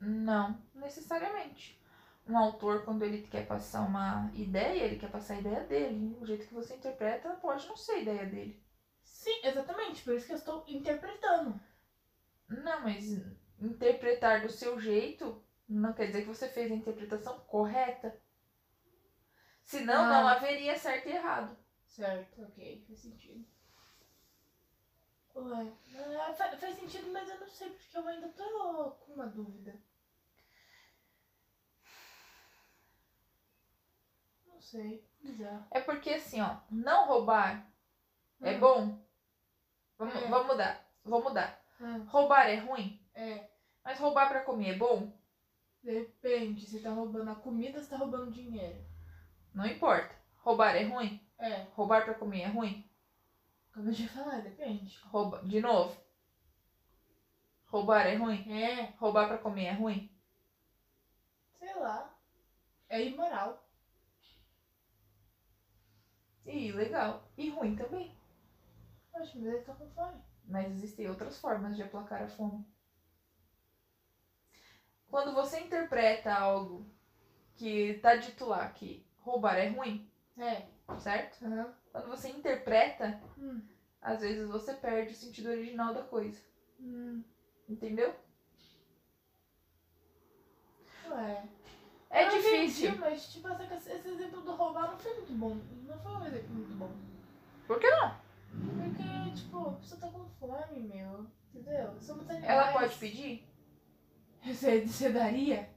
Não, 0.00 0.60
necessariamente. 0.74 1.79
Um 2.30 2.38
autor, 2.38 2.84
quando 2.84 3.02
ele 3.02 3.22
quer 3.26 3.46
passar 3.46 3.80
uma 3.82 4.30
ideia, 4.34 4.84
ele 4.84 4.96
quer 4.96 5.10
passar 5.10 5.34
a 5.34 5.38
ideia 5.40 5.64
dele. 5.64 6.16
O 6.20 6.24
jeito 6.24 6.46
que 6.46 6.54
você 6.54 6.74
interpreta 6.74 7.34
pode 7.42 7.66
não 7.66 7.76
ser 7.76 7.92
a 7.92 7.98
ideia 7.98 8.24
dele. 8.26 8.62
Sim, 9.02 9.40
exatamente. 9.42 10.02
Por 10.04 10.14
isso 10.14 10.26
que 10.26 10.32
eu 10.32 10.36
estou 10.36 10.64
interpretando. 10.68 11.60
Não, 12.48 12.80
mas 12.82 13.04
interpretar 13.60 14.42
do 14.42 14.48
seu 14.48 14.78
jeito 14.78 15.42
não 15.68 15.92
quer 15.92 16.06
dizer 16.06 16.22
que 16.22 16.28
você 16.28 16.48
fez 16.48 16.70
a 16.70 16.74
interpretação 16.74 17.38
correta. 17.40 18.16
Senão, 19.64 20.04
Ah. 20.04 20.08
não 20.08 20.28
haveria 20.28 20.76
certo 20.78 21.08
e 21.08 21.12
errado. 21.12 21.56
Certo, 21.84 22.42
ok, 22.42 22.84
faz 22.86 22.98
sentido. 23.00 23.44
Ué, 25.34 25.72
fa- 26.34 26.56
faz 26.56 26.74
sentido, 26.76 27.10
mas 27.12 27.28
eu 27.28 27.38
não 27.40 27.48
sei 27.48 27.70
porque 27.70 27.96
eu 27.96 28.06
ainda 28.06 28.28
tô 28.28 28.90
com 29.00 29.12
uma 29.14 29.26
dúvida. 29.26 29.80
Não 34.46 34.59
sei. 34.70 35.02
É 35.70 35.80
porque 35.80 36.10
assim, 36.10 36.40
ó, 36.40 36.56
não 36.70 37.06
roubar 37.06 37.66
é 38.42 38.54
Hum. 38.54 38.60
bom. 38.60 38.98
Vamos, 39.98 40.14
É. 40.14 40.28
vamos 40.28 40.46
mudar. 40.46 40.80
Vou 41.04 41.22
mudar. 41.22 41.60
Hum, 41.80 42.04
Roubar 42.08 42.46
é 42.48 42.56
ruim, 42.56 42.98
é, 43.14 43.48
mas 43.84 43.98
roubar 43.98 44.28
pra 44.28 44.44
comer 44.44 44.70
é 44.70 44.78
bom? 44.78 45.10
depende. 45.82 46.66
Você 46.66 46.78
tá 46.80 46.90
roubando 46.90 47.30
a 47.30 47.34
comida 47.34 47.78
ou 47.78 47.82
você 47.82 47.90
tá 47.90 47.96
roubando 47.96 48.30
dinheiro? 48.30 48.78
Não 49.54 49.66
importa. 49.66 50.14
Roubar 50.38 50.74
é 50.76 50.82
ruim? 50.84 51.20
É, 51.38 51.66
Roubar 51.74 52.04
pra 52.04 52.14
comer 52.14 52.42
é 52.42 52.46
ruim? 52.48 52.84
como 53.72 53.88
eu 53.88 53.92
já 53.92 54.06
falei, 54.08 54.42
depende. 54.42 54.98
Rouba... 55.04 55.40
De 55.44 55.60
novo. 55.60 55.96
Roubar 57.66 58.06
é 58.06 58.14
ruim? 58.16 58.44
É, 58.52 58.92
Roubar 58.98 59.26
pra 59.28 59.38
comer 59.38 59.64
é 59.66 59.72
ruim? 59.72 60.10
sei 61.58 61.74
lá. 61.74 62.10
É 62.88 63.02
imoral. 63.04 63.62
Ih, 66.50 66.72
legal. 66.72 67.22
E 67.38 67.48
ruim 67.50 67.76
também. 67.76 68.12
Acho 69.14 69.32
que 69.32 69.38
ele 69.38 69.58
tá 69.60 69.72
com 69.74 69.88
fome. 69.90 70.20
Mas 70.48 70.72
existem 70.72 71.08
outras 71.08 71.38
formas 71.38 71.76
de 71.76 71.82
aplacar 71.82 72.22
a 72.22 72.28
fome. 72.28 72.64
Quando 75.08 75.32
você 75.32 75.60
interpreta 75.60 76.32
algo 76.32 76.84
que 77.54 77.98
tá 78.00 78.14
dito 78.16 78.46
lá 78.46 78.68
que 78.70 79.04
roubar 79.20 79.56
é 79.58 79.68
ruim, 79.68 80.08
É. 80.36 80.66
certo? 80.98 81.44
Aham. 81.44 81.74
Quando 81.92 82.08
você 82.08 82.28
interpreta, 82.30 83.20
Hum. 83.38 83.60
às 84.00 84.20
vezes 84.20 84.48
você 84.48 84.74
perde 84.74 85.12
o 85.12 85.16
sentido 85.16 85.50
original 85.50 85.92
da 85.92 86.02
coisa. 86.02 86.40
Hum. 86.80 87.22
Entendeu? 87.68 88.14
Ué. 91.08 91.48
É 92.10 92.26
Eu 92.26 92.30
difícil. 92.30 92.88
entendi, 92.90 92.98
mas 93.00 93.32
tipo, 93.32 93.48
essa- 93.48 93.92
esse 93.92 94.08
exemplo 94.08 94.42
do 94.42 94.54
roubar 94.56 94.90
não 94.90 94.98
foi 94.98 95.14
muito 95.14 95.32
bom. 95.32 95.56
Não 95.86 95.98
foi 96.00 96.12
um 96.16 96.26
exemplo 96.26 96.50
muito 96.54 96.74
bom. 96.76 96.90
Por 97.66 97.78
que 97.78 97.88
não? 97.88 98.14
Porque, 98.50 99.36
tipo, 99.40 99.68
a 99.68 99.72
pessoa 99.74 100.00
tá 100.00 100.08
com 100.08 100.28
fome, 100.30 100.80
meu. 100.82 101.26
Entendeu? 101.54 101.96
Somos 102.00 102.28
animais. 102.28 102.50
Ela 102.50 102.72
pode 102.72 102.94
pedir? 102.96 103.48
Você, 104.44 104.80
você 104.86 105.10
daria? 105.10 105.70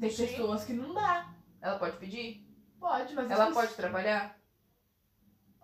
Tem 0.00 0.10
Sim. 0.10 0.26
pessoas 0.26 0.64
que 0.64 0.72
não 0.72 0.94
dá. 0.94 1.32
Ela 1.60 1.78
pode 1.78 1.96
pedir? 1.98 2.44
Pode, 2.80 3.14
mas 3.14 3.30
as 3.30 3.38
Ela 3.38 3.52
pode 3.52 3.74
trabalhar? 3.74 4.36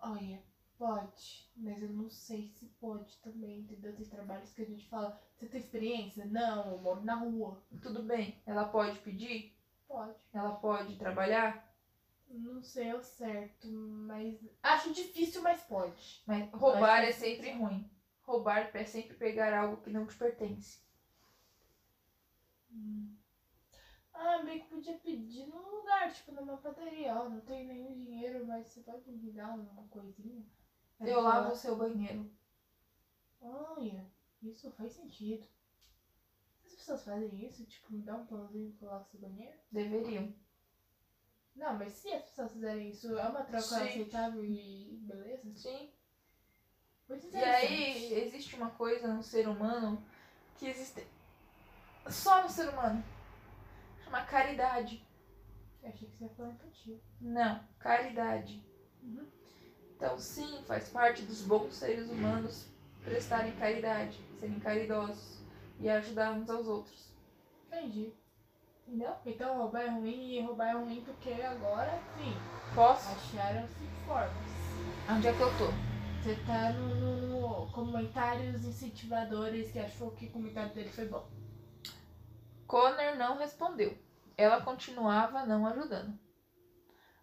Olha, 0.01 0.41
pode. 0.77 1.49
Mas 1.57 1.81
eu 1.81 1.89
não 1.89 2.09
sei 2.09 2.47
se 2.47 2.65
pode 2.79 3.17
também, 3.17 3.59
entendeu? 3.59 3.93
Tem 3.95 4.05
trabalhos 4.05 4.53
que 4.53 4.61
a 4.61 4.65
gente 4.65 4.87
fala, 4.87 5.19
você 5.35 5.45
tem 5.47 5.59
experiência? 5.59 6.25
Não, 6.25 6.71
eu 6.71 6.77
moro 6.77 7.01
na 7.03 7.15
rua. 7.15 7.61
Tudo 7.81 8.03
bem. 8.03 8.41
Ela 8.45 8.65
pode 8.65 8.97
pedir? 8.99 9.53
Pode. 9.89 10.19
Ela 10.31 10.51
pode 10.51 10.95
trabalhar? 10.97 11.67
Não 12.27 12.61
sei 12.61 12.91
ao 12.91 13.01
certo, 13.01 13.67
mas. 13.67 14.37
Acho 14.61 14.93
difícil, 14.93 15.41
mas 15.41 15.63
pode. 15.63 16.23
Mas 16.27 16.47
roubar 16.53 17.03
é 17.03 17.11
sempre 17.11 17.51
ruim. 17.53 17.89
Roubar 18.21 18.69
é 18.75 18.85
sempre 18.85 19.17
pegar 19.17 19.51
algo 19.59 19.81
que 19.81 19.89
não 19.89 20.05
te 20.05 20.15
pertence. 20.15 20.87
Ah, 24.13 24.43
bem 24.43 24.59
que 24.59 24.67
podia 24.67 24.95
pedir 24.99 25.47
num 25.47 25.77
lugar, 25.77 26.13
tipo 26.13 26.33
numa 26.33 26.57
padaria. 26.57 27.15
Ó, 27.15 27.27
não 27.27 27.41
tenho 27.41 27.67
nenhum 27.67 27.95
dinheiro, 27.95 28.45
mas 28.45 28.67
você 28.67 28.81
pode 28.81 29.09
me 29.11 29.31
dar 29.31 29.55
uma 29.55 29.87
coisinha? 29.87 30.45
Eu 30.99 31.21
lavo 31.21 31.53
o 31.53 31.55
seu 31.55 31.75
banheiro. 31.75 32.29
Olha, 33.41 34.05
isso 34.43 34.69
faz 34.71 34.93
sentido. 34.93 35.47
As 36.89 37.01
pessoas 37.01 37.03
fazem 37.03 37.45
isso, 37.45 37.63
tipo, 37.65 37.93
me 37.93 38.01
dá 38.01 38.15
um 38.15 38.25
pãozinho 38.25 38.65
e 38.65 38.69
no 38.69 38.73
seu 38.73 38.89
banheiro? 39.19 39.59
Deveriam. 39.71 40.33
Não, 41.55 41.77
mas 41.77 41.93
se 41.93 42.11
as 42.11 42.23
pessoas 42.23 42.51
fizerem 42.51 42.89
isso, 42.89 43.15
é 43.15 43.29
uma 43.29 43.43
troca 43.43 43.61
Sim. 43.61 43.75
aceitável 43.83 44.43
e 44.43 44.97
beleza? 45.03 45.53
Sim. 45.53 45.91
Muito 47.07 47.27
E 47.27 47.43
aí 47.43 48.13
existe 48.25 48.55
uma 48.55 48.71
coisa 48.71 49.13
no 49.13 49.21
ser 49.21 49.47
humano 49.47 50.03
que 50.57 50.65
existe 50.67 51.05
só 52.07 52.41
no 52.41 52.49
ser 52.49 52.69
humano. 52.69 53.03
Chama 54.03 54.25
caridade. 54.25 55.05
Eu 55.83 55.89
achei 55.89 56.09
que 56.09 56.17
você 56.17 56.23
ia 56.23 56.29
falar 56.31 56.49
empatia. 56.49 56.99
Não, 57.21 57.63
caridade. 57.77 58.63
Uhum. 59.03 59.27
Então, 59.95 60.17
sim, 60.17 60.63
faz 60.65 60.89
parte 60.89 61.21
dos 61.21 61.43
bons 61.43 61.75
seres 61.75 62.09
humanos 62.09 62.65
prestarem 63.03 63.55
caridade, 63.57 64.19
serem 64.39 64.59
caridosos 64.59 65.38
e 65.79 65.89
ajudar 65.89 66.31
uns 66.33 66.49
aos 66.49 66.67
outros. 66.67 67.09
Entendi. 67.67 68.13
Entendeu? 68.87 69.13
Então 69.25 69.57
roubar 69.57 69.81
é 69.83 69.89
ruim 69.89 70.33
e 70.33 70.41
roubar 70.41 70.69
é 70.69 70.73
ruim 70.73 71.01
porque 71.05 71.31
agora, 71.41 71.99
sim, 72.17 72.33
Posso? 72.73 73.07
acharam-se 73.09 73.85
formas. 74.05 74.49
Onde 75.09 75.27
é 75.27 75.33
que 75.33 75.41
eu 75.41 75.57
tô? 75.57 75.67
Você 76.21 76.35
tá 76.45 76.71
no, 76.73 76.95
no- 76.95 77.61
no 77.65 77.71
comentários 77.71 78.63
incentivadores 78.65 79.71
que 79.71 79.79
achou 79.79 80.11
que 80.11 80.25
o 80.25 80.31
comentário 80.31 80.73
dele 80.73 80.89
foi 80.89 81.07
bom. 81.07 81.25
Connor 82.67 83.15
não 83.17 83.37
respondeu. 83.37 83.97
Ela 84.37 84.61
continuava 84.61 85.45
não 85.45 85.65
ajudando. 85.67 86.17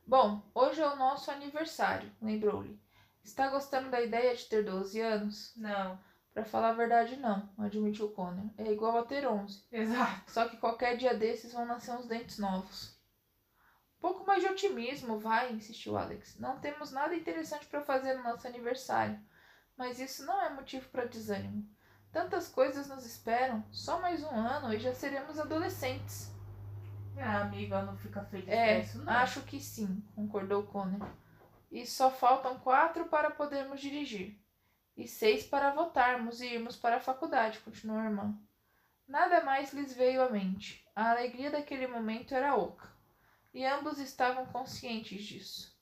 Bom, 0.07 0.41
hoje 0.55 0.81
é 0.81 0.87
o 0.89 0.97
nosso 0.97 1.31
aniversário, 1.31 2.11
lembrou-lhe. 2.23 2.81
Está 3.25 3.49
gostando 3.51 3.91
da 3.91 4.01
ideia 4.01 4.37
de 4.37 4.45
ter 4.45 4.65
12 4.65 5.01
anos? 5.01 5.53
Não. 5.57 5.99
Pra 6.37 6.45
falar 6.45 6.69
a 6.69 6.75
verdade, 6.75 7.17
não, 7.17 7.49
admitiu 7.57 8.11
Connor. 8.11 8.51
É 8.59 8.71
igual 8.71 8.99
a 8.99 9.07
ter 9.07 9.27
11. 9.27 9.65
Exato. 9.73 10.31
Só 10.31 10.47
que 10.47 10.59
qualquer 10.59 10.95
dia 10.99 11.15
desses 11.15 11.55
vão 11.55 11.65
nascer 11.65 11.93
uns 11.93 12.05
dentes 12.05 12.39
novos. 12.39 12.95
Um 13.97 14.01
pouco 14.03 14.27
mais 14.27 14.43
de 14.43 14.49
otimismo, 14.51 15.19
vai, 15.19 15.51
insistiu 15.51 15.97
Alex. 15.97 16.39
Não 16.39 16.61
temos 16.61 16.93
nada 16.93 17.17
interessante 17.17 17.65
para 17.65 17.81
fazer 17.81 18.13
no 18.19 18.23
nosso 18.23 18.47
aniversário. 18.47 19.19
Mas 19.79 19.99
isso 19.99 20.27
não 20.27 20.43
é 20.43 20.51
motivo 20.51 20.87
para 20.91 21.07
desânimo. 21.07 21.67
Tantas 22.13 22.49
coisas 22.49 22.87
nos 22.87 23.07
esperam. 23.07 23.65
Só 23.73 23.99
mais 23.99 24.23
um 24.23 24.29
ano 24.29 24.75
e 24.75 24.79
já 24.79 24.93
seremos 24.93 25.39
adolescentes. 25.39 26.31
A 27.17 27.41
amiga 27.41 27.81
não 27.81 27.97
fica 27.97 28.23
feliz 28.27 28.47
É, 28.47 28.81
isso, 28.81 29.03
não. 29.03 29.11
acho 29.11 29.41
que 29.41 29.59
sim, 29.59 30.05
concordou 30.15 30.65
Connor. 30.65 31.09
E 31.73 31.87
só 31.87 32.11
faltam 32.11 32.59
quatro 32.59 33.07
para 33.07 33.31
podermos 33.31 33.81
dirigir. 33.81 34.39
E 34.97 35.07
seis 35.07 35.45
para 35.45 35.73
votarmos 35.73 36.41
e 36.41 36.47
irmos 36.47 36.75
para 36.75 36.97
a 36.97 37.01
faculdade, 37.01 37.59
continuou 37.61 37.99
a 38.01 38.05
irmã. 38.05 38.35
Nada 39.07 39.45
mais 39.45 39.73
lhes 39.73 39.93
veio 39.93 40.23
à 40.23 40.31
mente. 40.31 40.85
A 40.95 41.11
alegria 41.11 41.51
daquele 41.51 41.87
momento 41.87 42.35
era 42.35 42.57
oca. 42.57 42.91
E 43.53 43.65
ambos 43.65 43.99
estavam 43.99 44.47
conscientes 44.47 45.23
disso. 45.23 45.79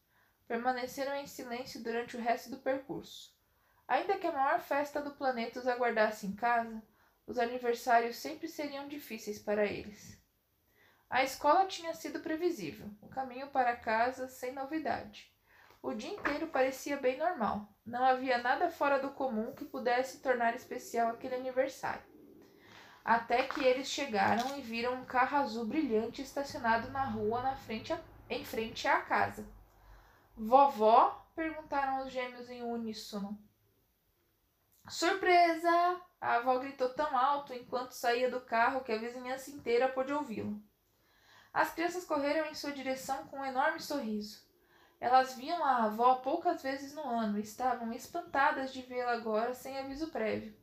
Permaneceram 0.48 1.14
em 1.14 1.26
silêncio 1.26 1.82
durante 1.82 2.16
o 2.16 2.20
resto 2.20 2.50
do 2.50 2.58
percurso. 2.58 3.32
Ainda 3.86 4.18
que 4.18 4.26
a 4.26 4.32
maior 4.32 4.60
festa 4.60 5.00
do 5.00 5.12
planeta 5.12 5.60
os 5.60 5.68
aguardasse 5.68 6.26
em 6.26 6.34
casa, 6.34 6.82
os 7.26 7.38
aniversários 7.38 8.16
sempre 8.16 8.48
seriam 8.48 8.88
difíceis 8.88 9.38
para 9.38 9.64
eles. 9.64 10.20
A 11.08 11.22
escola 11.22 11.66
tinha 11.66 11.94
sido 11.94 12.20
previsível, 12.20 12.90
o 13.00 13.08
caminho 13.08 13.48
para 13.48 13.76
casa 13.76 14.26
sem 14.26 14.52
novidade. 14.52 15.33
O 15.84 15.92
dia 15.92 16.14
inteiro 16.14 16.46
parecia 16.46 16.96
bem 16.96 17.18
normal. 17.18 17.68
Não 17.84 18.02
havia 18.02 18.38
nada 18.38 18.70
fora 18.70 18.98
do 18.98 19.10
comum 19.10 19.54
que 19.54 19.66
pudesse 19.66 20.22
tornar 20.22 20.56
especial 20.56 21.10
aquele 21.10 21.34
aniversário. 21.34 22.02
Até 23.04 23.42
que 23.42 23.62
eles 23.62 23.86
chegaram 23.86 24.56
e 24.56 24.62
viram 24.62 24.94
um 24.94 25.04
carro 25.04 25.36
azul 25.36 25.66
brilhante 25.66 26.22
estacionado 26.22 26.90
na 26.90 27.04
rua 27.04 27.42
na 27.42 27.54
frente 27.54 27.92
a- 27.92 28.00
em 28.30 28.42
frente 28.42 28.88
à 28.88 29.02
casa. 29.02 29.46
Vovó? 30.34 31.22
perguntaram 31.36 32.06
os 32.06 32.10
gêmeos 32.10 32.48
em 32.48 32.62
uníssono. 32.62 33.38
Surpresa! 34.88 36.00
A 36.18 36.36
avó 36.36 36.58
gritou 36.60 36.88
tão 36.94 37.14
alto 37.14 37.52
enquanto 37.52 37.92
saía 37.92 38.30
do 38.30 38.40
carro 38.40 38.82
que 38.82 38.92
a 38.92 38.96
vizinhança 38.98 39.50
inteira 39.50 39.90
pôde 39.90 40.14
ouvi-lo. 40.14 40.62
As 41.52 41.74
crianças 41.74 42.06
correram 42.06 42.46
em 42.48 42.54
sua 42.54 42.72
direção 42.72 43.26
com 43.26 43.40
um 43.40 43.44
enorme 43.44 43.80
sorriso. 43.80 44.43
Elas 45.00 45.34
viam 45.36 45.62
a 45.64 45.84
avó 45.84 46.16
poucas 46.16 46.62
vezes 46.62 46.94
no 46.94 47.06
ano 47.08 47.38
e 47.38 47.42
estavam 47.42 47.92
espantadas 47.92 48.72
de 48.72 48.82
vê-la 48.82 49.12
agora 49.12 49.52
sem 49.52 49.78
aviso 49.78 50.08
prévio. 50.08 50.54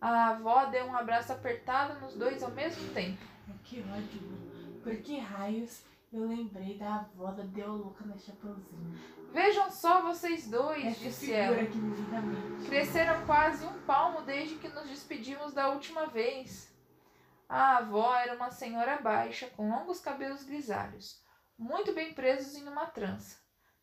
A 0.00 0.30
avó 0.30 0.66
deu 0.66 0.86
um 0.86 0.96
abraço 0.96 1.32
apertado 1.32 2.00
nos 2.00 2.14
dois 2.14 2.42
ao 2.42 2.50
mesmo 2.50 2.92
tempo. 2.92 3.22
Que 3.64 3.80
ódio. 3.80 4.80
Por 4.82 4.96
que 4.96 5.18
raios 5.18 5.82
eu 6.12 6.26
lembrei 6.26 6.78
da 6.78 6.96
avó 6.96 7.30
da 7.32 7.42
Deoluca 7.42 8.04
na 8.04 8.16
Chapeuzinho? 8.16 8.98
Vejam 9.32 9.70
só 9.70 10.00
vocês 10.00 10.48
dois, 10.48 10.84
Essa 10.84 11.00
disse 11.00 11.32
ela. 11.32 11.56
Cresceram 12.66 13.26
quase 13.26 13.64
um 13.66 13.80
palmo 13.82 14.22
desde 14.22 14.56
que 14.56 14.68
nos 14.68 14.88
despedimos 14.88 15.52
da 15.52 15.68
última 15.68 16.06
vez. 16.06 16.72
A 17.48 17.78
avó 17.78 18.14
era 18.14 18.34
uma 18.34 18.50
senhora 18.50 19.00
baixa, 19.00 19.48
com 19.48 19.70
longos 19.70 20.00
cabelos 20.00 20.44
grisalhos, 20.44 21.22
muito 21.58 21.92
bem 21.92 22.12
presos 22.12 22.54
em 22.54 22.68
uma 22.68 22.86
trança. 22.86 23.38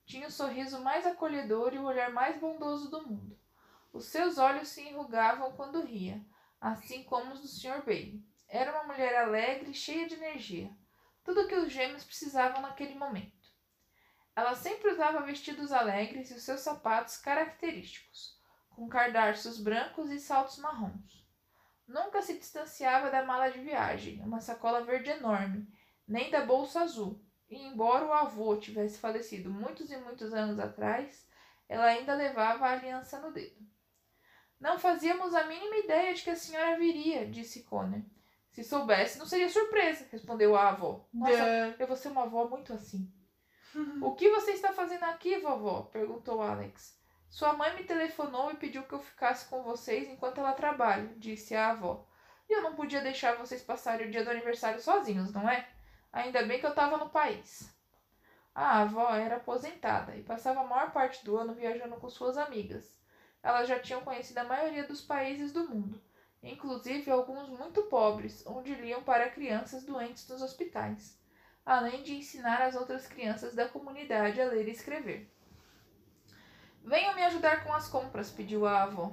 Tinha 0.05 0.27
o 0.27 0.31
sorriso 0.31 0.79
mais 0.81 1.05
acolhedor 1.05 1.73
e 1.73 1.79
o 1.79 1.83
olhar 1.83 2.11
mais 2.11 2.39
bondoso 2.39 2.89
do 2.89 3.07
mundo. 3.07 3.37
Os 3.91 4.05
seus 4.05 4.37
olhos 4.37 4.67
se 4.67 4.81
enrugavam 4.81 5.53
quando 5.53 5.81
ria, 5.81 6.23
assim 6.61 7.03
como 7.03 7.33
os 7.33 7.41
do 7.41 7.47
Sr. 7.47 7.83
Bailey. 7.85 8.23
Era 8.47 8.71
uma 8.71 8.93
mulher 8.93 9.15
alegre 9.15 9.71
e 9.71 9.73
cheia 9.73 10.07
de 10.07 10.15
energia. 10.15 10.71
Tudo 11.23 11.41
o 11.41 11.47
que 11.47 11.55
os 11.55 11.71
gêmeos 11.71 12.03
precisavam 12.03 12.61
naquele 12.61 12.95
momento. 12.95 13.33
Ela 14.35 14.53
sempre 14.53 14.91
usava 14.91 15.21
vestidos 15.21 15.71
alegres 15.71 16.29
e 16.29 16.33
os 16.33 16.43
seus 16.43 16.61
sapatos 16.61 17.17
característicos 17.17 18.35
com 18.75 18.89
cadarços 18.89 19.57
brancos 19.57 20.11
e 20.11 20.19
saltos 20.19 20.57
marrons. 20.57 21.25
Nunca 21.87 22.21
se 22.21 22.37
distanciava 22.37 23.09
da 23.09 23.23
mala 23.23 23.49
de 23.49 23.59
viagem, 23.59 24.21
uma 24.21 24.41
sacola 24.41 24.83
verde 24.83 25.09
enorme, 25.09 25.67
nem 26.05 26.29
da 26.29 26.45
bolsa 26.45 26.81
azul. 26.81 27.23
Embora 27.49 28.05
o 28.05 28.13
avô 28.13 28.55
tivesse 28.57 28.97
falecido 28.97 29.49
muitos 29.49 29.91
e 29.91 29.97
muitos 29.97 30.33
anos 30.33 30.59
atrás, 30.59 31.27
ela 31.69 31.85
ainda 31.85 32.13
levava 32.15 32.65
a 32.65 32.71
aliança 32.71 33.19
no 33.19 33.31
dedo. 33.31 33.65
Não 34.59 34.79
fazíamos 34.79 35.33
a 35.33 35.45
mínima 35.45 35.77
ideia 35.77 36.13
de 36.13 36.23
que 36.23 36.29
a 36.29 36.35
senhora 36.35 36.77
viria, 36.77 37.27
disse 37.27 37.63
Connor. 37.63 38.01
Se 38.51 38.63
soubesse, 38.63 39.19
não 39.19 39.25
seria 39.25 39.49
surpresa, 39.49 40.07
respondeu 40.11 40.55
a 40.55 40.69
avó. 40.69 41.07
Nossa, 41.13 41.75
eu 41.77 41.87
vou 41.87 41.97
ser 41.97 42.07
uma 42.07 42.23
avó 42.23 42.47
muito 42.47 42.73
assim. 42.73 43.11
o 44.01 44.15
que 44.15 44.29
você 44.29 44.51
está 44.51 44.71
fazendo 44.71 45.03
aqui, 45.03 45.37
vovó? 45.39 45.83
perguntou 45.83 46.41
Alex. 46.41 46.97
Sua 47.29 47.51
mãe 47.53 47.75
me 47.75 47.83
telefonou 47.83 48.51
e 48.51 48.55
pediu 48.55 48.83
que 48.83 48.93
eu 48.93 48.99
ficasse 48.99 49.45
com 49.49 49.61
vocês 49.61 50.07
enquanto 50.07 50.39
ela 50.39 50.53
trabalha, 50.53 51.13
disse 51.17 51.53
a 51.53 51.71
avó. 51.71 52.07
E 52.47 52.53
eu 52.53 52.61
não 52.61 52.75
podia 52.75 53.01
deixar 53.01 53.35
vocês 53.35 53.61
passarem 53.61 54.07
o 54.07 54.11
dia 54.11 54.23
do 54.23 54.29
aniversário 54.29 54.79
sozinhos, 54.79 55.33
não 55.33 55.49
é? 55.49 55.67
Ainda 56.15 56.45
bem 56.45 56.61
que 56.61 56.65
eu 56.65 56.69
estava 56.69 56.95
no 56.95 57.09
país. 57.09 57.69
A 58.55 58.83
avó 58.83 59.13
era 59.13 59.35
aposentada 59.35 60.15
e 60.15 60.23
passava 60.23 60.61
a 60.61 60.63
maior 60.63 60.91
parte 60.93 61.25
do 61.25 61.35
ano 61.35 61.53
viajando 61.53 61.97
com 61.97 62.09
suas 62.09 62.37
amigas. 62.37 62.97
Elas 63.43 63.67
já 63.67 63.77
tinham 63.79 63.99
conhecido 63.99 64.37
a 64.37 64.45
maioria 64.45 64.87
dos 64.87 65.01
países 65.01 65.51
do 65.51 65.67
mundo, 65.67 66.01
inclusive 66.41 67.11
alguns 67.11 67.49
muito 67.49 67.83
pobres, 67.83 68.47
onde 68.47 68.73
liam 68.75 69.03
para 69.03 69.29
crianças 69.29 69.83
doentes 69.83 70.25
nos 70.29 70.41
hospitais, 70.41 71.19
além 71.65 72.01
de 72.01 72.15
ensinar 72.15 72.61
as 72.61 72.75
outras 72.77 73.05
crianças 73.05 73.53
da 73.53 73.67
comunidade 73.67 74.39
a 74.39 74.45
ler 74.45 74.69
e 74.69 74.71
escrever. 74.71 75.29
Venham 76.81 77.13
me 77.13 77.25
ajudar 77.25 77.65
com 77.65 77.73
as 77.73 77.89
compras, 77.89 78.31
pediu 78.31 78.65
a 78.65 78.83
avó. 78.83 79.11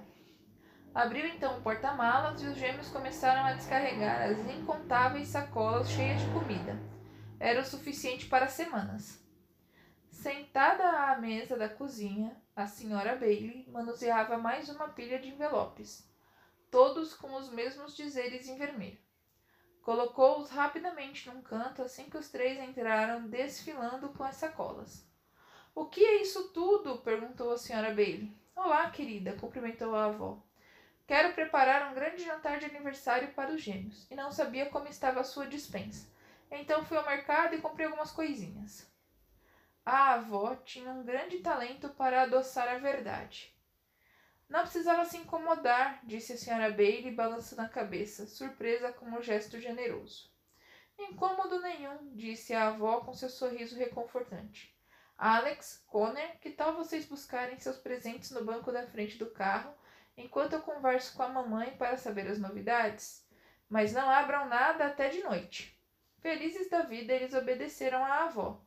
Abriu 0.95 1.27
então 1.27 1.59
o 1.59 1.63
porta-malas 1.63 2.41
e 2.41 2.47
os 2.47 2.57
gêmeos 2.57 2.91
começaram 2.91 3.45
a 3.45 3.55
descarregar 3.55 4.23
as 4.23 4.39
incontáveis 4.39 5.27
sacolas 5.27 5.91
cheias 5.91 6.21
de 6.21 6.31
comida. 6.31 6.92
Era 7.45 7.61
o 7.61 7.65
suficiente 7.65 8.27
para 8.27 8.47
semanas. 8.47 9.21
Sentada 10.13 10.89
à 11.11 11.19
mesa 11.19 11.57
da 11.57 11.69
cozinha, 11.69 12.41
a 12.55 12.69
senhora 12.69 13.17
Bailey 13.17 13.67
manuseava 13.69 14.39
mais 14.39 14.69
uma 14.69 14.91
pilha 14.91 15.19
de 15.19 15.31
envelopes, 15.31 16.09
todos 16.71 17.15
com 17.15 17.35
os 17.35 17.51
mesmos 17.51 17.97
dizeres 17.97 18.47
em 18.47 18.57
vermelho. 18.57 18.97
Colocou-os 19.83 20.51
rapidamente 20.51 21.29
num 21.29 21.43
canto 21.43 21.83
assim 21.83 22.09
que 22.09 22.17
os 22.17 22.29
três 22.29 22.61
entraram 22.61 23.27
desfilando 23.27 24.11
com 24.11 24.23
as 24.23 24.37
sacolas. 24.37 25.05
O 25.75 25.87
que 25.87 26.01
é 26.05 26.23
isso 26.23 26.51
tudo? 26.51 26.99
perguntou 26.99 27.51
a 27.51 27.59
senhora 27.59 27.89
Bailey. 27.89 28.33
Olá, 28.55 28.89
querida, 28.91 29.33
cumprimentou 29.33 29.97
a 29.97 30.05
avó. 30.05 30.41
Quero 31.09 31.35
preparar 31.35 31.91
um 31.91 31.95
grande 31.95 32.23
jantar 32.23 32.61
de 32.61 32.67
aniversário 32.67 33.35
para 33.35 33.53
os 33.53 33.61
gêmeos 33.61 34.07
e 34.09 34.15
não 34.15 34.31
sabia 34.31 34.67
como 34.67 34.87
estava 34.87 35.19
a 35.19 35.25
sua 35.25 35.49
dispensa. 35.49 36.12
Então 36.55 36.85
fui 36.85 36.99
ao 36.99 37.07
mercado 37.07 37.55
e 37.55 37.61
comprei 37.63 37.87
algumas 37.87 38.13
coisinhas. 38.13 38.87
A 39.85 40.13
avó 40.13 40.55
tinha 40.55 40.93
um 40.93 41.03
grande 41.03 41.39
talento 41.39 41.89
para 41.89 42.23
adoçar 42.23 42.69
a 42.69 42.79
verdade. 42.79 43.57
Não 44.51 44.61
precisava 44.61 45.07
se 45.07 45.17
incomodar, 45.17 46.01
disse 46.05 46.35
a 46.35 46.37
senhora 46.37 46.71
Bailey, 46.71 47.15
balançando 47.15 47.63
a 47.63 47.69
cabeça, 47.69 48.27
surpresa 48.27 48.93
com 48.93 49.11
o 49.15 49.23
gesto 49.23 49.59
generoso. 49.59 50.31
Incômodo 50.99 51.59
nenhum, 51.63 52.15
disse 52.15 52.53
a 52.53 52.69
avó 52.69 53.01
com 53.01 53.15
seu 53.15 53.31
sorriso 53.31 53.79
reconfortante. 53.79 54.77
Alex, 55.17 55.83
Connor, 55.87 56.37
que 56.39 56.51
tal 56.51 56.75
vocês 56.75 57.07
buscarem 57.07 57.59
seus 57.59 57.79
presentes 57.79 58.31
no 58.31 58.45
banco 58.45 58.71
da 58.71 58.87
frente 58.87 59.17
do 59.17 59.31
carro 59.31 59.75
enquanto 60.19 60.53
eu 60.53 60.61
converso 60.61 61.17
com 61.17 61.23
a 61.23 61.29
mamãe 61.29 61.75
para 61.79 61.97
saber 61.97 62.27
as 62.27 62.39
novidades? 62.39 63.27
Mas 63.71 63.95
não 63.95 64.11
abram 64.11 64.47
nada 64.51 64.87
até 64.87 65.09
de 65.09 65.23
noite. 65.23 65.82
Felizes 66.23 66.71
da 66.71 66.83
vida, 66.83 67.13
eles 67.13 67.35
obedeceram 67.35 68.05
à 68.05 68.27
avó. 68.27 68.65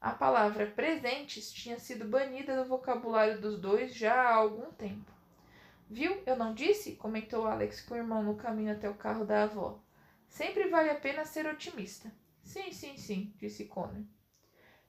A 0.00 0.12
palavra 0.12 0.68
presentes 0.68 1.52
tinha 1.52 1.76
sido 1.76 2.04
banida 2.04 2.56
do 2.56 2.68
vocabulário 2.68 3.40
dos 3.40 3.60
dois 3.60 3.92
já 3.92 4.14
há 4.14 4.34
algum 4.36 4.70
tempo. 4.70 5.10
Viu? 5.90 6.22
Eu 6.24 6.36
não 6.36 6.54
disse? 6.54 6.94
comentou 6.94 7.44
Alex 7.44 7.80
com 7.80 7.94
o 7.94 7.96
irmão 7.96 8.22
no 8.22 8.36
caminho 8.36 8.70
até 8.70 8.88
o 8.88 8.94
carro 8.94 9.24
da 9.24 9.42
avó. 9.42 9.82
Sempre 10.28 10.68
vale 10.68 10.90
a 10.90 10.94
pena 10.94 11.24
ser 11.24 11.44
otimista. 11.44 12.08
Sim, 12.40 12.70
sim, 12.70 12.96
sim, 12.96 13.34
disse 13.36 13.64
Connor. 13.64 14.04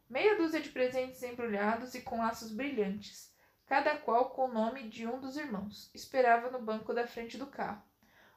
Meia 0.07 0.37
dúzia 0.37 0.61
de 0.61 0.69
presentes 0.69 1.23
embrulhados 1.23 1.95
e 1.95 2.01
com 2.01 2.19
laços 2.19 2.51
brilhantes, 2.51 3.33
cada 3.65 3.97
qual 3.97 4.29
com 4.29 4.45
o 4.45 4.53
nome 4.53 4.87
de 4.87 5.07
um 5.07 5.19
dos 5.19 5.35
irmãos, 5.35 5.89
esperava 5.95 6.51
no 6.51 6.61
banco 6.61 6.93
da 6.93 7.07
frente 7.07 7.39
do 7.39 7.47
carro. 7.47 7.81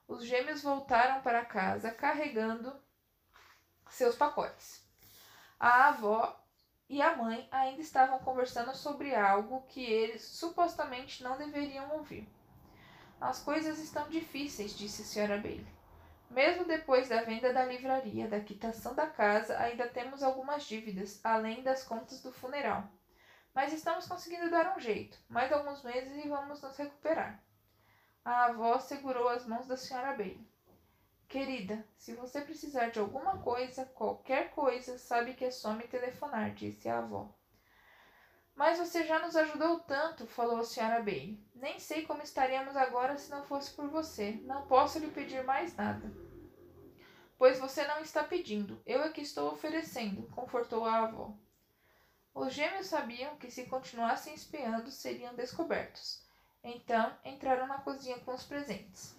Os 0.09 0.25
gêmeos 0.25 0.63
voltaram 0.63 1.21
para 1.21 1.45
casa 1.45 1.91
carregando 1.91 2.86
seus 3.89 4.17
pacotes. 4.17 4.85
A 5.59 5.89
avó 5.89 6.39
e 6.89 7.03
a 7.03 7.17
mãe 7.17 7.49
ainda 7.51 7.81
estavam 7.81 8.19
conversando 8.21 8.75
sobre 8.75 9.15
algo 9.15 9.65
que 9.69 9.83
eles 9.85 10.23
supostamente 10.23 11.23
não 11.23 11.37
deveriam 11.37 11.91
ouvir. 11.93 12.29
As 13.21 13.43
coisas 13.43 13.79
estão 13.79 14.09
difíceis, 14.09 14.77
disse 14.77 15.03
a 15.03 15.05
senhora 15.05 15.39
Bailey. 15.39 15.67
Mesmo 16.31 16.65
depois 16.65 17.09
da 17.09 17.23
venda 17.23 17.53
da 17.53 17.65
livraria, 17.65 18.29
da 18.29 18.41
quitação 18.41 18.95
da 18.95 19.07
casa, 19.07 19.59
ainda 19.59 19.89
temos 19.89 20.23
algumas 20.23 20.65
dívidas, 20.65 21.21
além 21.25 21.63
das 21.63 21.83
contas 21.85 22.21
do 22.21 22.33
funeral. 22.33 22.85
Mas 23.55 23.73
estamos 23.73 24.07
conseguindo 24.07 24.51
dar 24.51 24.77
um 24.77 24.81
jeito. 24.81 25.19
Mais 25.29 25.51
alguns 25.51 25.83
meses 25.83 26.25
e 26.25 26.29
vamos 26.29 26.61
nos 26.61 26.77
recuperar. 26.77 27.43
A 28.25 28.47
avó 28.47 28.79
segurou 28.79 29.29
as 29.29 29.47
mãos 29.47 29.67
da 29.67 29.77
senhora 29.77 30.15
Bailey. 30.15 30.47
Querida, 31.29 31.85
se 31.97 32.15
você 32.15 32.41
precisar 32.41 32.91
de 32.91 33.01
alguma 33.01 33.39
coisa, 33.39 33.85
qualquer 33.85 34.51
coisa, 34.51 34.97
sabe 34.97 35.35
que 35.35 35.45
é 35.45 35.51
só 35.51 35.73
me 35.73 35.85
telefonar, 35.89 36.55
disse 36.55 36.89
a 36.89 36.99
avó. 36.99 37.35
Mas 38.55 38.79
você 38.79 39.05
já 39.05 39.19
nos 39.19 39.37
ajudou 39.37 39.81
tanto, 39.81 40.27
falou 40.27 40.59
a 40.59 40.65
senhora 40.65 41.03
Bailey. 41.03 41.39
Nem 41.55 41.79
sei 41.79 42.07
como 42.07 42.23
estaríamos 42.23 42.75
agora 42.75 43.19
se 43.19 43.31
não 43.31 43.43
fosse 43.43 43.73
por 43.73 43.89
você. 43.89 44.41
Não 44.45 44.67
posso 44.67 44.99
lhe 44.99 45.11
pedir 45.11 45.45
mais 45.45 45.77
nada. 45.77 46.11
Pois 47.37 47.59
você 47.59 47.87
não 47.87 48.01
está 48.01 48.25
pedindo, 48.25 48.81
eu 48.87 49.03
é 49.03 49.11
que 49.11 49.21
estou 49.21 49.53
oferecendo, 49.53 50.27
confortou 50.29 50.87
a 50.87 51.01
avó. 51.01 51.37
Os 52.35 52.55
gêmeos 52.55 52.87
sabiam 52.87 53.37
que 53.37 53.51
se 53.51 53.67
continuassem 53.67 54.33
espiando 54.33 54.91
seriam 54.91 55.35
descobertos. 55.35 56.25
Então 56.65 57.15
entraram 57.25 57.67
na 57.67 57.79
cozinha 57.79 58.19
com 58.21 58.33
os 58.33 58.45
presentes. 58.45 59.15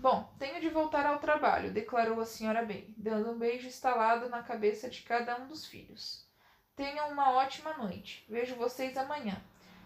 Bom, 0.00 0.32
tenho 0.38 0.60
de 0.60 0.68
voltar 0.68 1.04
ao 1.06 1.18
trabalho, 1.18 1.72
declarou 1.72 2.20
a 2.20 2.24
senhora 2.24 2.64
Bey, 2.64 2.94
dando 2.96 3.32
um 3.32 3.38
beijo 3.38 3.66
estalado 3.66 4.28
na 4.28 4.44
cabeça 4.44 4.88
de 4.88 5.02
cada 5.02 5.36
um 5.40 5.48
dos 5.48 5.66
filhos. 5.66 6.24
Tenham 6.76 7.10
uma 7.10 7.32
ótima 7.32 7.76
noite. 7.76 8.24
Vejo 8.28 8.54
vocês 8.54 8.96
amanhã. 8.96 9.36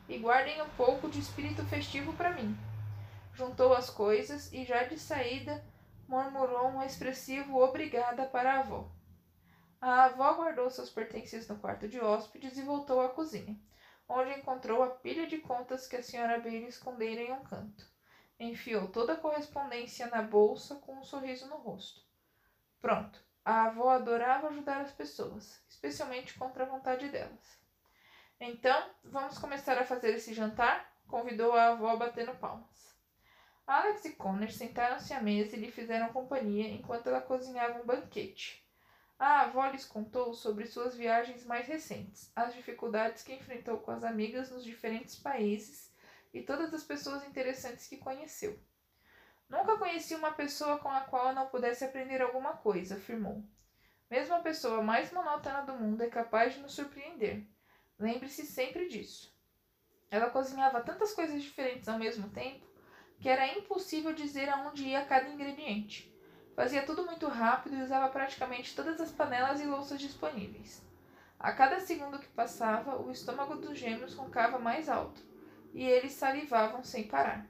E 0.07 0.19
guardem 0.19 0.61
um 0.61 0.69
pouco 0.77 1.09
de 1.09 1.19
espírito 1.19 1.65
festivo 1.65 2.13
para 2.13 2.35
mim. 2.35 2.55
Juntou 3.33 3.73
as 3.73 3.89
coisas 3.89 4.53
e, 4.53 4.67
já 4.67 4.83
de 4.83 4.99
saída, 4.99 5.65
murmurou 6.07 6.69
um 6.69 6.83
expressivo 6.83 7.59
obrigada 7.59 8.27
para 8.27 8.53
a 8.53 8.61
avó. 8.61 8.93
A 9.81 10.05
avó 10.05 10.35
guardou 10.35 10.69
seus 10.69 10.91
pertences 10.91 11.49
no 11.49 11.57
quarto 11.57 11.89
de 11.89 11.99
hóspedes 11.99 12.59
e 12.59 12.63
voltou 12.63 13.01
à 13.01 13.09
cozinha, 13.09 13.59
onde 14.07 14.39
encontrou 14.39 14.83
a 14.83 14.91
pilha 14.91 15.27
de 15.27 15.39
contas 15.39 15.89
que 15.89 15.97
a 15.97 16.03
senhora 16.03 16.39
Bailey 16.39 16.69
escondera 16.69 17.23
em 17.23 17.33
um 17.33 17.43
canto. 17.43 17.92
Enfiou 18.43 18.89
toda 18.89 19.13
a 19.13 19.17
correspondência 19.17 20.09
na 20.09 20.21
bolsa 20.21 20.75
com 20.75 20.99
um 20.99 21.05
sorriso 21.05 21.47
no 21.47 21.59
rosto. 21.59 22.03
Pronto. 22.81 23.25
A 23.45 23.67
avó 23.67 23.91
adorava 23.91 24.49
ajudar 24.49 24.81
as 24.81 24.91
pessoas, 24.91 25.63
especialmente 25.69 26.37
contra 26.37 26.65
a 26.65 26.69
vontade 26.69 27.09
delas. 27.09 27.61
Então, 28.41 28.91
vamos 29.05 29.39
começar 29.39 29.79
a 29.79 29.85
fazer 29.85 30.17
esse 30.17 30.35
jantar? 30.35 30.93
convidou 31.07 31.53
a 31.53 31.69
avó 31.69 31.95
batendo 31.95 32.35
palmas. 32.35 32.99
Alex 33.65 34.07
e 34.07 34.15
Connor 34.15 34.51
sentaram-se 34.51 35.15
à 35.15 35.21
mesa 35.21 35.55
e 35.55 35.61
lhe 35.61 35.71
fizeram 35.71 36.13
companhia 36.13 36.67
enquanto 36.69 37.07
ela 37.07 37.21
cozinhava 37.21 37.81
um 37.81 37.87
banquete. 37.87 38.67
A 39.21 39.43
avó 39.43 39.67
lhes 39.67 39.85
contou 39.85 40.35
sobre 40.35 40.67
suas 40.67 40.97
viagens 40.97 41.47
mais 41.47 41.69
recentes, 41.69 42.33
as 42.35 42.53
dificuldades 42.55 43.23
que 43.23 43.35
enfrentou 43.35 43.79
com 43.79 43.93
as 43.93 44.03
amigas 44.03 44.51
nos 44.51 44.65
diferentes 44.65 45.15
países 45.15 45.92
e 46.33 46.43
todas 46.43 46.73
as 46.73 46.83
pessoas 46.83 47.25
interessantes 47.25 47.87
que 47.87 47.97
conheceu. 47.97 48.59
Nunca 49.49 49.77
conheci 49.77 50.15
uma 50.15 50.33
pessoa 50.33 50.79
com 50.79 50.89
a 50.89 51.03
qual 51.03 51.29
eu 51.29 51.35
não 51.35 51.49
pudesse 51.49 51.85
aprender 51.85 52.23
alguma 52.23 52.55
coisa, 52.55 52.95
afirmou. 52.97 53.45
Mesmo 54.11 54.35
a 54.35 54.41
pessoa 54.41 54.83
mais 54.83 55.13
monótona 55.13 55.63
do 55.63 55.75
mundo 55.75 56.03
é 56.03 56.09
capaz 56.09 56.55
de 56.55 56.61
nos 56.61 56.73
surpreender. 56.73 57.47
Lembre-se 57.99 58.47
sempre 58.47 58.89
disso. 58.89 59.35
Ela 60.11 60.31
cozinhava 60.31 60.81
tantas 60.81 61.13
coisas 61.13 61.43
diferentes 61.43 61.89
ao 61.89 61.99
mesmo 61.99 62.29
tempo 62.31 62.67
que 63.19 63.29
era 63.29 63.47
impossível 63.47 64.13
dizer 64.13 64.49
aonde 64.49 64.85
ia 64.85 65.05
cada 65.05 65.29
ingrediente. 65.29 66.13
Fazia 66.57 66.85
tudo 66.85 67.07
muito 67.07 67.29
rápido 67.29 67.77
e 67.77 67.83
usava 67.83 68.09
praticamente 68.09 68.75
todas 68.75 69.01
as 69.01 69.13
panelas 69.13 69.61
e 69.61 69.65
louças 69.65 70.01
disponíveis. 70.01 70.83
A 71.39 71.53
cada 71.53 71.79
segundo 71.79 72.19
que 72.19 72.29
passava, 72.29 73.01
o 73.01 73.11
estômago 73.11 73.57
dos 73.57 73.79
gêmeos 73.79 74.15
roncava 74.15 74.59
mais 74.59 74.89
alto 74.89 75.32
e 75.73 75.85
eles 75.85 76.13
salivavam 76.13 76.85
sem 76.85 77.05
parar. 77.05 77.47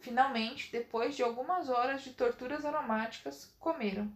Finalmente, 0.00 0.70
depois 0.70 1.16
de 1.16 1.22
algumas 1.22 1.68
horas 1.68 2.02
de 2.02 2.12
torturas 2.12 2.64
aromáticas, 2.64 3.54
comeram. 3.58 4.12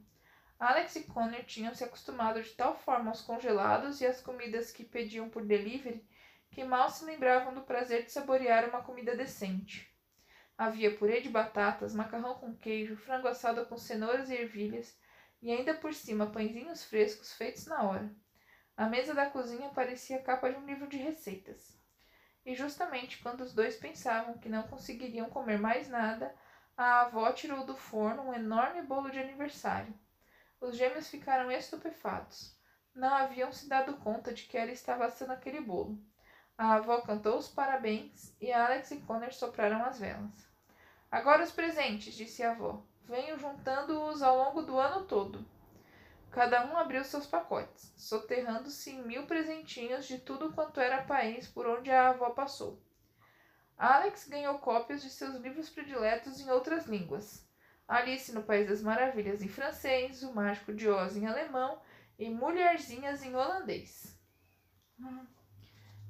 Alex 0.58 0.96
e 0.96 1.04
Connor 1.04 1.42
tinham 1.44 1.74
se 1.74 1.82
acostumado 1.82 2.42
de 2.42 2.50
tal 2.50 2.76
forma 2.76 3.10
aos 3.10 3.22
congelados 3.22 4.00
e 4.00 4.06
às 4.06 4.20
comidas 4.20 4.70
que 4.70 4.84
pediam 4.84 5.28
por 5.30 5.44
delivery 5.44 6.06
que 6.50 6.64
mal 6.64 6.90
se 6.90 7.04
lembravam 7.04 7.54
do 7.54 7.62
prazer 7.62 8.04
de 8.04 8.12
saborear 8.12 8.68
uma 8.68 8.82
comida 8.82 9.16
decente. 9.16 9.90
Havia 10.58 10.94
purê 10.96 11.20
de 11.20 11.30
batatas, 11.30 11.94
macarrão 11.94 12.34
com 12.34 12.54
queijo, 12.54 12.96
frango 12.96 13.28
assado 13.28 13.64
com 13.66 13.78
cenouras 13.78 14.28
e 14.28 14.34
ervilhas 14.34 14.98
e 15.40 15.50
ainda 15.50 15.72
por 15.72 15.94
cima 15.94 16.30
pãezinhos 16.30 16.84
frescos 16.84 17.32
feitos 17.32 17.66
na 17.66 17.82
hora. 17.84 18.14
A 18.76 18.86
mesa 18.86 19.14
da 19.14 19.30
cozinha 19.30 19.70
parecia 19.70 20.16
a 20.16 20.22
capa 20.22 20.50
de 20.50 20.58
um 20.58 20.66
livro 20.66 20.86
de 20.86 20.98
receitas. 20.98 21.79
E 22.44 22.54
justamente 22.54 23.18
quando 23.22 23.42
os 23.42 23.52
dois 23.52 23.76
pensavam 23.76 24.38
que 24.38 24.48
não 24.48 24.62
conseguiriam 24.64 25.28
comer 25.28 25.58
mais 25.58 25.88
nada, 25.88 26.34
a 26.76 27.02
avó 27.02 27.30
tirou 27.32 27.64
do 27.64 27.76
forno 27.76 28.22
um 28.22 28.34
enorme 28.34 28.82
bolo 28.82 29.10
de 29.10 29.18
aniversário. 29.18 29.92
Os 30.60 30.76
gêmeos 30.76 31.08
ficaram 31.08 31.50
estupefatos. 31.50 32.54
Não 32.94 33.14
haviam 33.14 33.52
se 33.52 33.68
dado 33.68 33.96
conta 33.98 34.32
de 34.32 34.44
que 34.44 34.56
ela 34.56 34.70
estava 34.70 35.06
assando 35.06 35.32
aquele 35.32 35.60
bolo. 35.60 35.98
A 36.56 36.74
avó 36.74 37.00
cantou 37.00 37.38
os 37.38 37.48
parabéns 37.48 38.34
e 38.40 38.52
Alex 38.52 38.90
e 38.90 39.00
Connor 39.00 39.32
sopraram 39.32 39.84
as 39.84 39.98
velas. 39.98 40.48
Agora 41.10 41.42
os 41.42 41.50
presentes, 41.50 42.14
disse 42.14 42.42
a 42.42 42.52
avó. 42.52 42.82
Venho 43.04 43.38
juntando-os 43.38 44.22
ao 44.22 44.36
longo 44.36 44.62
do 44.62 44.78
ano 44.78 45.04
todo. 45.06 45.44
Cada 46.30 46.64
um 46.64 46.76
abriu 46.76 47.02
seus 47.02 47.26
pacotes, 47.26 47.92
soterrando-se 47.96 48.90
em 48.90 49.02
mil 49.02 49.26
presentinhos 49.26 50.06
de 50.06 50.18
tudo 50.18 50.52
quanto 50.52 50.80
era 50.80 51.02
país 51.02 51.48
por 51.48 51.66
onde 51.66 51.90
a 51.90 52.10
avó 52.10 52.30
passou. 52.30 52.80
Alex 53.76 54.28
ganhou 54.28 54.58
cópias 54.58 55.02
de 55.02 55.10
seus 55.10 55.36
livros 55.36 55.68
prediletos 55.68 56.38
em 56.40 56.48
outras 56.50 56.86
línguas. 56.86 57.48
Alice 57.88 58.32
no 58.32 58.44
País 58.44 58.68
das 58.68 58.82
Maravilhas 58.82 59.42
em 59.42 59.48
francês, 59.48 60.22
O 60.22 60.32
Mágico 60.32 60.72
de 60.72 60.88
Oz 60.88 61.16
em 61.16 61.26
alemão 61.26 61.80
e 62.16 62.30
Mulherzinhas 62.30 63.24
em 63.24 63.34
holandês. 63.34 64.16
Hum. 65.00 65.26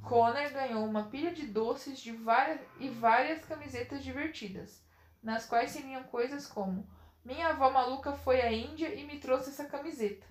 Connor 0.02 0.50
ganhou 0.50 0.84
uma 0.84 1.08
pilha 1.08 1.32
de 1.32 1.46
doces 1.46 1.98
de 1.98 2.12
várias, 2.12 2.60
e 2.78 2.88
várias 2.88 3.44
camisetas 3.44 4.02
divertidas, 4.02 4.84
nas 5.22 5.46
quais 5.46 5.70
seriam 5.70 6.02
coisas 6.04 6.46
como 6.46 6.86
minha 7.24 7.48
avó 7.48 7.70
maluca 7.70 8.12
foi 8.12 8.40
à 8.40 8.50
Índia 8.50 8.94
e 8.94 9.04
me 9.04 9.18
trouxe 9.18 9.50
essa 9.50 9.66
camiseta. 9.66 10.26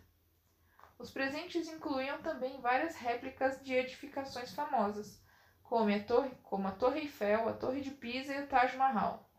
Os 0.98 1.12
presentes 1.12 1.68
incluíam 1.68 2.22
também 2.22 2.60
várias 2.60 2.96
réplicas 2.96 3.64
de 3.64 3.74
edificações 3.74 4.54
famosas, 4.54 5.24
como 5.64 5.94
a 5.96 6.00
Torre, 6.00 6.32
como 6.44 6.68
a 6.68 6.72
Torre 6.72 7.02
Eiffel, 7.02 7.48
a 7.48 7.54
Torre 7.54 7.82
de 7.82 7.92
Pisa 7.92 8.34
e 8.34 8.42
o 8.42 8.48
Taj 8.48 8.76
Mahal. 8.76 9.30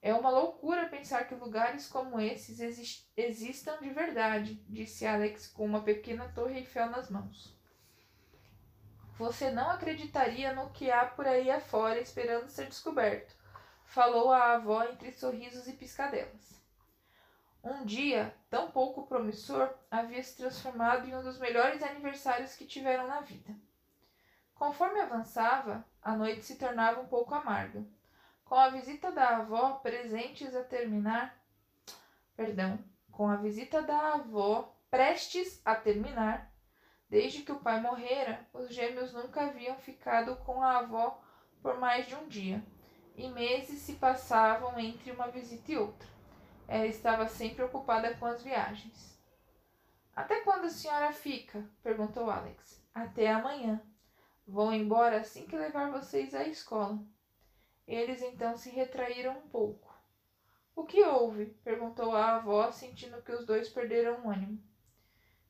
É 0.00 0.14
uma 0.14 0.30
loucura 0.30 0.88
pensar 0.88 1.28
que 1.28 1.34
lugares 1.34 1.86
como 1.86 2.18
esses 2.18 2.58
existam 3.16 3.78
de 3.80 3.90
verdade, 3.90 4.54
disse 4.68 5.06
Alex 5.06 5.46
com 5.46 5.66
uma 5.66 5.82
pequena 5.82 6.32
Torre 6.32 6.58
Eiffel 6.58 6.88
nas 6.90 7.10
mãos. 7.10 7.56
Você 9.18 9.50
não 9.50 9.70
acreditaria 9.70 10.54
no 10.54 10.70
que 10.70 10.90
há 10.90 11.04
por 11.04 11.26
aí 11.26 11.50
afora 11.50 12.00
esperando 12.00 12.48
ser 12.48 12.66
descoberto, 12.66 13.34
falou 13.84 14.32
a 14.32 14.52
avó 14.52 14.84
entre 14.84 15.12
sorrisos 15.12 15.66
e 15.66 15.72
piscadelas. 15.72 16.57
Um 17.62 17.84
dia, 17.84 18.34
tão 18.48 18.70
pouco 18.70 19.06
promissor, 19.06 19.72
havia 19.90 20.22
se 20.22 20.36
transformado 20.36 21.06
em 21.06 21.14
um 21.14 21.22
dos 21.22 21.38
melhores 21.38 21.82
aniversários 21.82 22.54
que 22.54 22.66
tiveram 22.66 23.06
na 23.06 23.20
vida. 23.20 23.54
Conforme 24.54 25.00
avançava, 25.00 25.84
a 26.02 26.16
noite 26.16 26.44
se 26.44 26.56
tornava 26.56 27.00
um 27.00 27.06
pouco 27.06 27.34
amarga. 27.34 27.84
Com 28.44 28.54
a 28.54 28.70
visita 28.70 29.12
da 29.12 29.36
avó 29.38 29.72
presentes 29.74 30.54
a 30.54 30.64
terminar, 30.64 31.36
perdão, 32.36 32.78
com 33.10 33.28
a 33.28 33.36
visita 33.36 33.82
da 33.82 34.14
avó 34.14 34.74
prestes 34.90 35.60
a 35.64 35.74
terminar, 35.74 36.50
Desde 37.08 37.40
que 37.40 37.52
o 37.52 37.60
pai 37.60 37.80
morrera, 37.80 38.46
os 38.52 38.68
gêmeos 38.68 39.14
nunca 39.14 39.46
haviam 39.46 39.76
ficado 39.78 40.36
com 40.44 40.62
a 40.62 40.78
avó 40.78 41.18
por 41.62 41.78
mais 41.78 42.06
de 42.06 42.14
um 42.14 42.28
dia, 42.28 42.62
e 43.16 43.28
meses 43.28 43.80
se 43.80 43.94
passavam 43.94 44.78
entre 44.78 45.10
uma 45.10 45.28
visita 45.28 45.72
e 45.72 45.78
outra. 45.78 46.06
Ela 46.68 46.86
estava 46.86 47.26
sempre 47.26 47.64
ocupada 47.64 48.14
com 48.14 48.26
as 48.26 48.42
viagens. 48.42 49.18
Até 50.14 50.42
quando 50.42 50.66
a 50.66 50.70
senhora 50.70 51.12
fica? 51.12 51.64
perguntou 51.82 52.30
Alex. 52.30 52.84
Até 52.94 53.30
amanhã. 53.30 53.80
Vou 54.46 54.72
embora 54.72 55.20
assim 55.20 55.46
que 55.46 55.56
levar 55.56 55.90
vocês 55.90 56.34
à 56.34 56.44
escola. 56.46 56.98
Eles 57.86 58.20
então 58.20 58.54
se 58.54 58.68
retraíram 58.68 59.38
um 59.38 59.48
pouco. 59.48 59.88
O 60.76 60.84
que 60.84 61.02
houve? 61.02 61.46
perguntou 61.64 62.14
a 62.14 62.36
avó, 62.36 62.70
sentindo 62.70 63.22
que 63.22 63.32
os 63.32 63.46
dois 63.46 63.70
perderam 63.70 64.26
o 64.26 64.30
ânimo. 64.30 64.62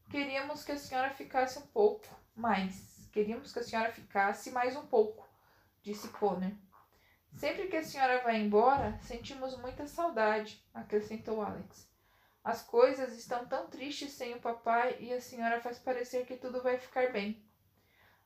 Queríamos 0.08 0.64
que 0.64 0.72
a 0.72 0.78
senhora 0.78 1.10
ficasse 1.10 1.58
um 1.58 1.66
pouco 1.66 2.06
mais. 2.34 3.08
Queríamos 3.12 3.52
que 3.52 3.58
a 3.58 3.64
senhora 3.64 3.90
ficasse 3.90 4.52
mais 4.52 4.76
um 4.76 4.86
pouco, 4.86 5.28
disse 5.82 6.08
Connor. 6.10 6.52
Sempre 7.32 7.68
que 7.68 7.76
a 7.76 7.84
senhora 7.84 8.22
vai 8.22 8.36
embora, 8.36 8.98
sentimos 9.02 9.56
muita 9.58 9.86
saudade, 9.86 10.64
acrescentou 10.74 11.40
Alex. 11.40 11.88
As 12.42 12.62
coisas 12.62 13.16
estão 13.16 13.46
tão 13.46 13.68
tristes 13.68 14.12
sem 14.12 14.34
o 14.34 14.40
papai 14.40 14.96
e 15.00 15.12
a 15.12 15.20
senhora 15.20 15.60
faz 15.60 15.78
parecer 15.78 16.26
que 16.26 16.36
tudo 16.36 16.62
vai 16.62 16.78
ficar 16.78 17.12
bem. 17.12 17.44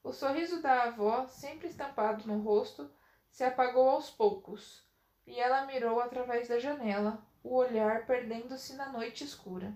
O 0.02 0.12
sorriso 0.12 0.62
da 0.62 0.84
avó, 0.84 1.26
sempre 1.26 1.68
estampado 1.68 2.26
no 2.26 2.40
rosto, 2.40 2.90
se 3.30 3.44
apagou 3.44 3.88
aos 3.88 4.10
poucos, 4.10 4.86
e 5.26 5.38
ela 5.38 5.66
mirou 5.66 6.00
através 6.00 6.48
da 6.48 6.58
janela, 6.58 7.24
o 7.42 7.54
olhar 7.54 8.06
perdendo-se 8.06 8.74
na 8.74 8.90
noite 8.90 9.24
escura. 9.24 9.72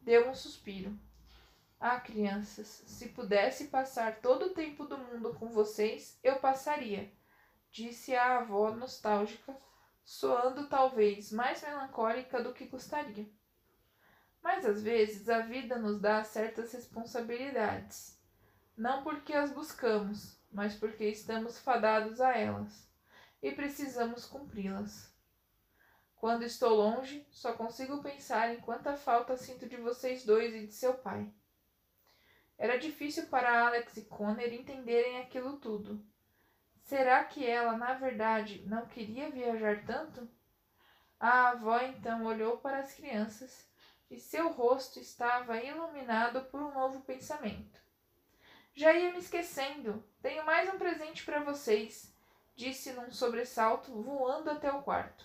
Deu 0.00 0.28
um 0.28 0.34
suspiro. 0.34 0.98
Ah, 1.80 1.98
crianças, 1.98 2.84
se 2.86 3.08
pudesse 3.08 3.68
passar 3.68 4.20
todo 4.20 4.46
o 4.46 4.54
tempo 4.54 4.84
do 4.84 4.96
mundo 4.96 5.34
com 5.34 5.48
vocês, 5.48 6.18
eu 6.22 6.36
passaria, 6.36 7.12
disse 7.72 8.14
a 8.14 8.38
avó 8.38 8.70
nostálgica, 8.70 9.56
soando 10.04 10.68
talvez 10.68 11.32
mais 11.32 11.62
melancólica 11.62 12.42
do 12.42 12.52
que 12.52 12.66
gostaria. 12.66 13.28
Mas 14.40 14.64
às 14.64 14.82
vezes 14.82 15.28
a 15.28 15.40
vida 15.40 15.78
nos 15.78 16.00
dá 16.00 16.22
certas 16.22 16.72
responsabilidades 16.72 18.22
não 18.76 19.02
porque 19.02 19.32
as 19.32 19.52
buscamos, 19.52 20.36
mas 20.50 20.74
porque 20.74 21.04
estamos 21.04 21.58
fadados 21.58 22.20
a 22.20 22.36
elas 22.36 22.88
e 23.42 23.52
precisamos 23.52 24.24
cumpri-las. 24.24 25.12
Quando 26.16 26.44
estou 26.44 26.74
longe, 26.74 27.26
só 27.30 27.52
consigo 27.52 28.02
pensar 28.02 28.54
em 28.54 28.60
quanta 28.60 28.96
falta 28.96 29.36
sinto 29.36 29.68
de 29.68 29.76
vocês 29.76 30.24
dois 30.24 30.54
e 30.54 30.66
de 30.66 30.72
seu 30.72 30.94
pai. 30.94 31.32
Era 32.56 32.78
difícil 32.78 33.26
para 33.26 33.66
Alex 33.66 33.96
e 33.96 34.04
Connor 34.04 34.52
entenderem 34.52 35.18
aquilo 35.18 35.58
tudo. 35.58 36.04
Será 36.82 37.24
que 37.24 37.46
ela, 37.46 37.76
na 37.76 37.94
verdade, 37.94 38.62
não 38.66 38.86
queria 38.86 39.30
viajar 39.30 39.84
tanto? 39.84 40.28
A 41.18 41.50
avó 41.50 41.78
então 41.78 42.24
olhou 42.24 42.58
para 42.58 42.78
as 42.78 42.92
crianças 42.92 43.70
e 44.10 44.18
seu 44.18 44.50
rosto 44.50 44.98
estava 44.98 45.56
iluminado 45.62 46.42
por 46.46 46.60
um 46.60 46.74
novo 46.74 47.00
pensamento. 47.02 47.80
Já 48.74 48.92
ia 48.92 49.12
me 49.12 49.18
esquecendo. 49.18 50.04
Tenho 50.20 50.44
mais 50.44 50.68
um 50.72 50.78
presente 50.78 51.24
para 51.24 51.44
vocês, 51.44 52.12
disse 52.56 52.92
num 52.92 53.12
sobressalto, 53.12 54.02
voando 54.02 54.50
até 54.50 54.72
o 54.72 54.82
quarto. 54.82 55.24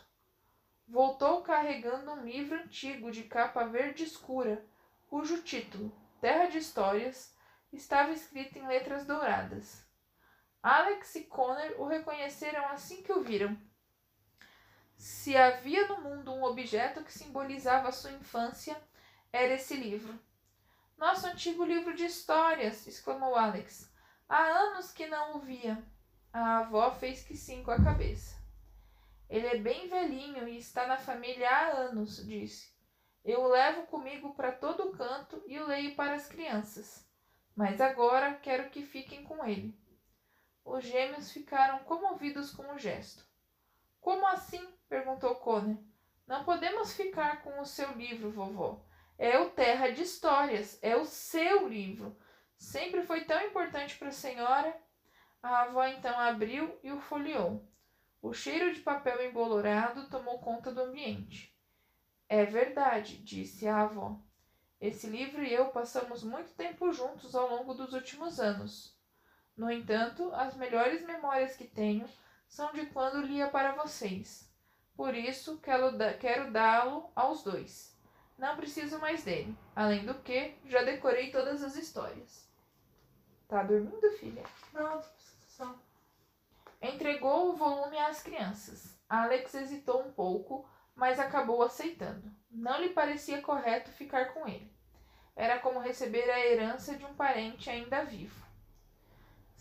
Voltou 0.88 1.42
carregando 1.42 2.12
um 2.12 2.24
livro 2.24 2.58
antigo 2.58 3.12
de 3.12 3.24
capa 3.24 3.66
verde 3.66 4.04
escura, 4.04 4.64
cujo 5.08 5.42
título, 5.42 5.92
Terra 6.22 6.46
de 6.46 6.60
Histórias, 6.60 7.36
estava 7.74 8.12
escrito 8.12 8.58
em 8.60 8.68
letras 8.68 9.06
douradas. 9.06 9.87
Alex 10.62 11.16
e 11.16 11.24
Connor 11.24 11.76
o 11.80 11.86
reconheceram 11.86 12.68
assim 12.70 13.02
que 13.04 13.12
o 13.12 13.24
viram. 13.24 13.58
Se 14.98 15.38
havia 15.38 15.88
no 15.88 16.02
mundo 16.02 16.34
um 16.34 16.44
objeto 16.44 17.04
que 17.04 17.14
simbolizava 17.14 17.90
a 17.90 17.92
sua 17.92 18.12
infância, 18.12 18.76
era 19.32 19.54
esse 19.54 19.76
livro. 19.76 20.20
Nosso 20.98 21.28
antigo 21.28 21.64
livro 21.64 21.94
de 21.94 22.06
histórias! 22.06 22.88
exclamou 22.88 23.36
Alex. 23.36 23.94
Há 24.28 24.42
anos 24.44 24.92
que 24.92 25.06
não 25.06 25.38
o 25.38 25.40
via. 25.40 25.82
A 26.34 26.60
avó 26.60 26.92
fez 26.92 27.24
que 27.24 27.38
sim 27.38 27.64
com 27.64 27.72
a 27.72 27.84
cabeça. 27.84 28.36
Ele 29.30 29.48
é 29.48 29.58
bem 29.58 29.88
velhinho 29.88 30.48
e 30.48 30.58
está 30.58 30.88
na 30.88 30.98
família 30.98 31.50
há 31.50 31.68
anos, 31.78 32.26
disse. 32.26 32.76
Eu 33.24 33.42
o 33.42 33.48
levo 33.48 33.84
comigo 33.88 34.34
para 34.34 34.52
todo 34.52 34.92
canto 34.92 35.44
e 35.46 35.60
o 35.60 35.68
leio 35.68 35.96
para 35.96 36.16
as 36.16 36.28
crianças. 36.28 37.06
Mas 37.56 37.80
agora 37.80 38.36
quero 38.36 38.70
que 38.70 38.82
fiquem 38.82 39.24
com 39.24 39.46
ele. 39.46 39.78
Os 40.68 40.84
gêmeos 40.84 41.32
ficaram 41.32 41.80
comovidos 41.86 42.52
com 42.52 42.74
o 42.74 42.78
gesto. 42.78 43.26
Como 44.02 44.28
assim? 44.28 44.68
perguntou 44.90 45.34
Connor. 45.36 45.78
Não 46.28 46.44
podemos 46.44 46.92
ficar 46.92 47.42
com 47.42 47.62
o 47.62 47.66
seu 47.66 47.94
livro, 47.94 48.30
vovó. 48.30 48.86
É 49.18 49.40
o 49.40 49.50
Terra 49.50 49.90
de 49.92 50.02
Histórias, 50.02 50.78
é 50.82 50.98
o 50.98 51.06
seu 51.06 51.70
livro. 51.70 52.18
Sempre 52.58 53.02
foi 53.04 53.24
tão 53.24 53.42
importante 53.44 53.98
para 53.98 54.10
a 54.10 54.12
senhora. 54.12 54.78
A 55.42 55.62
avó 55.62 55.86
então 55.86 56.20
abriu 56.20 56.78
e 56.84 56.92
o 56.92 57.00
folheou. 57.00 57.66
O 58.22 58.34
cheiro 58.34 58.74
de 58.74 58.82
papel 58.82 59.26
embolorado 59.26 60.10
tomou 60.10 60.40
conta 60.40 60.70
do 60.70 60.82
ambiente. 60.82 61.58
É 62.28 62.44
verdade, 62.44 63.20
disse 63.20 63.70
a 63.70 63.84
avó. 63.84 64.20
Esse 64.82 65.08
livro 65.08 65.42
e 65.42 65.54
eu 65.54 65.70
passamos 65.70 66.26
muito 66.26 66.54
tempo 66.56 66.92
juntos 66.92 67.36
ao 67.36 67.50
longo 67.50 67.74
dos 67.74 67.94
últimos 67.94 68.38
anos. 68.38 68.97
No 69.58 69.72
entanto, 69.72 70.32
as 70.36 70.56
melhores 70.56 71.04
memórias 71.04 71.56
que 71.56 71.66
tenho 71.66 72.08
são 72.48 72.72
de 72.72 72.86
quando 72.86 73.26
lia 73.26 73.50
para 73.50 73.72
vocês. 73.72 74.48
Por 74.96 75.16
isso, 75.16 75.60
quero 75.60 76.52
dá-lo 76.52 77.10
aos 77.16 77.44
dois. 77.44 77.98
Não 78.38 78.56
preciso 78.56 79.00
mais 79.00 79.24
dele. 79.24 79.58
Além 79.76 80.06
do 80.06 80.14
que, 80.16 80.56
já 80.66 80.84
decorei 80.84 81.32
todas 81.32 81.64
as 81.64 81.76
histórias. 81.76 82.48
Tá 83.48 83.64
dormindo, 83.64 84.12
filha? 84.20 84.44
Não, 84.74 85.02
só. 85.48 85.76
Entregou 86.80 87.50
o 87.50 87.56
volume 87.56 87.98
às 87.98 88.22
crianças. 88.22 88.96
Alex 89.10 89.56
hesitou 89.56 90.04
um 90.04 90.12
pouco, 90.12 90.70
mas 90.96 91.20
acabou 91.20 91.64
aceitando. 91.64 92.32
Não 92.52 92.80
lhe 92.80 92.90
parecia 92.90 93.42
correto 93.42 93.92
ficar 93.92 94.34
com 94.34 94.48
ele. 94.48 94.72
Era 95.36 95.60
como 95.60 95.80
receber 95.80 96.30
a 96.30 96.46
herança 96.46 96.96
de 96.96 97.06
um 97.06 97.16
parente 97.16 97.70
ainda 97.70 98.04
vivo. 98.04 98.47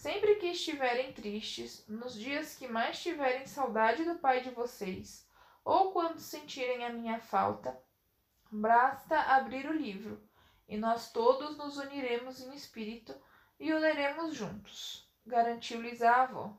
Sempre 0.06 0.36
que 0.36 0.46
estiverem 0.46 1.12
tristes, 1.12 1.84
nos 1.88 2.14
dias 2.14 2.54
que 2.54 2.68
mais 2.68 3.02
tiverem 3.02 3.44
saudade 3.44 4.04
do 4.04 4.14
pai 4.14 4.40
de 4.40 4.50
vocês, 4.50 5.28
ou 5.64 5.90
quando 5.90 6.20
sentirem 6.20 6.84
a 6.84 6.92
minha 6.92 7.18
falta, 7.18 7.76
Basta 8.48 9.18
abrir 9.18 9.68
o 9.68 9.72
livro, 9.72 10.22
e 10.68 10.76
nós 10.76 11.10
todos 11.10 11.58
nos 11.58 11.76
uniremos 11.76 12.40
em 12.40 12.54
espírito 12.54 13.20
e 13.58 13.72
o 13.72 13.78
leremos 13.80 14.32
juntos, 14.32 15.12
garantiu-lhes 15.26 16.00
a 16.00 16.22
avó. 16.22 16.56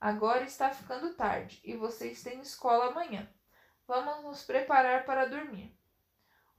Agora 0.00 0.44
está 0.44 0.70
ficando 0.70 1.14
tarde 1.14 1.60
e 1.64 1.76
vocês 1.76 2.22
têm 2.22 2.38
escola 2.38 2.92
amanhã. 2.92 3.28
Vamos 3.84 4.22
nos 4.22 4.44
preparar 4.44 5.04
para 5.04 5.26
dormir. 5.26 5.76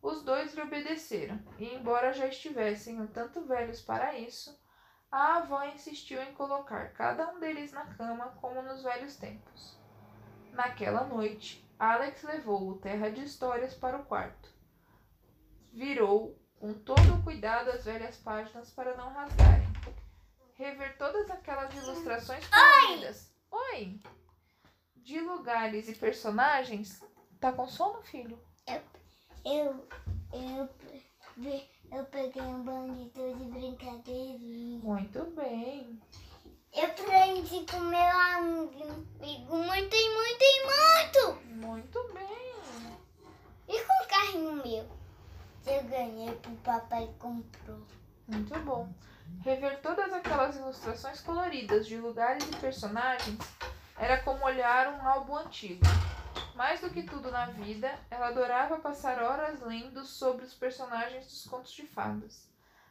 Os 0.02 0.24
dois 0.24 0.54
lhe 0.54 0.62
obedeceram, 0.62 1.42
e 1.58 1.74
embora 1.74 2.12
já 2.12 2.28
estivessem 2.28 3.00
um 3.00 3.08
tanto 3.08 3.46
velhos 3.46 3.82
para 3.82 4.20
isso, 4.20 4.67
a 5.12 5.38
avó 5.38 5.64
insistiu 5.64 6.22
em 6.22 6.34
colocar 6.34 6.94
cada 6.94 7.30
um 7.32 7.40
deles 7.40 7.72
na 7.72 7.86
cama 7.86 8.36
como 8.42 8.62
nos 8.62 8.84
velhos 8.84 9.16
tempos. 9.16 9.78
Naquela 10.52 11.04
noite, 11.04 11.68
Alex 11.80 12.24
levou 12.24 12.70
o 12.70 12.78
Terra 12.80 13.10
de 13.10 13.24
Histórias 13.24 13.74
para 13.74 13.98
o 13.98 14.06
quarto 14.06 14.58
virou 15.78 16.36
com 16.60 16.74
todo 16.74 17.14
o 17.14 17.24
cuidado 17.24 17.70
as 17.70 17.86
velhas 17.86 18.18
páginas 18.18 18.72
para 18.72 18.98
não 18.98 19.14
rasgarem. 19.14 19.68
Rever 20.56 20.98
todas 20.98 21.30
aquelas 21.30 21.72
ilustrações 21.76 22.44
coloridas. 22.48 23.32
Oi! 23.52 24.02
De 24.96 25.22
lugares 25.22 25.88
e 25.88 25.94
personagens. 25.94 27.00
Tá 27.40 27.52
com 27.52 27.68
sono, 27.68 28.02
filho? 28.02 28.42
Eu, 28.66 28.82
eu, 29.46 29.88
eu, 30.34 30.70
eu 31.92 32.04
peguei 32.06 32.42
um 32.42 32.64
bandito 32.64 33.22
de 33.36 33.46
brincadeirinha. 33.46 34.80
Muito 34.84 35.24
bem. 35.36 36.00
Eu 36.74 36.86
aprendi 36.86 37.66
com 37.72 37.80
meu 37.80 38.00
amigo 38.00 39.56
muito 39.56 39.96
e 39.96 40.10
muito 40.16 40.44
e 40.44 40.56
muito. 40.66 41.66
Muito 41.66 42.14
bem. 42.14 42.94
E 43.68 43.84
com 43.84 44.04
o 44.04 44.08
carrinho 44.08 44.54
meu? 44.54 44.86
Eu 45.66 45.84
ganhei 45.84 46.32
pro 46.34 46.52
papai 46.58 47.10
comprou. 47.18 47.82
Muito 48.28 48.60
bom. 48.60 48.90
Rever 49.44 49.82
todas 49.82 50.12
aquelas 50.14 50.56
ilustrações 50.56 51.22
coloridas 51.22 51.88
de 51.88 51.98
lugares 51.98 52.44
e 52.44 52.56
personagens 52.58 53.40
era 53.98 54.22
como 54.22 54.46
olhar 54.46 54.94
um 54.94 55.08
álbum 55.08 55.38
antigo. 55.38 55.82
Mais 56.58 56.82
do 56.82 56.90
que 56.90 57.04
tudo 57.04 57.30
na 57.30 57.46
vida, 57.46 57.88
ela 58.10 58.30
adorava 58.30 58.80
passar 58.80 59.22
horas 59.22 59.62
lendo 59.62 60.04
sobre 60.04 60.44
os 60.44 60.56
personagens 60.56 61.28
dos 61.28 61.46
contos 61.46 61.72
de 61.72 61.86
fadas. 61.86 62.50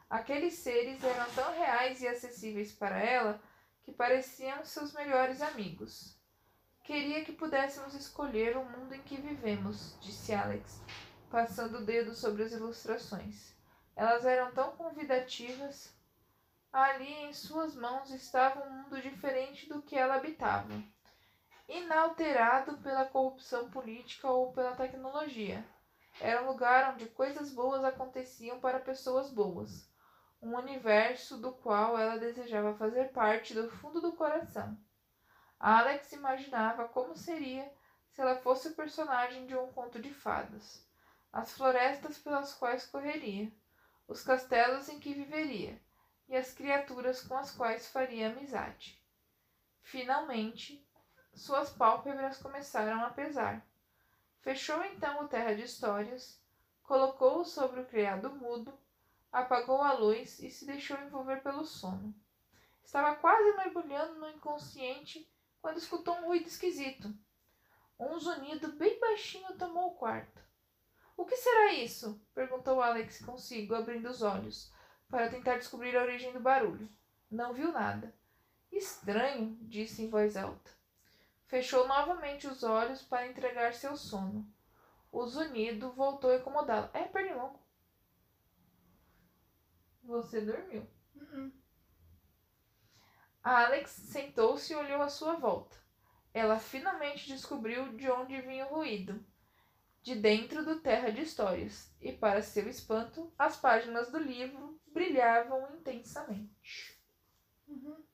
Aqueles 0.08 0.54
seres 0.54 1.02
eram 1.02 1.28
tão 1.32 1.52
reais 1.52 2.00
e 2.00 2.06
acessíveis 2.06 2.72
para 2.72 2.96
ela 2.96 3.40
que 3.82 3.90
pareciam 3.90 4.64
seus 4.64 4.92
melhores 4.92 5.42
amigos. 5.42 6.16
Queria 6.84 7.24
que 7.24 7.32
pudéssemos 7.32 7.92
escolher 7.94 8.56
o 8.56 8.64
mundo 8.64 8.94
em 8.94 9.02
que 9.02 9.20
vivemos, 9.20 9.98
disse 10.00 10.32
Alex, 10.32 10.80
passando 11.28 11.78
o 11.78 11.84
dedo 11.84 12.14
sobre 12.14 12.44
as 12.44 12.52
ilustrações. 12.52 13.52
Elas 13.96 14.24
eram 14.24 14.52
tão 14.52 14.76
convidativas. 14.76 15.92
Ali 16.72 17.12
em 17.24 17.32
suas 17.32 17.74
mãos 17.74 18.12
estava 18.12 18.64
um 18.64 18.70
mundo 18.70 19.02
diferente 19.02 19.68
do 19.68 19.82
que 19.82 19.96
ela 19.96 20.14
habitava, 20.14 20.72
inalterado 21.68 22.78
pela 22.78 23.04
corrupção 23.04 23.70
política 23.70 24.30
ou 24.30 24.52
pela 24.52 24.76
tecnologia. 24.76 25.64
Era 26.20 26.42
um 26.42 26.46
lugar 26.46 26.94
onde 26.94 27.06
coisas 27.06 27.52
boas 27.52 27.84
aconteciam 27.84 28.58
para 28.60 28.80
pessoas 28.80 29.30
boas, 29.30 29.90
um 30.40 30.56
universo 30.56 31.38
do 31.38 31.52
qual 31.52 31.98
ela 31.98 32.18
desejava 32.18 32.74
fazer 32.74 33.12
parte 33.12 33.52
do 33.52 33.68
fundo 33.68 34.00
do 34.00 34.12
coração. 34.12 34.78
Alex 35.58 36.12
imaginava 36.12 36.88
como 36.88 37.16
seria 37.16 37.70
se 38.10 38.20
ela 38.20 38.36
fosse 38.36 38.68
o 38.68 38.74
personagem 38.74 39.46
de 39.46 39.56
um 39.56 39.72
conto 39.72 40.00
de 40.00 40.12
fadas, 40.12 40.86
as 41.32 41.52
florestas 41.52 42.16
pelas 42.18 42.54
quais 42.54 42.86
correria, 42.86 43.52
os 44.08 44.22
castelos 44.22 44.88
em 44.88 45.00
que 45.00 45.12
viveria 45.12 45.80
e 46.28 46.36
as 46.36 46.52
criaturas 46.52 47.22
com 47.22 47.36
as 47.36 47.50
quais 47.50 47.88
faria 47.88 48.30
amizade. 48.30 49.02
Finalmente, 49.82 50.85
suas 51.36 51.70
pálpebras 51.70 52.38
começaram 52.38 53.04
a 53.04 53.10
pesar. 53.10 53.64
Fechou 54.40 54.82
então 54.84 55.24
o 55.24 55.28
terra 55.28 55.54
de 55.54 55.62
histórias, 55.62 56.40
colocou-o 56.82 57.44
sobre 57.44 57.80
o 57.80 57.86
criado 57.86 58.30
mudo, 58.30 58.72
apagou 59.30 59.82
a 59.82 59.92
luz 59.92 60.38
e 60.40 60.50
se 60.50 60.64
deixou 60.64 60.96
envolver 60.98 61.42
pelo 61.42 61.64
sono. 61.64 62.14
Estava 62.82 63.16
quase 63.16 63.56
mergulhando 63.56 64.20
no 64.20 64.30
inconsciente 64.30 65.30
quando 65.60 65.78
escutou 65.78 66.14
um 66.14 66.26
ruído 66.26 66.46
esquisito. 66.46 67.12
Um 67.98 68.18
zunido 68.18 68.72
bem 68.72 68.98
baixinho 69.00 69.56
tomou 69.58 69.88
o 69.88 69.94
quarto. 69.96 70.40
O 71.16 71.24
que 71.24 71.36
será 71.36 71.72
isso? 71.72 72.20
perguntou 72.34 72.80
Alex 72.80 73.24
consigo, 73.24 73.74
abrindo 73.74 74.08
os 74.08 74.22
olhos, 74.22 74.72
para 75.08 75.28
tentar 75.28 75.56
descobrir 75.56 75.96
a 75.96 76.02
origem 76.02 76.32
do 76.32 76.40
barulho. 76.40 76.88
Não 77.30 77.52
viu 77.52 77.72
nada. 77.72 78.14
Estranho, 78.70 79.58
disse 79.62 80.02
em 80.02 80.10
voz 80.10 80.36
alta. 80.36 80.75
Fechou 81.46 81.86
novamente 81.86 82.46
os 82.46 82.62
olhos 82.62 83.02
para 83.02 83.28
entregar-se 83.28 83.86
ao 83.86 83.96
sono. 83.96 84.52
O 85.12 85.26
zunido 85.26 85.92
voltou 85.92 86.30
a 86.30 86.36
incomodá-la. 86.36 86.90
É 86.92 87.04
pernilongo. 87.04 87.60
Você 90.02 90.40
dormiu. 90.40 90.86
Uh-uh. 91.14 91.52
Alex 93.42 93.90
sentou-se 93.90 94.72
e 94.72 94.76
olhou 94.76 95.00
à 95.00 95.08
sua 95.08 95.34
volta. 95.36 95.76
Ela 96.34 96.58
finalmente 96.58 97.28
descobriu 97.28 97.96
de 97.96 98.10
onde 98.10 98.40
vinha 98.40 98.66
o 98.66 98.74
ruído. 98.74 99.24
De 100.02 100.14
dentro 100.14 100.64
do 100.64 100.80
Terra 100.80 101.10
de 101.10 101.22
Histórias. 101.22 101.94
E, 102.00 102.12
para 102.12 102.42
seu 102.42 102.68
espanto, 102.68 103.32
as 103.38 103.56
páginas 103.56 104.10
do 104.10 104.18
livro 104.18 104.80
brilhavam 104.88 105.76
intensamente. 105.76 107.00
Uhum. 107.66 108.04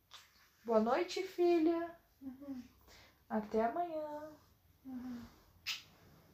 Boa 0.64 0.80
noite, 0.80 1.22
filha. 1.22 1.99
Uhum. 2.20 2.62
Até 3.33 3.64
amanhã. 3.64 4.30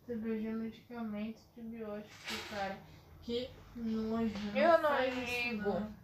Você 0.01 0.17
beijou 0.17 0.53
medicamento 0.55 1.41
antibiótico, 1.57 2.49
cara. 2.51 2.77
Que 3.23 3.49
nojo. 3.77 4.35
Eu 4.57 4.83
não 4.83 5.01
ligo. 5.05 5.71
não. 5.71 5.95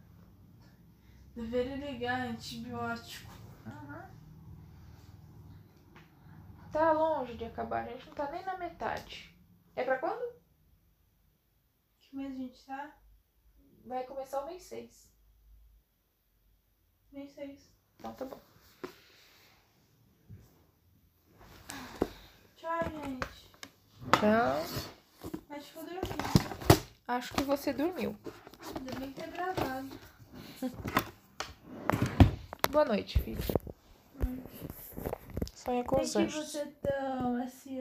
Deveria 1.34 1.90
ligar 1.90 2.28
antibiótico. 2.28 3.28
Tá 6.70 6.92
longe 6.92 7.36
de 7.36 7.44
acabar, 7.44 7.84
a 7.84 7.88
gente 7.88 8.06
não 8.06 8.14
tá 8.14 8.30
nem 8.30 8.44
na 8.44 8.56
metade. 8.56 9.36
É 9.74 9.82
pra 9.82 9.98
quando? 9.98 10.40
Que 11.98 12.14
mês 12.14 12.32
a 12.32 12.36
gente 12.36 12.66
tá? 12.66 12.96
Vai 13.84 14.04
começar 14.04 14.44
o 14.44 14.46
mês 14.46 14.62
6. 14.62 15.12
Nem 17.10 17.26
sei. 17.26 17.60
Então 17.98 18.14
tá 18.14 18.24
bom. 18.24 18.53
Tchau, 22.64 22.80
gente. 23.04 23.28
Tchau. 24.18 24.56
Acho 25.50 25.72
que 25.72 25.78
eu 25.78 25.84
dormi. 25.84 26.16
Acho 27.06 27.34
que 27.34 27.42
você 27.42 27.72
dormiu. 27.74 28.16
Ainda 28.74 28.94
bem 28.98 29.12
que 29.12 29.22
é 29.22 29.26
gravado. 29.26 29.90
Boa 32.70 32.84
noite, 32.86 33.20
filha. 33.20 33.42
Sonha 35.54 35.84
com 35.84 36.00
os 36.00 36.10
que 36.10 36.18
anjos. 36.18 36.52
você 36.52 36.64
tão 36.80 37.36
assim 37.42 37.80